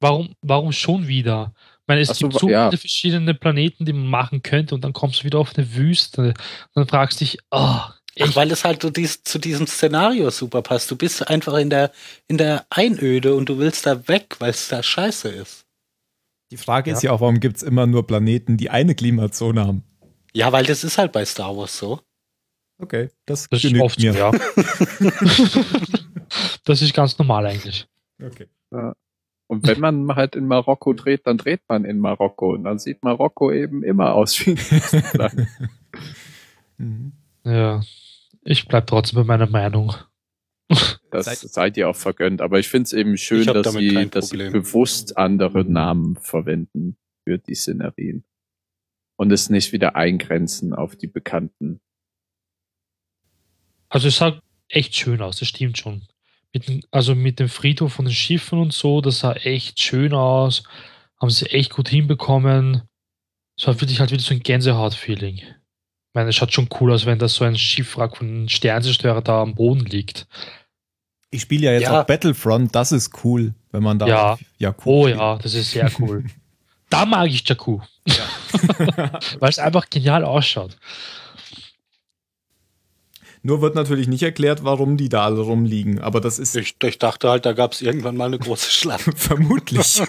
[0.00, 1.54] Warum, warum schon wieder?
[1.82, 2.70] Ich meine, es Ach so, gibt so ja.
[2.70, 6.22] viele verschiedene Planeten, die man machen könnte und dann kommst du wieder auf eine Wüste
[6.22, 6.36] und
[6.74, 7.80] dann fragst du dich, oh,
[8.20, 10.90] Ach, weil es halt so dies, zu diesem Szenario super passt.
[10.90, 11.92] Du bist einfach in der,
[12.28, 15.64] in der Einöde und du willst da weg, weil es da scheiße ist.
[16.50, 16.96] Die Frage Ja.
[16.96, 19.84] ist ja auch, warum gibt es immer nur Planeten, die eine Klimazone haben?
[20.34, 22.00] Ja, weil das ist halt bei Star Wars so.
[22.78, 24.12] Okay, das, Das ist genügt oft mir.
[24.12, 24.30] ja.
[26.64, 27.86] das ist ganz normal eigentlich.
[28.22, 28.48] Okay.
[29.46, 32.52] Und wenn man halt in Marokko dreht, dann dreht man in Marokko.
[32.54, 34.56] Und dann sieht Marokko eben immer aus wie
[35.18, 35.48] ein.
[37.44, 37.80] Ja.
[38.44, 39.94] Ich bleib trotzdem bei meiner Meinung.
[41.10, 42.40] Das Seid- seid ihr auch vergönnt.
[42.40, 47.38] Aber ich finde es eben schön, dass sie, dass sie bewusst andere Namen verwenden für
[47.38, 48.24] die Szenerien.
[49.16, 51.80] Und es nicht wieder eingrenzen auf die bekannten.
[53.88, 56.02] Also es sah echt schön aus, das stimmt schon.
[56.54, 60.14] Mit dem, also mit dem Friedhof von den Schiffen und so, das sah echt schön
[60.14, 60.64] aus.
[61.20, 62.82] Haben sie echt gut hinbekommen.
[63.56, 65.42] Es war wirklich halt wieder so ein Gänsehaut-Feeling.
[66.12, 69.22] Ich meine, es schaut schon cool aus, wenn da so ein Schiffwrack von einem Sternzerstörer
[69.22, 70.26] da am Boden liegt.
[71.30, 72.02] Ich spiele ja jetzt Ja.
[72.02, 74.38] auch Battlefront, das ist cool, wenn man da Ja.
[74.58, 75.18] ja Oh spielt.
[75.18, 76.24] ja, das ist sehr cool.
[76.90, 77.80] da mag ich Jakku.
[79.40, 80.76] Weil es einfach genial ausschaut.
[83.44, 86.98] Nur wird natürlich nicht erklärt, warum die da alle rumliegen, aber das ist Ich, ich
[86.98, 89.18] dachte halt, da gab es irgendwann mal eine große Schlacht.
[89.18, 90.00] vermutlich.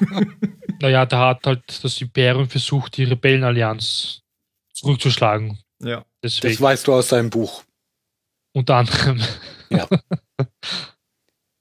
[0.82, 4.20] naja, da hat halt das Imperium versucht, die Rebellenallianz
[4.74, 5.60] zurückzuschlagen.
[5.84, 6.06] Ja.
[6.24, 6.54] Deswegen.
[6.54, 7.64] Das weißt du aus deinem Buch.
[8.54, 9.22] unter anderem.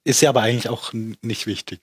[0.04, 1.80] Ist ja aber eigentlich auch nicht wichtig.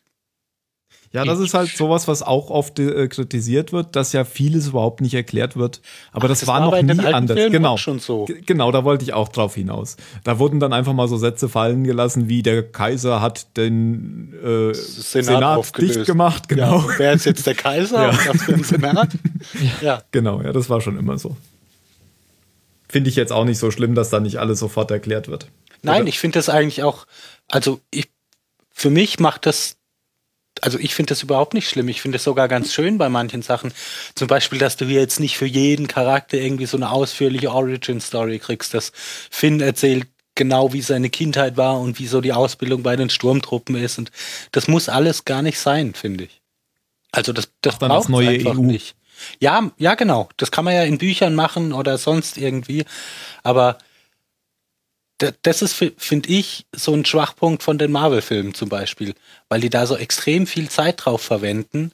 [1.11, 5.01] Ja, das ist halt sowas, was auch oft äh, kritisiert wird, dass ja vieles überhaupt
[5.01, 5.81] nicht erklärt wird.
[6.11, 7.35] Aber das, war noch aber in den nie alten anders.
[7.35, 7.77] Filmen Genau.
[7.77, 8.27] schon so.
[8.45, 9.97] Genau, da wollte ich auch drauf hinaus.
[10.23, 14.71] Da wurden dann einfach mal so Sätze fallen gelassen, wie der Kaiser hat den äh,
[14.75, 16.47] Senat Senat, dicht gemacht.
[16.47, 17.97] Genau, Ja, wer ist jetzt der Kaiser?
[18.03, 18.09] Ja.
[18.09, 19.09] Und was für ein Senat?
[19.81, 20.03] ja.
[20.11, 21.35] genau, ja, das war schon immer so.
[22.89, 25.47] Finde ich jetzt auch nicht so schlimm, dass da nicht alles sofort erklärt wird.
[25.81, 27.05] Nein, Oder- ich finde das eigentlich auch,
[27.47, 28.09] also ich,
[28.71, 29.77] für mich macht das,
[30.61, 31.87] also ich finde das überhaupt nicht schlimm.
[31.87, 33.71] Ich finde es sogar ganz schön bei manchen Sachen.
[34.15, 38.39] Zum Beispiel, dass du hier jetzt nicht für jeden Charakter irgendwie so eine ausführliche Origin-Story
[38.39, 38.91] kriegst, dass
[39.29, 43.75] Finn erzählt genau, wie seine Kindheit war und wie so die Ausbildung bei den Sturmtruppen
[43.75, 43.99] ist.
[43.99, 44.11] Und
[44.51, 46.41] das muss alles gar nicht sein, finde ich.
[47.11, 48.61] Also das, das Ach, dann braucht's neue einfach EU.
[48.61, 48.95] nicht.
[49.39, 50.29] Ja, ja, genau.
[50.37, 52.85] Das kann man ja in Büchern machen oder sonst irgendwie.
[53.43, 53.77] Aber
[55.17, 59.13] da- das ist, finde ich, so ein Schwachpunkt von den Marvel-Filmen zum Beispiel,
[59.49, 61.91] weil die da so extrem viel Zeit drauf verwenden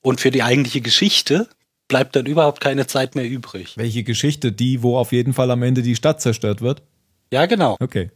[0.00, 1.48] und für die eigentliche Geschichte
[1.88, 3.74] bleibt dann überhaupt keine Zeit mehr übrig.
[3.76, 4.52] Welche Geschichte?
[4.52, 6.82] Die, wo auf jeden Fall am Ende die Stadt zerstört wird?
[7.32, 7.76] Ja, genau.
[7.80, 8.10] Okay.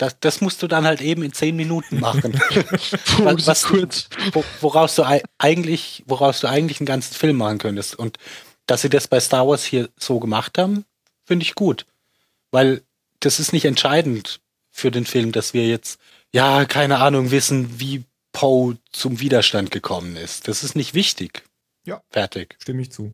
[0.00, 2.32] Das, das musst du dann halt eben in zehn Minuten machen.
[2.52, 4.08] Was- das was- ist kurz.
[4.32, 7.96] wo, woraus du ei- eigentlich, woraus du eigentlich einen ganzen Film machen könntest.
[7.96, 8.16] Und
[8.64, 10.86] dass sie das bei Star Wars hier so gemacht haben,
[11.26, 11.84] finde ich gut.
[12.50, 12.82] Weil
[13.20, 14.40] das ist nicht entscheidend
[14.70, 16.00] für den Film, dass wir jetzt,
[16.32, 20.48] ja, keine Ahnung, wissen, wie Poe zum Widerstand gekommen ist.
[20.48, 21.42] Das ist nicht wichtig.
[21.84, 22.00] Ja.
[22.08, 22.56] Fertig.
[22.62, 23.12] Stimme ich zu.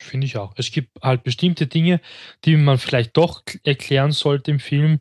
[0.00, 0.52] Finde ich auch.
[0.56, 2.00] Es gibt halt bestimmte Dinge,
[2.44, 4.98] die man vielleicht doch erklären sollte im Film,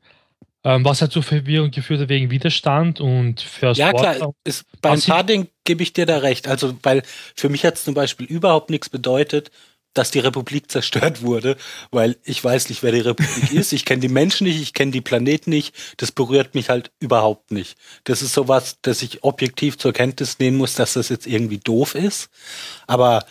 [0.64, 4.92] ähm, was halt zur Verwirrung geführt hat wegen Widerstand und First Ja, klar, ist, bei
[4.92, 6.48] ein paar Dingen gebe ich dir da recht.
[6.48, 7.04] Also, weil
[7.36, 9.52] für mich hat es zum Beispiel überhaupt nichts bedeutet,
[9.94, 11.58] dass die Republik zerstört wurde,
[11.92, 13.74] weil ich weiß nicht, wer die Republik ist.
[13.74, 15.76] Ich kenne die Menschen nicht, ich kenne die Planeten nicht.
[15.98, 17.78] Das berührt mich halt überhaupt nicht.
[18.06, 21.96] Das ist sowas, dass ich objektiv zur Kenntnis nehmen muss, dass das jetzt irgendwie doof
[21.96, 22.30] ist.
[22.88, 23.26] Aber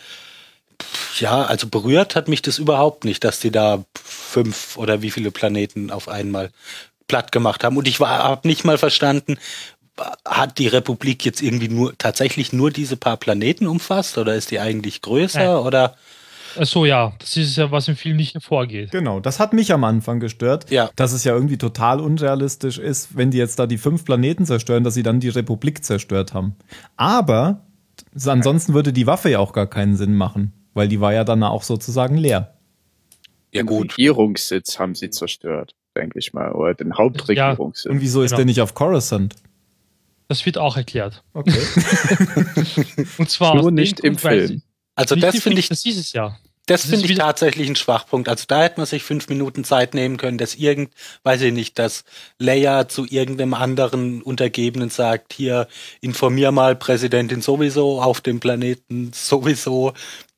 [1.19, 5.31] ja, also berührt hat mich das überhaupt nicht, dass die da fünf oder wie viele
[5.31, 6.51] Planeten auf einmal
[7.11, 7.75] platt gemacht haben.
[7.75, 9.37] Und ich habe nicht mal verstanden,
[10.25, 14.59] hat die Republik jetzt irgendwie nur tatsächlich nur diese paar Planeten umfasst oder ist die
[14.61, 15.65] eigentlich größer Nein.
[15.67, 15.95] oder
[16.57, 18.91] Ach so, ja, das ist ja, was im Film nicht hervorgeht.
[18.91, 20.89] Genau, das hat mich am Anfang gestört, Ja.
[20.95, 24.83] dass es ja irgendwie total unrealistisch ist, wenn die jetzt da die fünf Planeten zerstören,
[24.85, 26.55] dass sie dann die Republik zerstört haben.
[26.97, 27.61] Aber
[28.25, 31.43] ansonsten würde die Waffe ja auch gar keinen Sinn machen, weil die war ja dann
[31.43, 32.53] auch sozusagen leer.
[33.53, 33.91] ja Den gut.
[33.97, 36.51] Regierungssitz haben sie zerstört, denke ich mal.
[36.51, 37.89] Oder den Hauptregierungssitz.
[37.89, 38.37] Und wieso ist Genau.
[38.37, 39.35] der nicht auf Coruscant?
[40.27, 41.23] Das wird auch erklärt.
[41.33, 41.51] Okay.
[43.17, 44.61] Und zwar Nur nicht im Grund, weil Film.
[44.95, 46.37] Also das finde Film, ich, Das ist es ja.
[46.67, 48.29] das das finde ich tatsächlich ein Schwachpunkt.
[48.29, 50.93] Also da hätte man sich fünf Minuten Zeit nehmen können, dass irgend,
[51.23, 52.05] weiß ich nicht, dass
[52.39, 55.67] Leia zu irgendeinem anderen Untergebenen sagt, hier
[55.99, 59.93] informier mal Präsidentin sowieso auf dem Planeten sowieso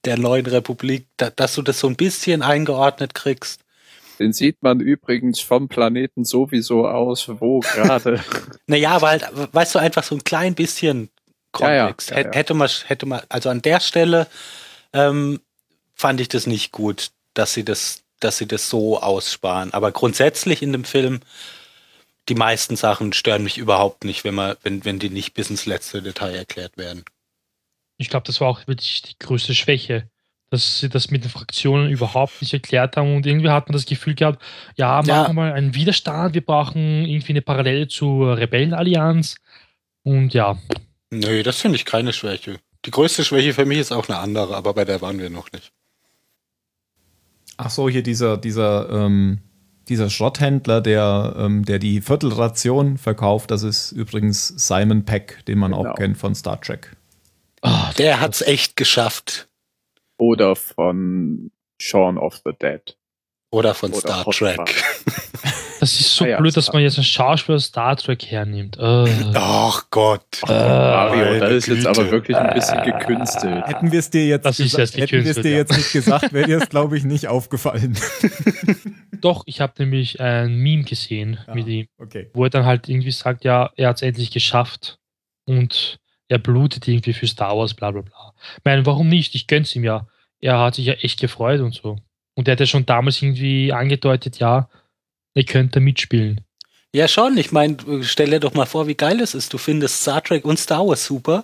[0.06, 3.63] der neuen Republik, da, dass du das so ein bisschen eingeordnet kriegst.
[4.24, 8.24] Den sieht man übrigens vom Planeten sowieso aus, wo gerade.
[8.68, 11.10] Naja, aber halt, weißt du, einfach so ein klein bisschen
[11.60, 12.10] Ja, ja, Kontext.
[12.12, 12.32] ja, Hät- ja.
[12.34, 14.28] Hätte man, hätte man, also an der Stelle
[14.94, 15.42] ähm,
[15.94, 19.74] fand ich das nicht gut, dass sie das, dass sie das so aussparen.
[19.74, 21.20] Aber grundsätzlich in dem Film,
[22.30, 25.66] die meisten Sachen stören mich überhaupt nicht, wenn man, wenn, wenn die nicht bis ins
[25.66, 27.04] letzte Detail erklärt werden.
[27.98, 30.10] Ich glaube, das war auch wirklich die größte Schwäche,
[30.54, 33.86] dass sie das mit den Fraktionen überhaupt nicht erklärt haben und irgendwie hat man das
[33.86, 34.42] Gefühl gehabt,
[34.78, 35.28] ja, machen Ja.
[35.28, 39.36] wir mal einen Widerstand, wir brauchen irgendwie eine Parallele zur Rebellenallianz
[40.04, 40.58] und ja,
[41.12, 42.58] Nö, das finde ich keine Schwäche.
[42.86, 45.52] Die größte Schwäche für mich ist auch eine andere, aber bei der waren wir noch
[45.52, 45.72] nicht.
[47.58, 49.40] Ach so, hier dieser, dieser, ähm,
[49.90, 55.72] dieser Schrotthändler, der, ähm, der die Viertelration verkauft, das ist übrigens Simon Peck, den man
[55.72, 55.92] Genau.
[55.92, 56.96] auch kennt von Star Trek.
[57.62, 59.48] Ah, Der hat's echt geschafft.
[60.24, 61.52] Oder von
[61.82, 62.96] Shaun of the Dead.
[63.52, 64.60] Oder von Oder Star Hot Trek.
[65.80, 68.78] Das ist so Ah ja, blöd, dass man jetzt einen Schauspieler aus Star Trek hernimmt.
[68.78, 70.24] Äh, Ach Gott.
[70.48, 72.12] Mario, meine das ist jetzt aber Güte.
[72.12, 73.68] wirklich ein bisschen gekünstelt.
[73.68, 75.58] Hätten wir es dir jetzt, Das ist jetzt hätten wir es dir ja.
[75.58, 77.98] jetzt nicht gesagt, wäre dir es, glaube ich, nicht aufgefallen.
[79.20, 81.54] doch, ich habe nämlich ein Meme gesehen Ja.
[81.54, 82.30] mit ihm, Okay.
[82.34, 85.00] wo er dann halt irgendwie sagt, ja, er hat es endlich geschafft
[85.46, 88.34] und er blutet irgendwie für Star Wars, bla bla bla.
[88.58, 89.36] Ich meine, warum nicht?
[89.36, 90.08] Ich gönn's ihm ja.
[90.44, 91.98] Er hat sich ja echt gefreut und so.
[92.36, 94.68] Und er hat ja schon damals irgendwie angedeutet, ja,
[95.34, 96.42] er könnte mitspielen.
[96.94, 97.38] Ja, schon.
[97.38, 99.54] Ich meine, stell dir doch mal vor, wie geil es ist.
[99.54, 101.44] Du findest Star Trek und Star Wars super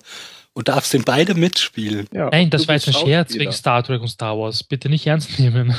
[0.53, 2.07] und darfst in beide mitspielen.
[2.13, 4.63] Ja, Nein, das war jetzt ein Scherz wegen Star Trek und Star Wars.
[4.63, 5.73] Bitte nicht ernst nehmen.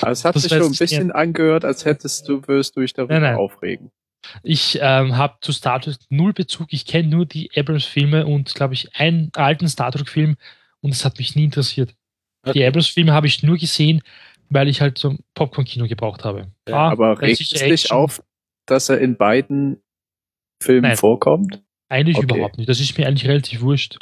[0.00, 2.94] Aber es hat Das sich schon ein bisschen angehört, als hättest du, würdest du dich
[2.94, 3.36] darüber Nein, nein.
[3.36, 3.92] aufregen.
[4.42, 6.66] Ich ähm, habe zu Star Trek null Bezug.
[6.70, 10.36] Ich kenne nur die Abrams-Filme und, glaube ich, einen alten Star Trek-Film
[10.80, 11.94] und es hat mich nie interessiert.
[12.46, 12.66] Die Okay.
[12.66, 14.02] Abrams-Filme habe ich nur gesehen,
[14.48, 16.50] weil ich halt so ein Popcorn-Kino gebraucht habe.
[16.68, 18.22] Ja, Ah, Aber regt es dich auf,
[18.66, 19.82] dass er in beiden
[20.62, 20.96] Filmen Nein.
[20.96, 21.62] vorkommt?
[21.88, 22.24] Eigentlich Okay.
[22.34, 22.68] überhaupt nicht.
[22.68, 23.98] Das ist mir eigentlich relativ wurscht.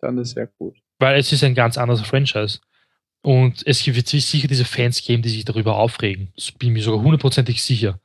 [0.00, 0.76] Dann ist ja gut.
[0.98, 2.60] weil es ist ein ganz anderes Franchise.
[3.22, 6.32] Und es wird sicher diese Fans geben, die sich darüber aufregen.
[6.36, 8.00] Das bin ich mir sogar hundertprozentig sicher.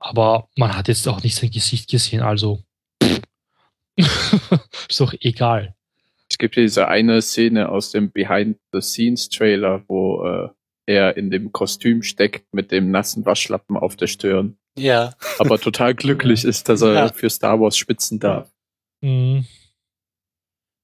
[0.00, 2.62] Aber man hat jetzt auch nicht sein Gesicht gesehen, also
[3.96, 5.75] ist doch egal.
[6.36, 10.48] Es gibt ja diese eine Szene aus dem Behind-the-Scenes-Trailer, wo äh,
[10.84, 15.14] er in dem Kostüm steckt mit dem nassen Waschlappen auf der Stirn, Ja.
[15.38, 17.08] aber total glücklich ist, dass er Ja.
[17.08, 18.52] für Star Wars spitzen darf.
[19.00, 19.46] Mhm.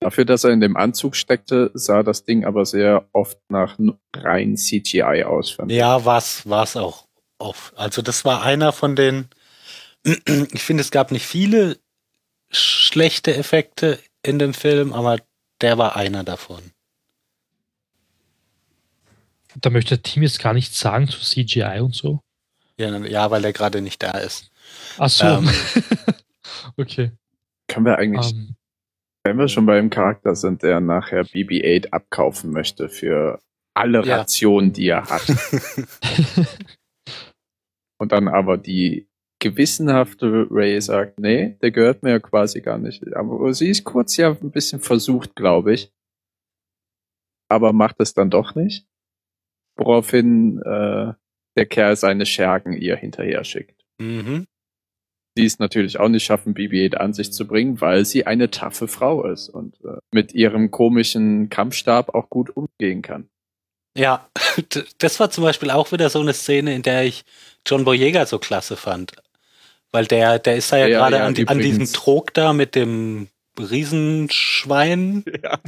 [0.01, 3.79] Dafür, dass er in dem Anzug steckte, sah das Ding aber sehr oft nach
[4.17, 5.51] rein CGI aus.
[5.51, 5.71] fand.
[5.71, 7.07] Ja, war's, war's auch
[7.39, 7.77] oft.
[7.77, 9.29] Also das war einer von den,
[10.05, 11.77] ich finde, es gab nicht viele
[12.51, 15.19] schlechte Effekte in dem Film, aber
[15.63, 16.73] der war einer davon.
[19.57, 22.21] Da möchte der Team jetzt gar nichts sagen zu CGI und so.
[22.79, 24.51] Ja, ja weil er gerade nicht da ist.
[24.99, 25.27] Ach so.
[25.27, 25.51] Ähm.
[26.77, 27.13] okay.
[27.69, 28.57] Können wir eigentlich, Ähm,
[29.25, 33.41] wenn wir schon beim Charakter sind, der nachher BB-8 abkaufen möchte für
[33.75, 34.19] alle Ja.
[34.19, 35.23] Rationen, die er hat.
[37.99, 39.07] Und dann aber die
[39.43, 43.15] gewissenhafte Ray sagt, nee, der gehört mir ja quasi gar nicht.
[43.15, 45.93] Aber sie ist kurz ja ein bisschen versucht, glaube ich.
[47.49, 48.87] Aber macht es dann doch nicht.
[49.77, 51.13] Woraufhin äh,
[51.57, 53.85] der Kerl seine Schergen ihr hinterher schickt.
[54.01, 54.47] Mhm.
[55.37, 58.87] Die es natürlich auch nicht schaffen, BB-8 an sich zu bringen, weil sie eine taffe
[58.87, 63.29] Frau ist und äh, mit ihrem komischen Kampfstab auch gut umgehen kann.
[63.97, 64.31] Ja,
[64.99, 67.25] das war zum Beispiel auch wieder so eine Szene, in der ich
[67.67, 69.13] John Boyega so klasse fand.
[69.93, 71.93] Weil der, der ist da ja, Ja, gerade ja, an, an diesem.
[71.93, 73.29] Trog da mit dem
[73.59, 75.59] Riesenschwein Ja.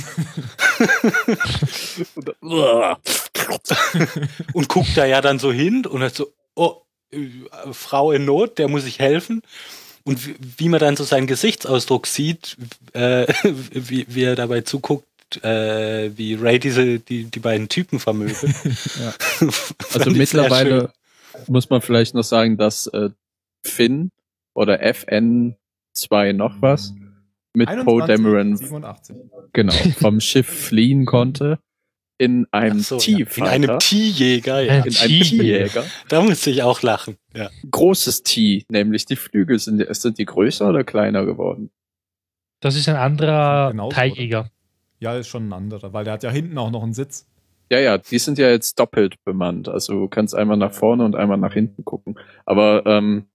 [4.55, 6.81] und guckt da ja dann so hin und hat so, oh,
[7.11, 7.19] äh,
[7.73, 9.43] Frau in Not, der muss ich helfen.
[10.05, 12.57] Und wie, wie man dann so seinen Gesichtsausdruck sieht,
[12.93, 15.07] äh, wie, wie er dabei zuguckt,
[15.43, 18.55] äh, wie Ray diese, die, die beiden Typen vermöbelt.
[19.01, 19.15] Ja.
[19.93, 20.93] Also mittlerweile
[21.49, 23.11] muss man vielleicht noch sagen, dass äh,
[23.67, 24.11] Finn
[24.55, 26.95] oder FN2 noch was
[27.55, 29.17] mit Poe Dameron 87.
[29.53, 31.59] genau vom Schiff fliehen konnte
[32.17, 33.27] in einem so, ja.
[33.37, 34.75] In einem T-Jäger, ja.
[34.77, 35.31] In einem T-Jäger.
[35.83, 35.85] T-Jäger.
[36.09, 37.17] Da musste ich auch lachen.
[37.35, 37.51] Ja.
[37.69, 41.71] Großes T, nämlich die Flügel sind, die- sind die größer oder kleiner geworden?
[42.61, 44.49] Das ist ein anderer Teiljäger.
[45.01, 47.27] Ja, ist schon ein anderer, weil der hat ja hinten auch noch einen Sitz.
[47.71, 49.69] Ja, ja, die sind ja jetzt doppelt bemannt.
[49.69, 52.17] Also du kannst einmal nach vorne und einmal nach hinten gucken.
[52.47, 53.27] Aber ähm,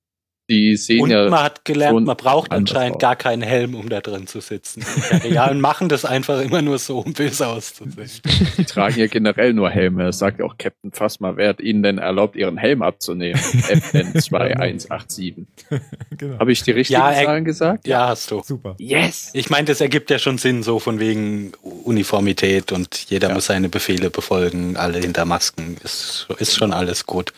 [0.49, 3.01] die sehen Und ja man hat gelernt, schon man braucht anscheinend aus.
[3.01, 4.83] gar keinen Helm, um da drin zu sitzen.
[5.23, 8.09] Die Realen machen das einfach immer nur so, um böse auszusehen.
[8.57, 10.05] Die tragen ja generell nur Helme.
[10.05, 11.35] Das sagt ja auch Captain Phasma.
[11.37, 13.39] Wer hat ihnen denn erlaubt, ihren Helm abzunehmen?
[13.39, 15.45] FN2187.
[16.17, 16.39] genau.
[16.39, 17.87] Habe ich die richtigen Ja, Zahlen gesagt?
[17.87, 18.41] Ja, hast du.
[18.43, 18.75] Super.
[18.79, 19.29] Yes!
[19.33, 21.51] Ich meine, das ergibt ja schon Sinn, so von wegen
[21.83, 23.33] Uniformität und jeder Ja.
[23.35, 25.77] muss seine Befehle befolgen, alle hinter Masken.
[25.83, 27.33] Ist, ist schon alles gut.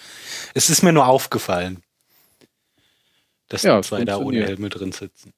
[0.53, 1.81] Es ist mir nur aufgefallen,
[3.51, 4.43] dass Ja, die zwei da ohne.
[4.45, 5.33] Helme drin sitzen.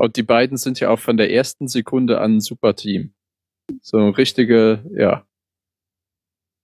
[0.00, 3.12] Und die beiden sind ja auch von der ersten Sekunde an ein super Team.
[3.82, 5.26] So richtige, ja,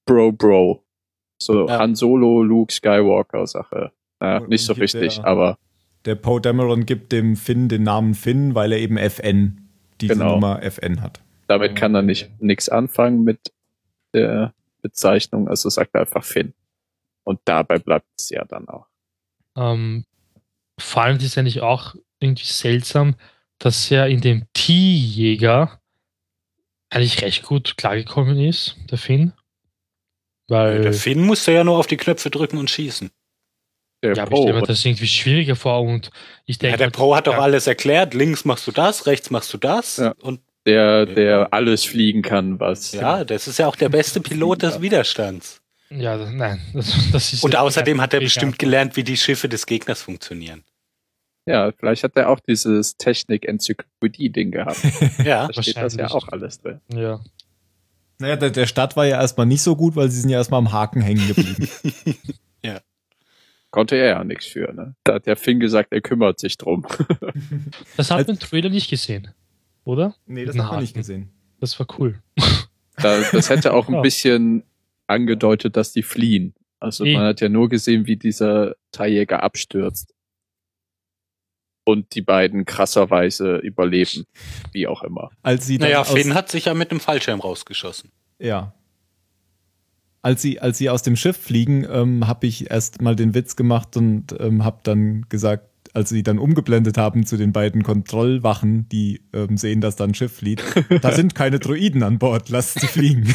[0.07, 0.83] Bro-Bro.
[1.41, 1.79] So Ja.
[1.79, 3.93] Han Solo, Luke Skywalker Sache.
[4.21, 5.59] Naja, Und nicht so richtig, der- aber
[6.05, 9.69] Der Poe Dameron gibt dem Finn den Namen Finn, weil er eben FN,
[10.01, 10.33] diese Genau.
[10.35, 11.21] Nummer FN hat.
[11.47, 13.53] damit kann er nicht nichts anfangen mit
[14.15, 15.49] der Bezeichnung.
[15.49, 16.53] Also sagt er einfach Finn.
[17.25, 18.87] Und dabei bleibt es ja dann auch.
[19.57, 20.05] Ähm,
[20.79, 23.17] vor allem ist eigentlich auch irgendwie seltsam,
[23.59, 25.81] dass er in dem T-Jäger
[26.91, 29.33] eigentlich recht gut klargekommen ist, der Finn.
[30.49, 33.11] Weil, Der Finn musste ja nur auf die Knöpfe drücken und schießen.
[34.03, 36.11] Der ja, aber ich stelle mir das irgendwie schwieriger vor und
[36.45, 38.13] ich Ja, denke, der Pro hat doch ja, alles erklärt.
[38.13, 39.97] Links machst du das, rechts machst du das.
[39.97, 40.15] Ja.
[40.21, 42.93] Und der, der alles fliegen kann, was.
[42.93, 45.61] ja, das ist ja auch der beste Pilot des Widerstands.
[45.97, 47.45] Ja, das, nein, das, das ist.
[47.45, 50.65] Und außerdem hat er bestimmt gelernt, wie die Schiffe des Gegners funktionieren.
[51.47, 54.81] Ja, vielleicht hat er auch dieses Technik-Enzyklopädie-Ding gehabt.
[55.25, 55.49] Ja.
[55.49, 56.13] Da steht das ja Wahrscheinlich.
[56.13, 56.81] auch alles drin.
[56.93, 57.21] Ja.
[58.19, 60.59] Naja, der, der Start war ja erstmal nicht so gut, weil sie sind ja erstmal
[60.59, 61.69] am Haken hängen geblieben.
[63.71, 64.95] Konnte er ja nichts für, ne?
[65.03, 66.87] Da hat der Finn gesagt, er kümmert sich drum.
[67.97, 69.35] Das hat man im Trailer nicht gesehen.
[69.83, 70.15] oder?
[70.27, 71.31] Nee, das hat man nicht gesehen.
[71.59, 72.23] Das war cool.
[72.99, 74.01] Da, das hätte auch ein Ja.
[74.01, 74.63] bisschen
[75.07, 76.55] angedeutet, dass die fliehen.
[76.81, 77.15] Also Eh.
[77.15, 80.15] man hat ja nur gesehen, wie dieser Teiljäger abstürzt.
[81.87, 84.25] Und die beiden krasserweise überleben.
[84.73, 85.31] Wie auch immer.
[85.43, 88.11] Als sie Naja, Finn hat sich ja mit dem Fallschirm rausgeschossen.
[88.39, 88.75] Ja.
[90.23, 93.57] Als sie, als sie aus dem Schiff fliegen, ähm, habe ich erst mal den Witz
[93.57, 98.89] gemacht und ähm, habe dann gesagt, als sie dann umgeblendet haben zu den beiden Kontrollwachen,
[98.89, 100.63] die ähm, sehen, dass da ein Schiff flieht,
[101.01, 103.33] da sind keine Droiden an Bord, lasst sie fliegen.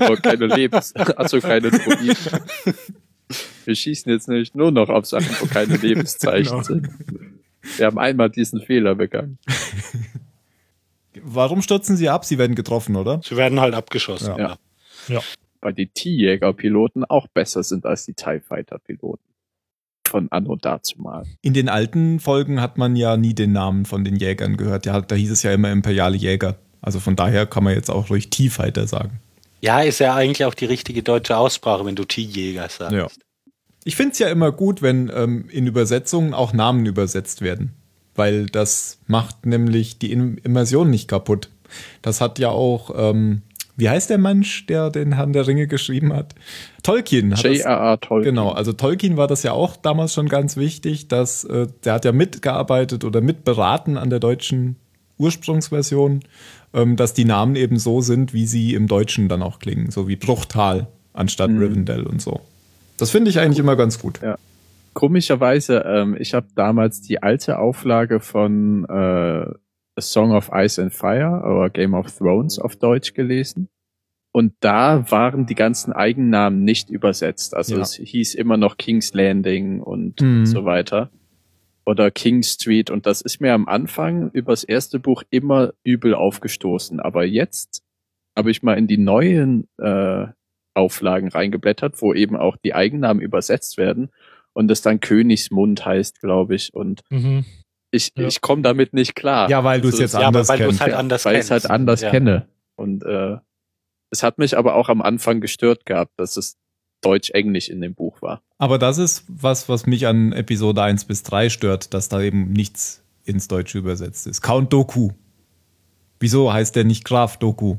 [0.00, 0.94] Aber keine Lebens...
[0.94, 2.16] Also keine Droiden.
[3.64, 6.62] Wir schießen jetzt nämlich nur noch auf Sachen, wo keine Lebenszeichen Genau.
[6.64, 6.88] sind.
[7.76, 9.38] Wir haben einmal diesen Fehler begangen.
[11.22, 12.24] Warum stürzen sie ab?
[12.24, 13.20] Sie werden getroffen, oder?
[13.22, 14.34] Sie werden halt abgeschossen.
[14.36, 14.56] Ja.
[15.08, 15.20] Ja.
[15.60, 19.22] Weil die T-Jäger-Piloten auch besser sind als die TIE Fighter-Piloten.
[20.12, 21.24] Von Anno dazumal.
[21.40, 24.84] In den alten Folgen hat man ja nie den Namen von den Jägern gehört.
[24.84, 26.56] Ja, da hieß es ja immer imperiale Jäger.
[26.82, 29.20] Also von daher kann man jetzt auch ruhig T-Fighter sagen.
[29.62, 32.92] Ja, ist ja eigentlich auch die richtige deutsche Aussprache, wenn du T-Jäger sagst.
[32.92, 33.06] Ja.
[33.84, 37.72] Ich finde es ja immer gut, wenn ähm, in Übersetzungen auch Namen übersetzt werden.
[38.14, 41.48] Weil das macht nämlich die Im- Immersion nicht kaputt.
[42.02, 43.40] Das hat ja auch, ähm,
[43.82, 46.36] wie heißt der Mensch, der den Herrn der Ringe geschrieben hat?
[46.84, 47.98] Tolkien J.R.R.
[47.98, 48.36] Tolkien.
[48.36, 52.04] Genau, also Tolkien war das ja auch damals schon ganz wichtig, dass äh, der hat
[52.04, 54.76] ja mitgearbeitet oder mitberaten an der deutschen
[55.18, 56.20] Ursprungsversion,
[56.72, 60.06] ähm, dass die Namen eben so sind, wie sie im Deutschen dann auch klingen, so
[60.06, 61.58] wie Bruchtal anstatt Mhm.
[61.58, 62.40] Rivendell und so.
[62.98, 64.20] Das finde ich eigentlich immer ganz gut.
[64.94, 69.46] Komischerweise, ähm, ich habe damals die alte Auflage von äh,
[69.96, 73.68] A Song of Ice and Fire oder Game of Thrones auf Deutsch gelesen.
[74.34, 77.54] Und da waren die ganzen Eigennamen nicht übersetzt.
[77.54, 77.82] Also Ja.
[77.82, 80.46] es hieß immer noch King's Landing und Mhm.
[80.46, 81.10] so weiter.
[81.84, 82.90] Oder King Street.
[82.90, 87.00] Und das ist mir am Anfang übers erste Buch immer übel aufgestoßen.
[87.00, 87.82] Aber jetzt
[88.36, 90.26] habe ich mal in die neuen äh,
[90.74, 94.08] Auflagen reingeblättert, wo eben auch die Eigennamen übersetzt werden
[94.54, 96.72] und es dann Königsmund heißt, glaube ich.
[96.72, 97.44] Und Mhm.
[97.92, 98.26] Ich, Ja.
[98.26, 99.48] ich komme damit nicht klar.
[99.48, 100.80] Ja, weil du es Also jetzt Ja, anders weil du es kennst.
[100.82, 102.10] halt anders weil ich es halt anders ja.
[102.10, 102.48] kenne.
[102.74, 103.36] Und äh,
[104.10, 106.56] es hat mich aber auch am Anfang gestört gehabt, dass es
[107.02, 108.42] Deutsch-Englisch in dem Buch war.
[108.58, 112.52] Aber das ist was, was mich an Episode 1 bis 3 stört, dass da eben
[112.52, 114.40] nichts ins Deutsche übersetzt ist.
[114.42, 115.10] Count Doku.
[116.20, 117.76] Wieso heißt der nicht Graf Doku?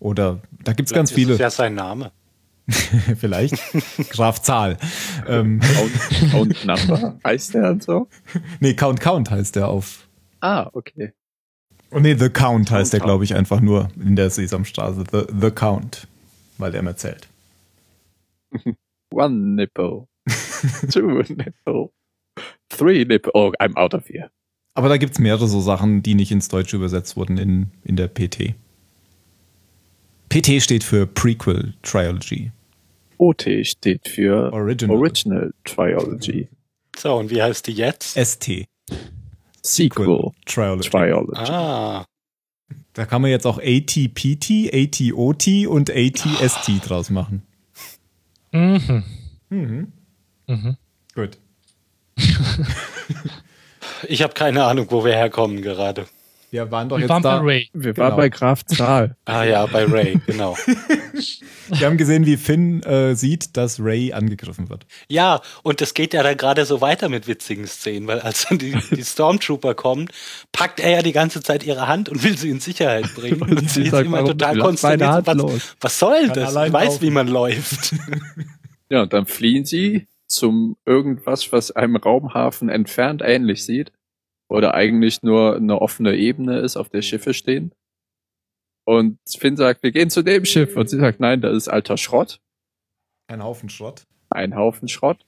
[0.00, 1.34] Oder da gibt's ganz Vielleicht ist viele.
[1.34, 2.12] es ja sein Name.
[3.16, 3.56] Vielleicht.
[4.10, 4.78] Graf Zahl.
[5.26, 8.08] Ähm, Count, Count Number heißt der und so?
[8.60, 10.08] nee, Count Count heißt der auf.
[10.40, 11.12] Ah, okay.
[11.90, 15.04] Oh nee, The Count heißt der, glaube ich, einfach nur in der Sesamstraße.
[15.12, 16.08] The, The Count.
[16.58, 17.28] Weil der immer zählt.
[19.12, 20.08] One nipple.
[20.90, 21.90] Two nipple.
[22.68, 23.30] Three nipple.
[23.34, 24.30] Oh, I'm out of here.
[24.74, 28.08] Aber da gibt's mehrere so Sachen, die nicht ins Deutsche übersetzt wurden in, in der
[28.08, 28.54] PT.
[30.34, 32.50] PT steht für Prequel Trilogy.
[33.18, 34.96] OT steht für Original.
[34.96, 36.48] Original Trilogy.
[36.96, 38.16] So, und wie heißt die jetzt?
[38.18, 38.64] ST.
[39.62, 40.90] Sequel Trilogy.
[40.90, 41.38] Trilogy.
[41.38, 42.04] Ah,
[42.94, 47.42] Da kann man jetzt auch ATPT, ATOT und ATST draus machen.
[48.50, 49.04] Mhm.
[49.50, 49.92] Mhm.
[50.48, 50.76] Mhm.
[51.14, 51.38] Gut.
[54.08, 56.06] ich habe keine Ahnung, wo wir herkommen gerade.
[56.54, 57.40] Wir waren doch Wir jetzt waren bei da.
[57.40, 57.68] Ray.
[57.72, 58.06] Wir Genau.
[58.10, 59.16] waren bei Graf Zahl.
[59.24, 60.56] Ah ja, bei Ray, genau.
[61.68, 64.86] Wir haben gesehen, wie Finn äh, sieht, dass Ray angegriffen wird.
[65.08, 68.58] Ja, und das geht ja dann gerade so weiter mit witzigen Szenen, weil als dann
[68.58, 70.06] die, die Stormtrooper kommen,
[70.52, 73.42] packt er ja die ganze Zeit ihre Hand und will sie in Sicherheit bringen.
[73.42, 75.26] Und sie ist sagt, immer total konsterniert.
[75.26, 76.50] Was, was soll Kann das?
[76.50, 77.02] Ich weiß, laufen.
[77.02, 77.94] wie man läuft.
[78.90, 83.90] Ja, und dann fliehen sie zum irgendwas, was einem Raumhafen entfernt ähnlich sieht.
[84.48, 87.72] Oder eigentlich nur eine offene Ebene ist, auf der Schiffe stehen.
[88.84, 90.76] Und Finn sagt, wir gehen zu dem Schiff.
[90.76, 92.40] Und sie sagt, nein, das ist alter Schrott.
[93.26, 94.04] Ein Haufen Schrott.
[94.28, 95.24] Ein Haufen Schrott.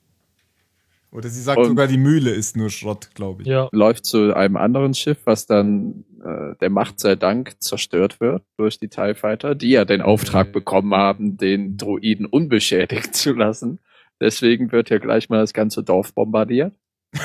[1.10, 3.48] Oder sie sagt Und- sogar, die Mühle ist nur Schrott, glaube ich.
[3.48, 3.68] Ja.
[3.72, 8.78] Läuft zu einem anderen Schiff, was dann äh, der Macht sei Dank zerstört wird durch
[8.78, 13.78] die TIE Fighter, die ja den Auftrag bekommen haben, den Droiden unbeschädigt zu lassen.
[14.20, 16.74] Deswegen wird ja gleich mal das ganze Dorf bombardiert.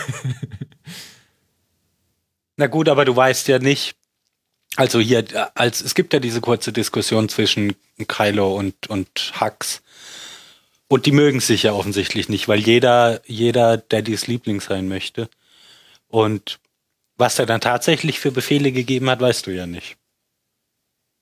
[2.61, 3.95] Na gut, aber du weißt ja nicht,
[4.75, 5.25] also hier,
[5.55, 7.73] als es gibt ja diese kurze Diskussion zwischen
[8.07, 9.81] Kylo und, und Hux.
[10.88, 15.27] Und die mögen sich ja offensichtlich nicht, weil jeder, jeder Daddys Liebling sein möchte.
[16.07, 16.59] Und
[17.17, 19.97] was er dann tatsächlich für Befehle gegeben hat, weißt du ja nicht.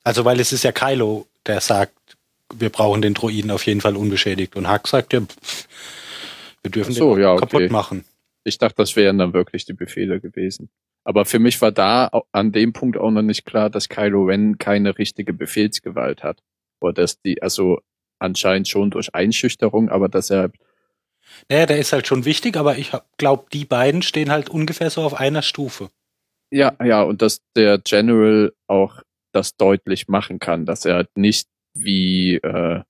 [0.03, 2.17] Also, weil es ist ja Kylo, der sagt,
[2.53, 4.57] wir brauchen den Droiden auf jeden Fall unbeschädigt.
[4.57, 5.69] Und Hux sagt ja, pff,
[6.63, 7.39] wir dürfen so, den ja, okay.
[7.39, 8.03] kaputt machen.
[8.43, 10.69] Ich dachte, das wären dann wirklich die Befehle gewesen.
[11.09, 14.59] Aber für mich war da an dem Punkt auch noch nicht klar, dass Kylo Ren
[14.59, 16.43] keine richtige Befehlsgewalt hat.
[16.81, 17.79] Oder dass die, also
[18.19, 20.51] anscheinend schon durch Einschüchterung, aber dass er
[21.49, 25.01] Naja, der ist halt schon wichtig, aber ich glaube, die beiden stehen halt ungefähr so
[25.01, 25.89] auf einer Stufe.
[26.51, 31.47] Ja, ja, und dass der General auch das deutlich machen kann, dass er halt nicht
[31.73, 32.83] wie äh,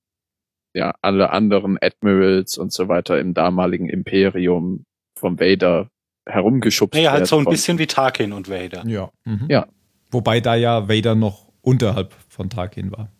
[0.74, 4.84] ja alle anderen Admirals und so weiter im damaligen Imperium
[5.18, 5.88] vom Vader
[6.26, 8.84] herumgeschubst Naja, halt so ein bisschen wie Tarkin und Vader.
[8.86, 9.10] Ja.
[9.24, 9.46] Mhm.
[9.48, 9.66] Ja.
[10.10, 13.10] Wobei da ja Vader noch unterhalb von Tarkin war,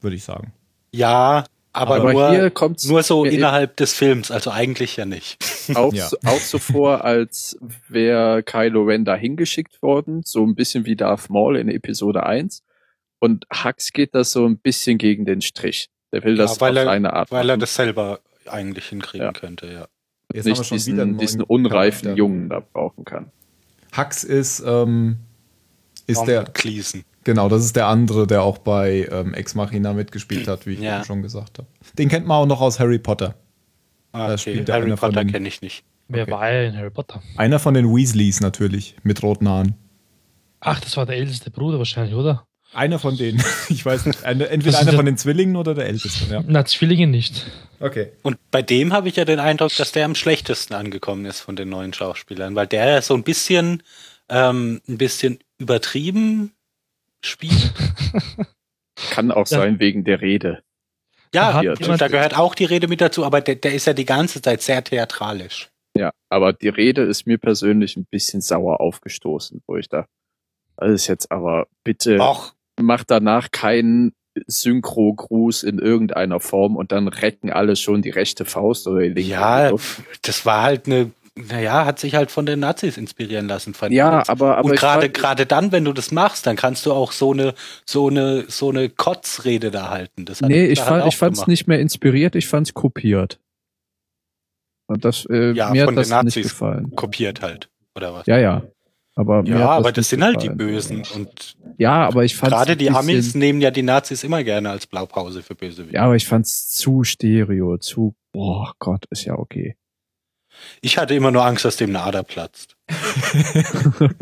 [0.00, 0.52] würde ich sagen.
[0.92, 1.44] Ja,
[1.74, 5.38] aber, Aber nur, hier kommt's nur so innerhalb des Films, also eigentlich ja nicht.
[5.74, 6.06] auch, Ja.
[6.08, 7.56] so, auch so vor, als
[7.88, 12.62] wäre Kylo Ren da hingeschickt worden, so ein bisschen wie Darth Maul in Episode 1.
[13.20, 15.88] Und Hux geht das so ein bisschen gegen den Strich.
[16.12, 17.60] Der will das Ja, weil auf er- seine Art Weil er machen.
[17.60, 19.32] das selber eigentlich hinkriegen Ja.
[19.32, 19.86] könnte, ja.
[20.34, 22.18] Jetzt haben wir nicht schon diesen, diesen unreifen Charakter.
[22.18, 23.30] Jungen da brauchen kann.
[23.96, 25.18] Hux ist, ähm,
[26.06, 27.04] ist der, Cleason.
[27.24, 30.80] genau, das ist der andere, der auch bei ähm, Ex Machina mitgespielt hat, wie ich
[30.80, 31.04] Ja.
[31.04, 31.68] schon gesagt habe.
[31.98, 33.34] Den kennt man auch noch aus Harry Potter.
[34.12, 34.38] Ah, Da okay.
[34.38, 35.84] spielt der Harry Potter den- kenne ich nicht.
[36.08, 36.30] Wer Okay.
[36.32, 37.22] war er in Harry Potter?
[37.36, 39.74] Einer von den Weasleys natürlich, mit roten Haaren.
[40.60, 42.44] Ach, das war der älteste Bruder wahrscheinlich, oder?
[42.74, 43.42] Einer von denen.
[43.68, 44.24] Ich weiß nicht.
[44.24, 46.32] Eine, entweder einer von den Zwillingen oder der Älteste.
[46.32, 46.42] Ja.
[46.46, 47.46] Na, Zwillinge nicht.
[47.80, 48.12] Okay.
[48.22, 51.56] Und bei dem habe ich ja den Eindruck, dass der am schlechtesten angekommen ist von
[51.56, 53.82] den neuen Schauspielern, weil der ja so ein bisschen,
[54.28, 56.52] ähm, ein bisschen übertrieben
[57.24, 57.72] spielt.
[59.10, 59.58] Kann auch Ja.
[59.60, 60.62] sein wegen der Rede.
[61.34, 64.04] Ja, jemand- da gehört auch die Rede mit dazu, aber der, der ist ja die
[64.04, 65.70] ganze Zeit sehr theatralisch.
[65.96, 70.06] Ja, aber die Rede ist mir persönlich ein bisschen sauer aufgestoßen, wo ich da,
[70.76, 74.12] das ist jetzt aber bitte Och, mach danach keinen
[74.46, 79.30] Synchro-Gruß in irgendeiner Form und dann recken alle schon die rechte Faust oder die linke.
[79.30, 80.02] ja, Luft.
[80.22, 83.74] das war halt eine, naja, hat sich halt von den Nazis inspirieren lassen.
[83.74, 86.86] fand ich ja, aber, aber und gerade gerade dann, wenn du das machst, dann kannst
[86.86, 87.54] du auch so eine
[87.84, 90.24] so eine so eine Kotzrede da halten.
[90.24, 91.48] Das hat nee, ich halt fand, auch ich fand's gemacht.
[91.48, 93.38] nicht mehr inspiriert, ich fand's kopiert.
[94.86, 96.42] Und das, äh, Ja, mir von hat den das nicht Nazis.
[96.42, 96.92] gefallen.
[96.96, 98.26] kopiert halt oder was?
[98.26, 98.62] Ja, ja.
[99.14, 100.56] Aber Ja, aber das nicht sind halt die gefallen.
[100.56, 104.70] Bösen und Ja, aber ich fand's gerade die Amis nehmen ja die Nazis immer gerne
[104.70, 105.94] als Blaupause für Bösewichte.
[105.94, 109.76] Ja, aber ich fand's zu stereo, zu, boah Gott, ist ja okay.
[110.80, 112.76] Ich hatte immer nur Angst, dass dem eine Ader platzt.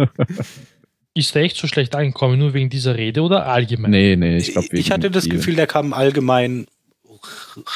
[1.12, 3.91] Ist der echt so schlecht angekommen, nur wegen dieser Rede oder allgemein?
[3.91, 6.67] nee, nee, ich glaube, ich hatte das Gefühl, der kam allgemein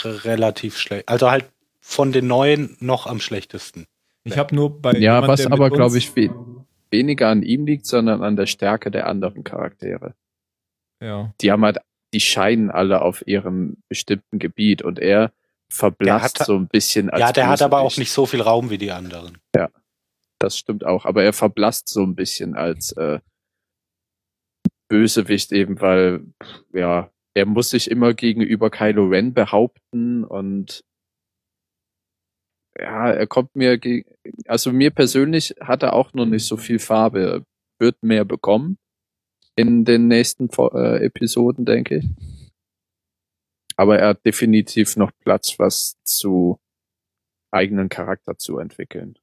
[0.05, 1.09] relativ schlecht.
[1.09, 1.47] Also halt
[1.81, 3.87] von den neuen noch am schlechtesten.
[4.23, 6.13] Ich habe nur bei Ja, jemand, was der aber, glaube ich,
[6.95, 10.15] weniger an ihm liegt, sondern an der Stärke der anderen Charaktere.
[11.03, 11.35] Ja.
[11.41, 11.79] Die haben halt,
[12.15, 15.33] die scheinen alle auf ihrem bestimmten Gebiet und er
[15.69, 18.71] verblasst hat- so ein bisschen als ja, der hat aber auch nicht so viel Raum
[18.71, 19.39] wie die anderen.
[20.41, 23.21] Das stimmt auch, aber er verblasst so ein bisschen als äh,
[24.89, 26.25] Bösewicht eben, weil,
[26.73, 30.85] ja, er muss sich immer gegenüber Kylo Ren behaupten und
[32.79, 33.79] ja, er kommt mir,
[34.47, 37.45] also mir persönlich hat er auch noch nicht so viel Farbe,
[37.79, 38.79] wird mehr bekommen
[39.57, 42.07] in den nächsten äh, Episoden, denke ich.
[43.77, 46.59] Aber er hat definitiv noch Platz, was zu
[47.51, 49.19] eigenen Charakter zu entwickeln.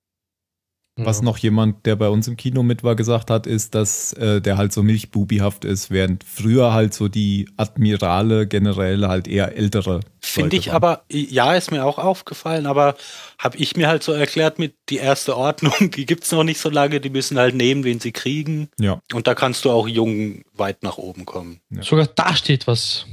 [1.06, 1.23] Was Ja.
[1.26, 4.57] noch jemand, der bei uns im Kino mit war, gesagt hat, ist, dass äh, der
[4.57, 10.02] halt so milchbubihaft ist, während früher halt so die Admirale generell halt eher ältere.
[10.19, 10.76] Finde ich waren.
[10.76, 12.95] aber, ja, ist mir auch aufgefallen, aber
[13.40, 16.69] habe ich mir halt so erklärt mit die erste Ordnung, die gibt's noch nicht so
[16.69, 18.69] lange, die müssen halt nehmen, wen sie kriegen.
[18.80, 18.99] Ja.
[19.14, 21.60] Und da kannst du auch jung weit nach oben kommen.
[21.82, 23.06] Sogar da steht was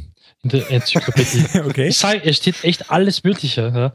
[0.42, 1.44] in der Enzyklopädie.
[1.68, 1.88] Okay.
[1.88, 3.72] Ich sage, es steht echt alles Mögliche.
[3.74, 3.92] Ja.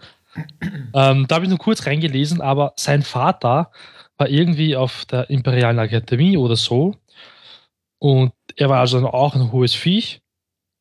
[0.93, 3.71] Ähm, da habe ich nur kurz reingelesen, aber sein Vater
[4.17, 6.95] war irgendwie auf der Imperialen Akademie oder so.
[7.99, 10.21] Und er war also auch ein hohes Viech.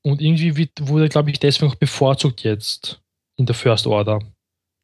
[0.02, 3.00] Und irgendwie wird, wurde er, glaube ich, deswegen auch bevorzugt jetzt
[3.36, 4.20] in der First Order.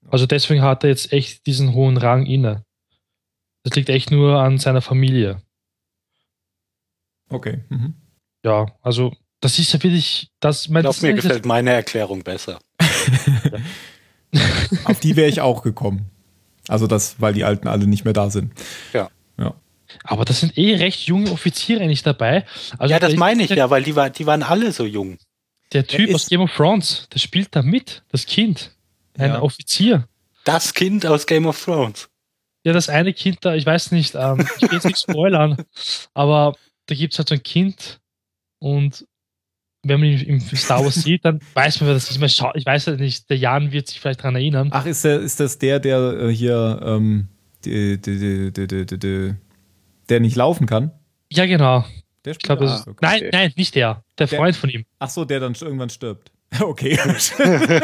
[0.08, 2.64] Also deswegen hat er jetzt echt diesen hohen Rang inne.
[3.64, 5.42] Das liegt echt nur an seiner Familie.
[7.28, 7.64] Okay.
[7.68, 7.94] Mhm.
[8.44, 12.22] Ja, also das ist ja wirklich, das, mein, Ich glaube, das mir gefällt meine Erklärung
[12.22, 12.60] besser.
[14.84, 16.10] Auf die wäre ich auch gekommen.
[16.68, 18.52] Also das, weil die Alten alle nicht mehr da sind.
[20.04, 22.44] Aber das sind eh recht junge Offiziere eigentlich dabei.
[22.76, 25.16] Also ja, das meine ich der, ja, weil die, war, die waren alle so jung.
[25.72, 28.74] Der Typ aus Game of Thrones, der spielt da mit, das Kind.
[29.16, 29.42] Ein Ja.
[29.42, 30.06] Offizier.
[30.44, 32.08] Das Kind aus Game of Thrones.
[32.64, 35.64] Ja, das eine Kind da, ich weiß nicht, ähm, ich will jetzt nicht spoilern,
[36.14, 36.54] aber
[36.86, 37.98] da gibt es halt so ein Kind
[38.58, 39.06] und
[39.88, 42.18] wenn man ihn im Star Wars sieht, dann weiß man, wer das ist.
[42.20, 44.68] Man schaut- Ich weiß ja nicht, der Jan wird sich vielleicht daran erinnern.
[44.72, 47.28] Ach, ist, der, ist das der, der äh, hier ähm,
[47.64, 49.34] die, die, die, die, die, die, die,
[50.08, 50.92] der nicht laufen kann.
[51.32, 51.84] Ja, genau.
[52.24, 52.88] Der Ich glaube, das Ah, ist.
[52.88, 52.98] okay.
[53.02, 54.02] Nein, nein, nicht der.
[54.18, 54.84] Der Der- Freund von ihm.
[54.98, 56.30] Ach so, der dann irgendwann stirbt.
[56.60, 56.98] Okay.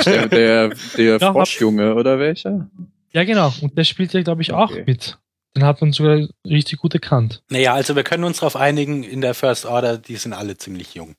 [0.04, 2.68] Der, der, der Ja, Froschjunge oder welcher?
[3.12, 3.52] Ja, genau.
[3.60, 4.84] Und der spielt ja, glaube ich, auch Okay.
[4.86, 5.18] mit.
[5.56, 7.42] Den hat man sogar richtig gut erkannt.
[7.50, 10.94] Naja, also wir können uns darauf einigen, in der First Order, die sind alle ziemlich
[10.94, 11.14] jung.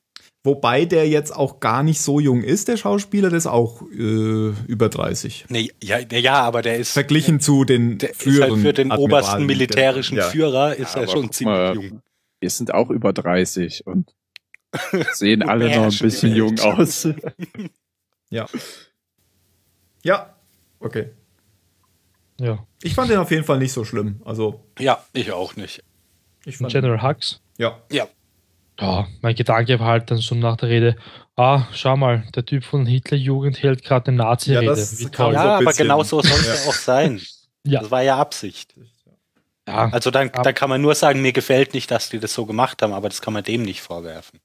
[0.46, 4.50] Wobei der jetzt auch gar nicht so jung ist, der Schauspieler, der ist auch äh,
[4.66, 5.46] über 30.
[5.48, 8.90] Nee, ja, ja, aber der ist, Verglichen zu den der ist früheren halt für den
[8.92, 10.24] Admiralen, obersten der- militärischen ja.
[10.28, 12.02] Führer ist Ja, er schon ziemlich mal, jung.
[12.40, 14.14] Wir sind auch über 30 und
[15.12, 17.08] sehen alle noch ein bisschen jung aus.
[18.30, 18.46] Ja.
[20.02, 20.34] Ja,
[20.80, 21.10] okay.
[22.40, 22.64] Ja.
[22.82, 24.20] Ich fand den auf jeden Fall nicht so schlimm.
[24.24, 25.82] Also, Ja, ich auch nicht.
[26.44, 27.40] ich fand General Hux.
[27.58, 27.80] Ja.
[27.90, 28.08] Ja,
[28.78, 30.96] Ja, mein Gedanke war halt dann so nach der Rede,
[31.36, 34.64] ah, schau mal, der Typ von Hitlerjugend hält gerade eine Nazi-Rede.
[34.66, 35.32] Ja, das Wie toll.
[35.32, 37.20] so ja ein aber genau so soll es ja auch sein.
[37.68, 37.80] Ja.
[37.80, 38.74] Das war ja Absicht.
[39.66, 42.46] Ja, Also dann, dann kann man nur sagen, mir gefällt nicht, dass die das so
[42.46, 44.38] gemacht haben, aber das kann man dem nicht vorwerfen.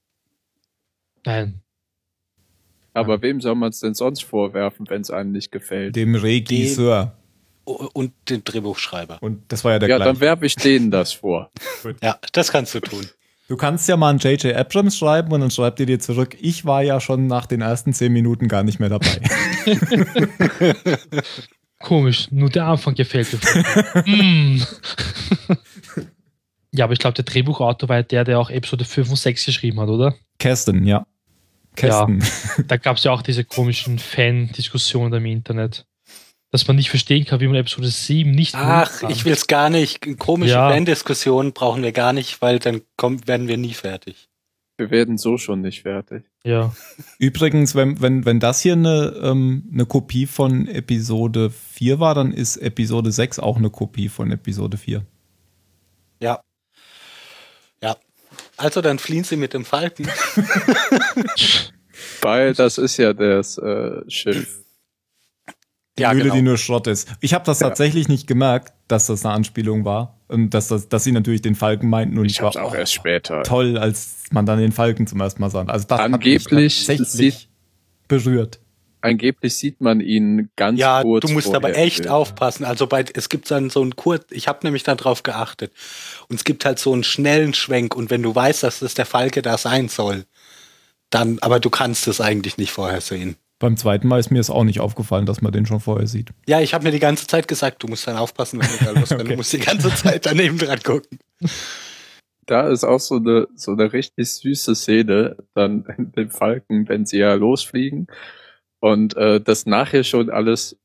[1.24, 1.62] nein.
[2.94, 5.96] Aber wem soll man es denn sonst vorwerfen, wenn es einem nicht gefällt?
[5.96, 7.16] dem Regisseur.
[7.64, 9.20] Und den Drehbuchschreiber.
[9.22, 10.14] Und das war ja der Ja, gleiche.
[10.14, 11.52] dann werfe ich denen das vor.
[12.02, 13.06] Ja, das kannst du tun.
[13.52, 14.56] Du kannst ja mal einen J.J.
[14.56, 17.92] Abrams schreiben und dann schreibt ihr dir zurück, ich war ja schon nach den ersten
[17.92, 19.20] zehn Minuten gar nicht mehr dabei.
[21.80, 23.40] Komisch, nur der Anfang gefällt dir.
[24.06, 24.62] mm.
[26.72, 29.44] ja, aber ich glaube, der Drehbuchautor war ja der, der auch Episode 5 und 6
[29.44, 30.16] geschrieben hat, oder?
[30.40, 31.06] Kästen, ja.
[31.76, 32.24] Kästen.
[32.70, 35.86] Da gab es ja auch diese komischen Fan-Diskussionen im Internet.
[36.52, 39.10] Dass man nicht verstehen kann, wie man Episode 7 nicht Ach, kann.
[39.10, 40.02] ich will's gar nicht.
[40.20, 40.70] Komische Ja.
[40.70, 44.28] Fan-Diskussionen brauchen wir gar nicht, weil dann kommen, werden wir nie fertig.
[44.78, 46.26] Wir werden so schon nicht fertig.
[46.44, 46.74] Ja.
[47.20, 52.34] Übrigens, wenn, wenn, wenn das hier eine, ähm, eine Kopie von Episode 4 war, dann
[52.34, 55.06] ist Episode 6 auch eine Kopie von Episode 4.
[56.22, 56.42] Ja.
[57.82, 57.96] Ja.
[58.58, 60.08] Also dann fliehen sie mit dem Falken.
[62.22, 64.61] Weil das ist ja das äh, Schiff.
[65.98, 66.36] Die Ja, Mühle, genau.
[66.36, 67.10] die nur Schrott ist.
[67.20, 67.68] Ich habe das Ja.
[67.70, 70.18] tatsächlich nicht gemerkt, dass das eine Anspielung war.
[70.28, 72.18] Und dass, das, dass sie natürlich den Falken meinten.
[72.18, 73.44] Und Ich hab's auch erst später.
[73.44, 75.64] toll, als man dann den Falken zum ersten Mal sah.
[75.66, 77.50] Also das hat mich Angeblich tatsächlich
[78.08, 78.60] berührt.
[79.02, 82.64] Angeblich sieht man ihn ganz Ja, kurz du musst aber echt aufpassen.
[82.66, 85.74] Also bei, es gibt dann so einen Kurz, ich habe nämlich dann drauf geachtet.
[86.30, 87.96] Und es gibt halt so einen schnellen Schwenk.
[87.96, 90.26] Und wenn du weißt, dass das der Falke da sein soll,
[91.10, 93.36] dann, aber du kannst es eigentlich nicht vorher sehen.
[93.62, 96.32] Beim zweiten Mal ist mir es auch nicht aufgefallen, dass man den schon vorher sieht.
[96.48, 99.00] Ja, ich habe mir die ganze Zeit gesagt, du musst dann aufpassen, wenn du da
[99.00, 99.12] losrennst.
[99.22, 99.30] Okay.
[99.30, 101.20] Du musst die ganze Zeit daneben dran gucken.
[102.48, 107.06] Da ist auch so eine, so eine richtig süße Szene, dann in dem Falken, wenn
[107.06, 108.08] sie ja losfliegen
[108.80, 110.80] und äh, das nachher schon alles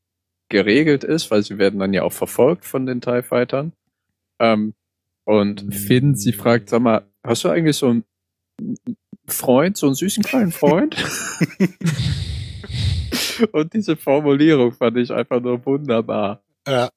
[0.49, 3.73] geregelt ist, weil sie werden dann ja auch verfolgt von den TIE Fightern.
[4.39, 4.75] Ähm,
[5.23, 8.03] und Finn, sie fragt, sag mal, hast du eigentlich so einen
[9.25, 10.95] Freund, so einen süßen kleinen Freund?
[13.51, 16.41] und diese Formulierung fand ich einfach nur wunderbar.
[16.67, 16.89] Ja.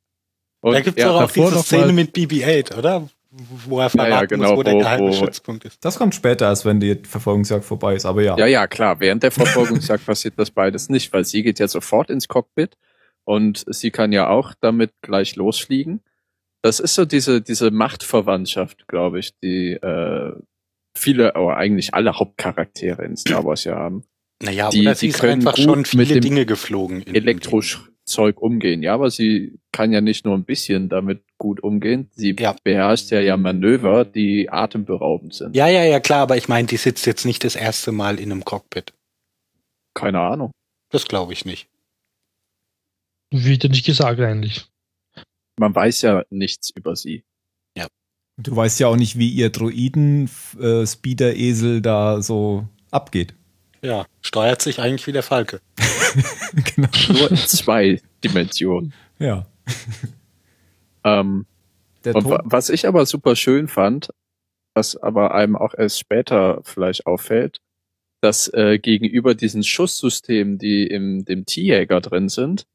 [0.61, 3.09] Und da gibt's doch auch davor diese Szene mit BB-8, oder?
[3.31, 5.43] Wo er verraten ja, genau, muss, wo der wo- geheime wo- ist.
[5.81, 8.05] Das kommt später, als wenn die Verfolgungsjagd vorbei ist.
[8.05, 8.37] Aber ja.
[8.37, 8.99] Ja, ja, klar.
[8.99, 12.77] Während der Verfolgungsjagd passiert das beides nicht, weil sie geht ja sofort ins Cockpit
[13.25, 16.01] und sie kann ja auch damit gleich losfliegen.
[16.63, 20.33] Das ist so diese, diese Machtverwandtschaft, glaube ich, die äh,
[20.95, 24.03] viele, aber eigentlich alle Hauptcharaktere in Star Wars ja haben.
[24.43, 27.03] Naja, Die- oder die sie ist können einfach gut schon mit viele dem Dinge geflogen.
[27.03, 28.83] in- Elektrozeug umgehen.
[28.83, 32.09] Ja, aber sie kann ja nicht nur ein bisschen damit gut umgehen.
[32.15, 32.57] Sie Ja.
[32.65, 35.55] beherrscht ja ja Manöver, die atemberaubend sind.
[35.55, 38.33] Ja, ja, ja, klar, aber ich meine, die sitzt jetzt nicht das erste Mal in
[38.33, 38.95] einem Cockpit.
[39.95, 40.51] Keine Ahnung.
[40.91, 41.69] Das glaube ich nicht.
[43.33, 44.67] Wird ja nicht gesagt eigentlich.
[45.59, 47.23] Man weiß ja nichts über sie.
[48.43, 53.35] Du weißt ja auch nicht, wie ihr Droiden-Speeder-Esel da so abgeht.
[53.83, 55.61] Ja, steuert sich eigentlich wie der Falke.
[56.53, 56.89] genau.
[57.09, 58.93] Nur in zwei Dimensionen.
[59.19, 59.47] Ja.
[61.05, 61.47] Ähm,
[62.05, 64.11] Der und wa was ich aber super schön fand,
[64.75, 67.61] was aber einem auch erst später vielleicht auffällt,
[68.21, 72.67] dass äh, gegenüber diesen Schusssystemen, die im dem T-Jäger drin sind,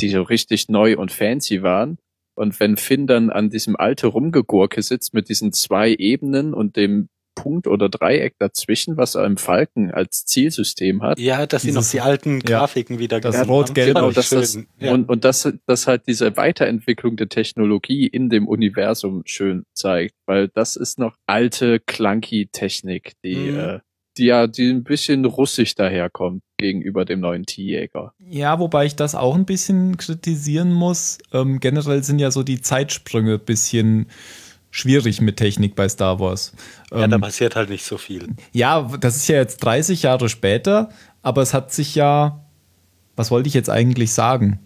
[0.00, 1.98] die so richtig neu und fancy waren,
[2.34, 7.08] und wenn Finn dann an diesem alte Rumgegurke sitzt mit diesen zwei Ebenen und dem
[7.34, 11.80] Punkt oder Dreieck dazwischen, was er im Falken als Zielsystem hat, Ja, dass sie noch
[11.80, 13.94] Dieses- die alten ja, Grafiken wieder das Rot-Gelb-.
[13.94, 14.30] Genau, das,
[14.78, 14.92] ja.
[14.92, 20.48] und, und das, das halt diese Weiterentwicklung der Technologie in dem Universum schön zeigt, weil
[20.48, 23.58] das ist noch alte, clunky Technik, die, Mhm.
[23.58, 23.78] äh,
[24.16, 28.12] die ja, die ein bisschen russisch daherkommt gegenüber dem neuen T-Jäger.
[28.18, 31.18] Ja, wobei ich das auch ein bisschen kritisieren muss.
[31.32, 34.08] Ähm, generell sind ja so die Zeitsprünge ein bisschen
[34.70, 36.52] schwierig mit Technik bei Star Wars.
[36.92, 38.28] Ja, da Ähm, passiert halt nicht so viel.
[38.52, 40.90] ja, das ist ja jetzt 30 Jahre später,
[41.22, 42.44] aber es hat sich ja,
[43.16, 44.60] was wollte ich jetzt eigentlich sagen?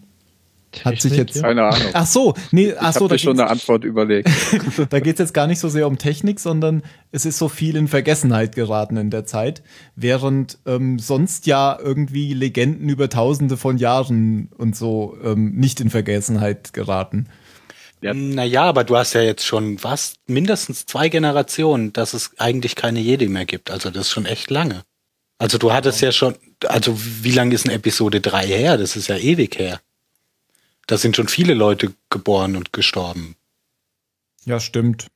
[0.83, 1.41] Hat sich Technik, jetzt- ja.
[1.43, 1.87] Keine Ahnung.
[1.93, 4.29] Ach so, nee, ich ach so, habe da mir schon eine Antwort überlegt.
[4.89, 6.83] Da geht es jetzt gar nicht so sehr um Technik, sondern
[7.13, 9.63] es ist so viel in Vergessenheit geraten in der Zeit,
[9.95, 15.89] während ähm, sonst ja irgendwie Legenden über Tausende von Jahren und so ähm, nicht in
[15.89, 17.27] Vergessenheit geraten.
[18.05, 18.13] Ja.
[18.13, 22.99] Naja, aber du hast ja jetzt schon was, mindestens zwei Generationen, dass es eigentlich keine
[22.99, 23.71] Jedi mehr gibt.
[23.71, 24.83] Also das ist schon echt lange.
[25.39, 26.35] Also du hattest ja schon,
[26.67, 28.77] also wie lange ist denn Episode 3 her?
[28.77, 29.81] Das ist ja ewig her.
[30.85, 33.37] Da sind schon viele Leute geboren und gestorben.
[34.45, 35.07] Ja, stimmt.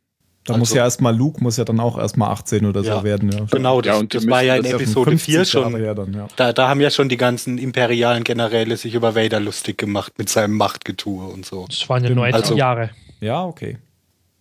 [0.50, 3.04] Da Also- muss ja erstmal Luke, muss ja dann auch erstmal 18 oder so Ja.
[3.04, 3.32] werden.
[3.32, 3.46] Ja.
[3.52, 5.74] Genau, das, Ja, und das war ja in Episode 4 50 schon.
[5.96, 6.28] Dann, ja.
[6.36, 10.28] Da, da haben ja schon die ganzen imperialen Generäle sich über Vader lustig gemacht mit
[10.30, 11.66] seinem Machtgetue und so.
[11.68, 12.16] Das waren ja Stimmt.
[12.22, 12.90] 90 Also- Jahre.
[13.22, 13.78] ja, okay.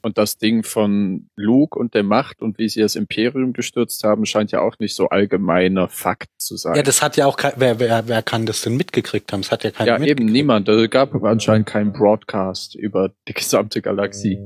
[0.00, 4.26] Und das Ding von Luke und der Macht und wie sie das Imperium gestürzt haben,
[4.26, 6.76] scheint ja auch nicht so allgemeiner Fakt zu sein.
[6.76, 9.42] Ja, das hat ja auch kein, wer, wer, wer kann das denn mitgekriegt haben?
[9.42, 10.68] Das hat ja keiner ja eben niemand.
[10.68, 14.38] Es gab anscheinend keinen Broadcast über die gesamte Galaxie.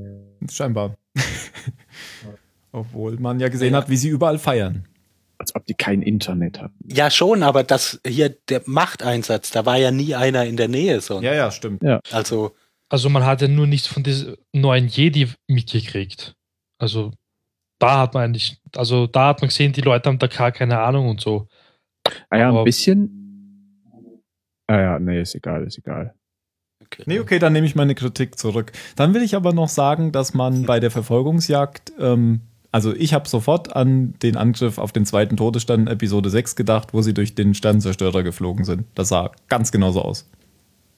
[0.51, 0.95] Scheinbar.
[2.73, 3.79] Obwohl man ja gesehen Ja.
[3.81, 4.87] hat, wie sie überall feiern.
[5.39, 6.75] Als ob die kein Internet hatten.
[6.87, 11.01] Ja, schon, aber das hier, der Machteinsatz, da war ja nie einer in der Nähe,
[11.01, 11.21] so.
[11.21, 11.83] Ja, ja, stimmt.
[12.13, 12.55] Also,
[12.89, 16.35] Also man hat ja nur nichts von diesem neuen Jedi mitgekriegt.
[16.79, 17.11] Also
[17.81, 20.79] da hat man eigentlich, also da hat man gesehen, die Leute haben da gar keine
[20.79, 21.49] Ahnung und so.
[22.31, 23.19] Ah ja, Aber- ein bisschen.
[24.69, 26.15] Ah ja, nee, ist egal, ist egal.
[26.85, 27.03] Okay.
[27.07, 28.73] Nee, okay, dann nehme ich meine Kritik zurück.
[28.97, 32.41] Dann will ich aber noch sagen, dass man bei der Verfolgungsjagd, ähm,
[32.71, 37.03] also ich habe sofort an den Angriff auf den zweiten Todesstern Episode 6 gedacht, wo
[37.03, 38.85] sie durch den Sternzerstörer geflogen sind.
[38.95, 40.29] Das sah ganz genauso aus.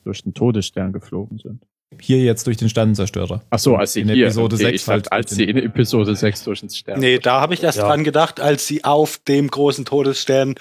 [0.05, 1.62] Durch den Todesstern geflogen sind.
[2.01, 3.43] Hier jetzt durch den Sternzerstörer.
[3.51, 5.47] Ach so, als sie In hier, Episode okay, 6 ich dachte, halt als durch sie
[5.47, 6.98] den- in Episode 6 durch den Stern.
[7.01, 7.86] Nee, da habe ich erst Ja.
[7.86, 10.56] dran gedacht, als sie auf dem großen Todesstern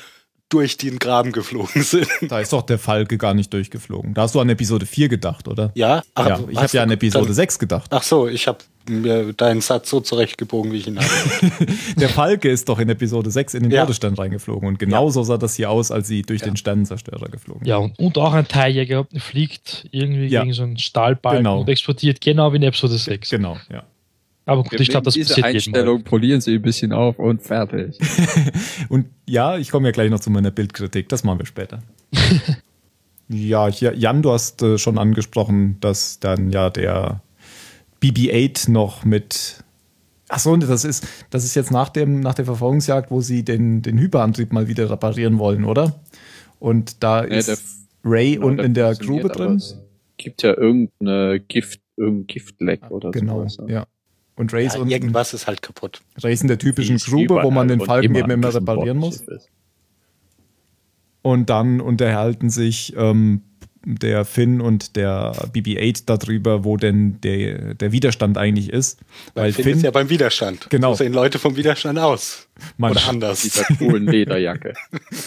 [0.54, 2.08] durch den Graben geflogen sind.
[2.30, 4.14] Da ist doch der Falke gar nicht durchgeflogen.
[4.14, 5.72] Da hast du an Episode 4 gedacht, oder?
[5.76, 7.90] Ja, Ach, ja, ich habe ja an Episode dann- 6 gedacht.
[7.94, 11.08] Ach so, ich habe mir deinen Satz so zurechtgebogen, wie ich ihn hatte.
[11.98, 13.82] Der Falke ist doch in Episode 6 in den Ja.
[13.84, 14.68] Todesstern reingeflogen.
[14.68, 17.68] Und genauso sah das hier aus, als sie durch den Sternenzerstörer geflogen sind.
[17.70, 20.42] Ja, und, und auch ein Teiljäger fliegt irgendwie Ja.
[20.42, 21.62] gegen so einen Stahlbalken Genau.
[21.62, 23.30] und explodiert genau wie in Episode 6.
[23.30, 23.84] Genau, ja.
[24.46, 25.78] Aber gut, Wir ich glaube, das diese passiert jedem Mal.
[25.80, 27.98] Einstellung, polieren sie ein bisschen auf und fertig.
[28.90, 31.08] Und ja, ich komme ja gleich noch zu meiner Bildkritik.
[31.10, 31.82] Das machen wir später.
[33.30, 37.22] ja, hier, Jan, du hast äh, schon angesprochen, dass dann ja der
[38.02, 39.64] BB-8 noch mit.
[40.30, 43.44] Ach so, und das ist, das ist jetzt nach, dem, nach der Verfolgungsjagd, wo sie
[43.44, 46.00] den, den Hyperantrieb mal wieder reparieren wollen, oder?
[46.60, 47.58] Und da Ja, ist der-
[48.06, 49.56] Ray Genau, unten in der Grube drin.
[49.56, 49.78] Es
[50.18, 53.58] gibt ja irgendeine Gift, irgendein Giftleck oder Genau, sowas.
[53.60, 53.74] ne?
[53.74, 53.86] ja.
[54.36, 56.02] Und Ray ist Ja, unten, irgendwas ist halt kaputt.
[56.24, 59.24] Ray ist in der typischen Grube, wo man den und Falken eben immer reparieren muss.
[61.22, 63.42] Und dann unterhalten sich ähm,
[63.86, 69.00] der Finn und der BB-8 darüber, wo denn der, der Widerstand eigentlich ist.
[69.34, 70.70] Weil Finn Finn, ist ja beim Widerstand.
[70.70, 70.94] Genau.
[70.94, 72.48] So sehen Leute vom Widerstand aus.
[72.78, 73.42] man, Oder anders.
[73.42, 74.74] Dieser coolen Lederjacke.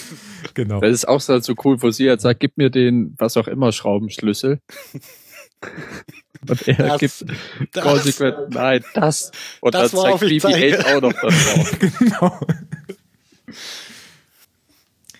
[0.54, 0.80] genau.
[0.80, 3.48] Das ist auch so so cool, wo sie jetzt sagt, gib mir den, was auch
[3.48, 4.60] immer, Schraubenschlüssel.
[6.48, 7.24] Und er Das- gibt
[7.73, 9.32] das- konsequent, nein, das.
[9.60, 10.86] Und Das, dann zeigt ich BB-8 zeige.
[10.97, 11.78] auch noch da drauf.
[11.98, 12.40] genau.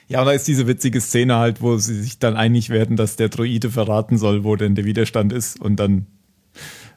[0.09, 3.16] Ja, und da ist diese witzige Szene halt, wo sie sich dann einig werden, dass
[3.16, 5.61] der Droide verraten soll, wo denn der Widerstand ist.
[5.61, 6.07] Und dann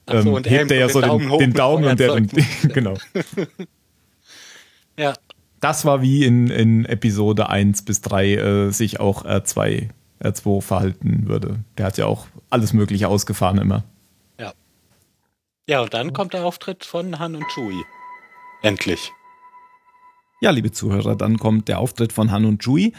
[0.05, 2.21] Ach so, ähm, und er hebt er ja den so den, den Daumen und der
[2.73, 2.95] genau.
[4.97, 5.13] Ja.
[5.59, 9.89] Das war wie in, in Episode 1 bis 3 äh, sich auch R2,
[10.23, 11.59] R2 verhalten würde.
[11.77, 13.83] Der hat ja auch alles Mögliche ausgefahren immer.
[15.69, 17.83] Ja, und dann kommt der Auftritt von Han und Chewie.
[18.63, 19.11] Endlich.
[20.41, 22.93] Ja, liebe Zuhörer, dann kommt der Auftritt von Han und Chewie.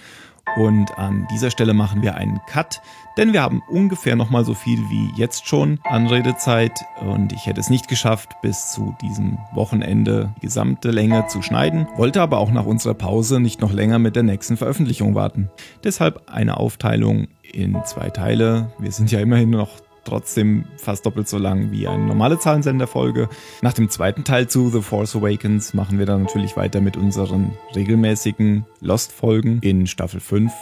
[0.57, 2.81] Und an dieser Stelle machen wir einen Cut,
[3.17, 6.85] denn wir haben ungefähr nochmal so viel wie jetzt schon an Redezeit.
[7.01, 11.89] Und ich hätte es nicht geschafft, bis zu diesem Wochenende die gesamte Länge zu schneiden,
[11.97, 15.51] wollte aber auch nach unserer Pause nicht noch länger mit der nächsten Veröffentlichung warten.
[15.83, 18.73] Deshalb eine Aufteilung in zwei Teile.
[18.79, 19.71] Wir sind ja immerhin noch
[20.11, 23.29] trotzdem fast doppelt so lang wie eine normale Zahlensenderfolge.
[23.63, 27.53] Nach dem zweiten Teil zu The Force Awakens machen wir dann natürlich weiter mit unseren
[27.75, 30.53] regelmäßigen Lost-Folgen in Staffel 5.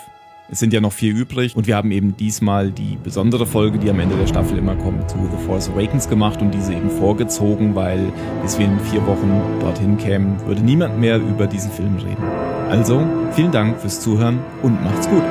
[0.51, 3.91] Es sind ja noch vier übrig und wir haben eben diesmal die besondere Folge, die
[3.91, 7.75] am Ende der Staffel immer kommt, zu The Force Awakens gemacht und diese eben vorgezogen,
[7.75, 8.13] weil
[8.43, 12.23] bis wir in vier Wochen dorthin kämen, würde niemand mehr über diesen Film reden.
[12.71, 15.23] Also, vielen Dank fürs Zuhören und macht's gut.